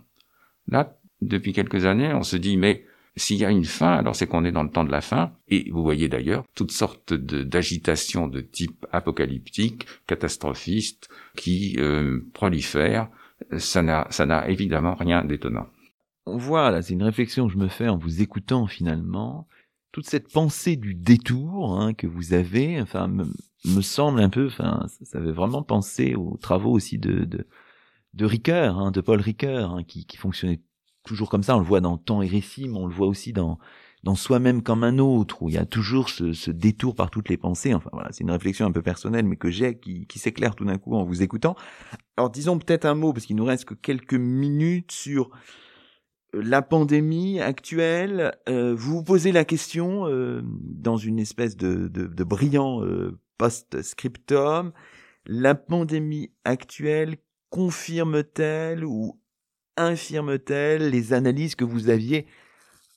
Là, 0.67 0.97
depuis 1.21 1.53
quelques 1.53 1.85
années, 1.85 2.13
on 2.13 2.23
se 2.23 2.37
dit, 2.37 2.57
mais 2.57 2.85
s'il 3.15 3.37
y 3.37 3.45
a 3.45 3.49
une 3.49 3.65
fin, 3.65 3.93
alors 3.93 4.15
c'est 4.15 4.27
qu'on 4.27 4.45
est 4.45 4.51
dans 4.51 4.63
le 4.63 4.69
temps 4.69 4.83
de 4.83 4.91
la 4.91 5.01
fin. 5.01 5.33
Et 5.47 5.71
vous 5.71 5.81
voyez 5.81 6.07
d'ailleurs 6.07 6.45
toutes 6.53 6.71
sortes 6.71 7.13
d'agitations 7.13 8.27
de, 8.27 8.41
type 8.41 8.85
apocalyptique, 8.91 9.87
catastrophiste, 10.05 11.09
qui 11.35 11.75
euh, 11.79 12.21
prolifèrent. 12.33 13.09
Ça 13.57 13.81
n'a 13.81 14.49
évidemment 14.49 14.93
rien 14.93 15.25
d'étonnant. 15.25 15.67
On 16.27 16.37
voit, 16.37 16.69
là, 16.71 16.81
c'est 16.81 16.93
une 16.93 17.03
réflexion 17.03 17.47
que 17.47 17.53
je 17.53 17.57
me 17.57 17.69
fais 17.69 17.87
en 17.87 17.97
vous 17.97 18.21
écoutant 18.21 18.67
finalement, 18.67 19.47
toute 19.97 20.05
cette 20.07 20.31
pensée 20.31 20.75
du 20.75 20.93
détour 20.93 21.81
hein, 21.81 21.95
que 21.95 22.05
vous 22.05 22.33
avez, 22.33 22.79
enfin, 22.79 23.07
me 23.07 23.81
semble 23.81 24.21
un 24.21 24.29
peu, 24.29 24.45
enfin, 24.45 24.85
ça 25.01 25.17
avait 25.17 25.31
vraiment 25.31 25.63
pensé 25.63 26.13
aux 26.13 26.37
travaux 26.37 26.69
aussi 26.69 26.99
de 26.99 27.25
de, 28.13 28.25
Ricoeur, 28.25 28.77
hein, 28.77 28.91
de 28.91 29.01
Paul 29.01 29.19
Ricoeur, 29.19 29.71
hein, 29.71 29.83
qui, 29.83 30.05
fonctionnait 30.15 30.61
toujours 31.03 31.31
comme 31.31 31.41
ça. 31.41 31.55
On 31.55 31.59
le 31.61 31.65
voit 31.65 31.81
dans 31.81 31.97
Temps 31.97 32.21
et 32.21 32.27
Récit, 32.27 32.67
mais 32.67 32.77
on 32.77 32.85
le 32.85 32.93
voit 32.93 33.07
aussi 33.07 33.33
dans 33.33 33.57
dans 34.03 34.13
Soi-même 34.13 34.61
comme 34.61 34.83
un 34.83 34.99
autre, 34.99 35.41
où 35.41 35.49
il 35.49 35.55
y 35.55 35.57
a 35.57 35.65
toujours 35.65 36.09
ce, 36.09 36.51
détour 36.51 36.93
par 36.93 37.09
toutes 37.09 37.29
les 37.29 37.37
pensées. 37.37 37.73
Enfin 37.73 37.89
voilà, 37.91 38.09
c'est 38.11 38.23
une 38.23 38.29
réflexion 38.29 38.67
un 38.67 38.71
peu 38.71 38.83
personnelle, 38.83 39.25
mais 39.25 39.35
que 39.35 39.49
j'ai, 39.49 39.79
qui, 39.79 40.05
qui 40.05 40.19
s'éclaire 40.19 40.53
tout 40.53 40.65
d'un 40.65 40.77
coup 40.77 40.93
en 40.93 41.05
vous 41.05 41.23
écoutant. 41.23 41.55
Alors 42.17 42.29
disons 42.29 42.59
peut-être 42.59 42.85
un 42.85 42.93
mot, 42.93 43.13
parce 43.13 43.25
qu'il 43.25 43.35
nous 43.35 43.45
reste 43.45 43.65
que 43.65 43.73
quelques 43.73 44.13
minutes 44.13 44.91
sur 44.91 45.31
la 46.41 46.61
pandémie 46.61 47.39
actuelle. 47.39 48.37
Euh, 48.49 48.75
vous 48.75 48.97
vous 48.97 49.03
posez 49.03 49.31
la 49.31 49.45
question 49.45 50.07
euh, 50.07 50.41
dans 50.43 50.97
une 50.97 51.19
espèce 51.19 51.57
de, 51.57 51.87
brillant 52.23 52.83
euh, 52.83 53.19
post-scriptum, 53.37 54.71
la 55.25 55.55
pandémie 55.55 56.31
actuelle 56.45 57.17
confirme-t-elle 57.49 58.83
ou 58.85 59.19
infirme-t-elle 59.77 60.89
les 60.89 61.13
analyses 61.13 61.55
que 61.55 61.63
vous 61.63 61.89
aviez 61.89 62.25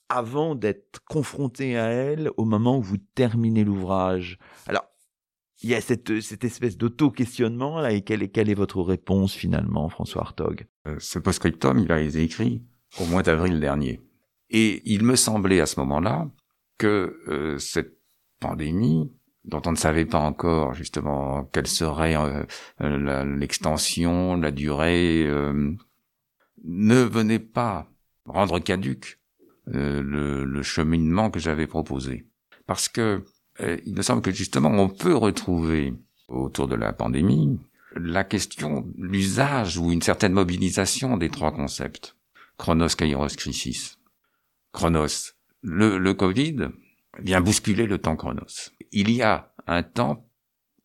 avant 0.09 0.55
d'être 0.55 1.01
confronté 1.05 1.77
à 1.77 1.85
elle 1.85 2.31
au 2.37 2.45
moment 2.45 2.77
où 2.77 2.81
vous 2.81 2.97
terminez 2.97 3.63
l'ouvrage? 3.63 4.39
Alors, 4.67 4.85
il 5.63 5.69
y 5.69 5.75
a 5.75 5.81
cette, 5.81 6.09
espèce 6.43 6.75
d'auto-questionnement 6.75 7.79
là, 7.79 7.91
et 7.91 8.01
quelle 8.01 8.23
est, 8.23 8.35
est 8.35 8.53
votre 8.53 8.81
réponse 8.81 9.33
finalement, 9.33 9.87
François 9.89 10.23
Hartog? 10.23 10.65
Ce 10.97 11.19
post-scriptum, 11.19 11.77
il 11.77 11.91
a 11.91 12.01
été 12.01 12.23
écrit 12.23 12.63
au 12.99 13.05
mois 13.05 13.23
d'avril 13.23 13.59
dernier. 13.59 14.01
Et 14.49 14.81
il 14.85 15.03
me 15.03 15.15
semblait 15.15 15.61
à 15.61 15.65
ce 15.65 15.79
moment-là 15.79 16.29
que 16.77 17.19
euh, 17.27 17.57
cette 17.57 17.97
pandémie 18.39 19.11
dont 19.45 19.61
on 19.65 19.71
ne 19.71 19.77
savait 19.77 20.05
pas 20.05 20.19
encore 20.19 20.73
justement 20.73 21.45
quelle 21.45 21.67
serait 21.67 22.15
euh, 22.15 22.43
euh, 22.81 23.25
l'extension, 23.37 24.35
la 24.35 24.51
durée, 24.51 25.27
ne 26.63 27.01
venait 27.01 27.39
pas 27.39 27.87
rendre 28.25 28.59
caduque 28.59 29.19
le, 29.65 30.43
le, 30.43 30.63
cheminement 30.63 31.31
que 31.31 31.39
j'avais 31.39 31.65
proposé. 31.65 32.27
Parce 32.67 32.87
que 32.89 33.23
il 33.59 33.95
me 33.95 34.01
semble 34.01 34.21
que 34.21 34.31
justement 34.31 34.69
on 34.69 34.89
peut 34.89 35.15
retrouver 35.15 35.93
autour 36.27 36.67
de 36.67 36.75
la 36.75 36.93
pandémie 36.93 37.59
la 37.95 38.23
question, 38.23 38.87
l'usage 38.97 39.77
ou 39.77 39.91
une 39.91 40.01
certaine 40.01 40.33
mobilisation 40.33 41.17
des 41.17 41.29
trois 41.29 41.51
concepts. 41.51 42.15
Chronos, 42.61 42.95
Kairos, 42.95 43.35
Crisis. 43.35 43.97
Chronos. 44.71 45.33
Le, 45.63 46.13
Covid 46.13 46.69
vient 47.19 47.41
bousculer 47.41 47.87
le 47.87 47.97
temps 47.97 48.15
Chronos 48.15 48.71
il 48.91 49.11
y 49.11 49.21
a 49.21 49.53
un 49.67 49.83
temps 49.83 50.27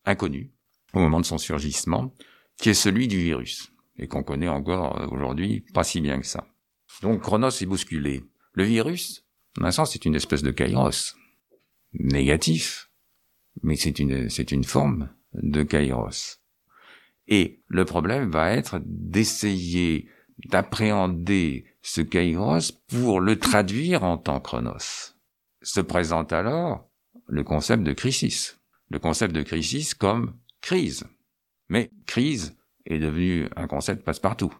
inconnu 0.05 0.51
au 0.93 0.99
moment 0.99 1.19
de 1.19 1.25
son 1.25 1.37
surgissement, 1.37 2.15
qui 2.57 2.69
est 2.69 2.73
celui 2.73 3.07
du 3.07 3.21
virus, 3.21 3.71
et 3.97 4.07
qu'on 4.07 4.23
connaît 4.23 4.47
encore 4.47 4.99
euh, 4.99 5.07
aujourd'hui 5.07 5.65
pas 5.73 5.83
si 5.83 6.01
bien 6.01 6.19
que 6.19 6.25
ça. 6.25 6.47
Donc 7.01 7.21
Chronos 7.21 7.49
est 7.49 7.65
bousculé. 7.65 8.23
Le 8.53 8.63
virus, 8.63 9.25
dans 9.55 9.65
un 9.65 9.71
sens, 9.71 9.91
c'est 9.91 10.05
une 10.05 10.15
espèce 10.15 10.41
de 10.41 10.51
kairos, 10.51 11.15
négatif, 11.93 12.89
mais 13.61 13.75
c'est 13.75 13.99
une, 13.99 14.29
c'est 14.29 14.51
une 14.51 14.63
forme 14.63 15.09
de 15.33 15.63
kairos. 15.63 16.39
Et 17.27 17.61
le 17.67 17.85
problème 17.85 18.31
va 18.31 18.51
être 18.51 18.81
d'essayer 18.85 20.09
d'appréhender 20.45 21.65
ce 21.81 22.01
kairos 22.01 22.71
pour 22.87 23.19
le 23.19 23.39
traduire 23.39 24.03
en 24.03 24.17
temps 24.17 24.39
chronos. 24.39 25.15
Se 25.61 25.81
présente 25.81 26.33
alors 26.33 26.89
le 27.27 27.43
concept 27.43 27.83
de 27.83 27.93
crisis. 27.93 28.59
Le 28.89 28.99
concept 28.99 29.33
de 29.33 29.41
crisis 29.41 29.93
comme 29.93 30.37
crise. 30.61 31.05
Mais 31.69 31.91
crise 32.05 32.55
est 32.85 32.99
devenu 32.99 33.47
un 33.55 33.67
concept 33.67 34.03
passe-partout. 34.03 34.53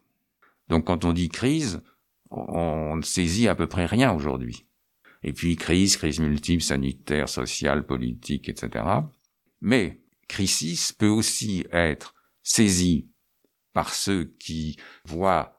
Donc 0.68 0.86
quand 0.88 1.06
on 1.06 1.14
dit 1.14 1.30
crise, 1.30 1.82
on 2.30 2.98
ne 2.98 3.02
saisit 3.02 3.48
à 3.48 3.56
peu 3.56 3.68
près 3.68 3.86
rien 3.86 4.12
aujourd'hui. 4.12 4.66
Et 5.24 5.34
puis 5.34 5.56
crise, 5.56 5.98
crise 5.98 6.20
multiple, 6.20 6.64
sanitaire, 6.64 7.30
sociale, 7.30 7.86
politique, 7.86 8.50
etc. 8.50 8.86
Mais 9.62 10.02
crisis 10.28 10.92
peut 10.92 11.08
aussi 11.08 11.66
être 11.72 12.14
saisie 12.44 13.10
par 13.74 13.94
ceux 13.94 14.26
qui 14.40 14.78
voient 15.06 15.57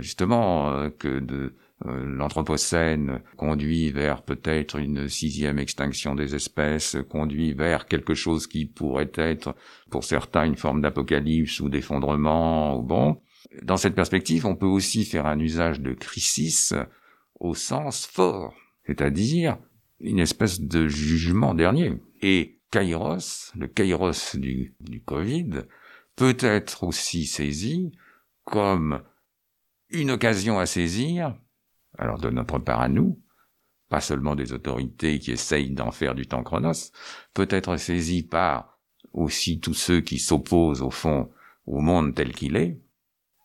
justement 0.00 0.70
euh, 0.70 0.90
que 0.90 1.20
de 1.20 1.54
euh, 1.86 2.04
l'Anthropocène 2.04 3.22
conduit 3.36 3.90
vers 3.90 4.22
peut-être 4.22 4.76
une 4.76 5.08
sixième 5.08 5.58
extinction 5.58 6.14
des 6.14 6.34
espèces, 6.34 6.96
conduit 7.08 7.54
vers 7.54 7.86
quelque 7.86 8.14
chose 8.14 8.46
qui 8.46 8.66
pourrait 8.66 9.12
être, 9.16 9.54
pour 9.90 10.04
certains, 10.04 10.44
une 10.44 10.56
forme 10.56 10.82
d'apocalypse 10.82 11.60
ou 11.60 11.68
d'effondrement, 11.68 12.78
ou 12.78 12.82
bon. 12.82 13.20
Dans 13.62 13.78
cette 13.78 13.94
perspective, 13.94 14.46
on 14.46 14.56
peut 14.56 14.66
aussi 14.66 15.04
faire 15.04 15.26
un 15.26 15.38
usage 15.38 15.80
de 15.80 15.94
crisis 15.94 16.74
au 17.38 17.54
sens 17.54 18.06
fort, 18.06 18.54
c'est-à-dire 18.86 19.56
une 20.00 20.18
espèce 20.18 20.60
de 20.60 20.86
jugement 20.86 21.54
dernier. 21.54 21.94
Et 22.20 22.60
Kairos, 22.70 23.52
le 23.56 23.66
Kairos 23.66 24.36
du, 24.36 24.74
du 24.80 25.02
Covid, 25.02 25.62
peut 26.16 26.36
être 26.40 26.84
aussi 26.84 27.24
saisi 27.24 27.92
comme 28.44 29.00
une 29.90 30.10
occasion 30.10 30.58
à 30.58 30.66
saisir 30.66 31.34
alors 31.98 32.18
de 32.18 32.30
notre 32.30 32.58
part 32.58 32.80
à 32.80 32.88
nous, 32.88 33.20
pas 33.88 34.00
seulement 34.00 34.34
des 34.34 34.52
autorités 34.52 35.18
qui 35.18 35.32
essayent 35.32 35.72
d'en 35.72 35.90
faire 35.90 36.14
du 36.14 36.26
temps 36.26 36.42
chronos, 36.42 36.92
peut 37.34 37.48
être 37.50 37.76
saisi 37.76 38.22
par 38.22 38.78
aussi 39.12 39.60
tous 39.60 39.74
ceux 39.74 40.00
qui 40.00 40.18
s'opposent 40.18 40.82
au 40.82 40.90
fond 40.90 41.30
au 41.66 41.80
monde 41.80 42.14
tel 42.14 42.32
qu'il 42.32 42.56
est, 42.56 42.80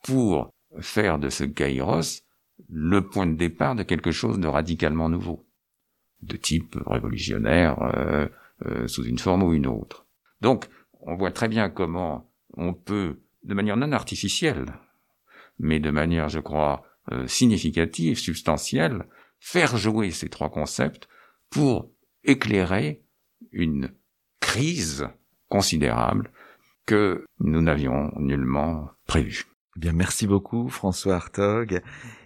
pour 0.03 0.51
faire 0.79 1.19
de 1.19 1.29
ce 1.29 1.43
kairos 1.43 2.21
le 2.69 3.01
point 3.01 3.27
de 3.27 3.35
départ 3.35 3.75
de 3.75 3.83
quelque 3.83 4.11
chose 4.11 4.39
de 4.39 4.47
radicalement 4.47 5.09
nouveau, 5.09 5.45
de 6.21 6.37
type 6.37 6.77
révolutionnaire 6.85 7.81
euh, 7.81 8.27
euh, 8.65 8.87
sous 8.87 9.03
une 9.03 9.19
forme 9.19 9.43
ou 9.43 9.53
une 9.53 9.67
autre. 9.67 10.07
Donc, 10.41 10.69
on 11.01 11.15
voit 11.15 11.31
très 11.31 11.47
bien 11.47 11.69
comment 11.69 12.31
on 12.55 12.73
peut, 12.73 13.19
de 13.43 13.53
manière 13.53 13.77
non 13.77 13.91
artificielle, 13.91 14.65
mais 15.59 15.79
de 15.79 15.91
manière, 15.91 16.29
je 16.29 16.39
crois, 16.39 16.83
euh, 17.11 17.27
significative, 17.27 18.17
substantielle, 18.17 19.05
faire 19.39 19.77
jouer 19.77 20.11
ces 20.11 20.29
trois 20.29 20.49
concepts 20.49 21.07
pour 21.49 21.91
éclairer 22.23 23.03
une 23.51 23.91
crise 24.39 25.07
considérable 25.49 26.31
que 26.85 27.25
nous 27.39 27.61
n'avions 27.61 28.11
nullement 28.17 28.89
prévue. 29.07 29.45
Eh 29.77 29.79
bien, 29.79 29.93
merci 29.93 30.27
beaucoup 30.27 30.69
François 30.69 31.15
Hartog. 31.15 31.81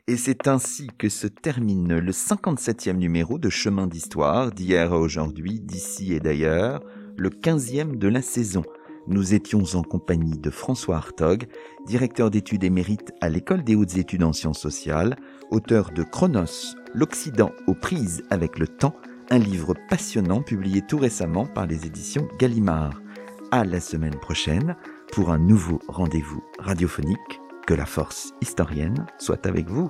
Et 0.07 0.17
c'est 0.17 0.47
ainsi 0.47 0.87
que 0.97 1.09
se 1.09 1.27
termine 1.27 1.97
le 1.97 2.11
57e 2.11 2.93
numéro 2.93 3.37
de 3.37 3.49
Chemin 3.49 3.87
d'Histoire 3.87 4.51
d'hier 4.51 4.93
à 4.93 4.99
aujourd'hui, 4.99 5.59
d'ici 5.59 6.13
et 6.13 6.19
d'ailleurs, 6.19 6.81
le 7.17 7.29
15e 7.29 7.97
de 7.97 8.07
la 8.07 8.21
saison. 8.21 8.63
Nous 9.09 9.33
étions 9.33 9.63
en 9.73 9.81
compagnie 9.81 10.37
de 10.37 10.51
François 10.51 10.97
Hartog, 10.97 11.47
directeur 11.87 12.29
d'études 12.29 12.63
émérite 12.63 13.11
à 13.21 13.29
l'École 13.29 13.63
des 13.63 13.73
hautes 13.73 13.97
études 13.97 14.21
en 14.21 14.33
sciences 14.33 14.59
sociales, 14.59 15.17
auteur 15.49 15.89
de 15.89 16.03
Chronos, 16.03 16.75
l'Occident 16.93 17.51
aux 17.65 17.73
prises 17.73 18.23
avec 18.29 18.59
le 18.59 18.67
temps, 18.67 18.95
un 19.31 19.39
livre 19.39 19.73
passionnant 19.89 20.43
publié 20.43 20.83
tout 20.83 20.99
récemment 20.99 21.47
par 21.47 21.65
les 21.65 21.87
éditions 21.87 22.27
Gallimard. 22.37 23.01
À 23.49 23.65
la 23.65 23.79
semaine 23.79 24.19
prochaine 24.19 24.75
pour 25.11 25.31
un 25.31 25.39
nouveau 25.39 25.81
rendez-vous 25.87 26.43
radiophonique. 26.59 27.41
Que 27.65 27.73
la 27.73 27.87
force 27.87 28.33
historienne 28.41 29.07
soit 29.17 29.47
avec 29.47 29.69
vous. 29.69 29.89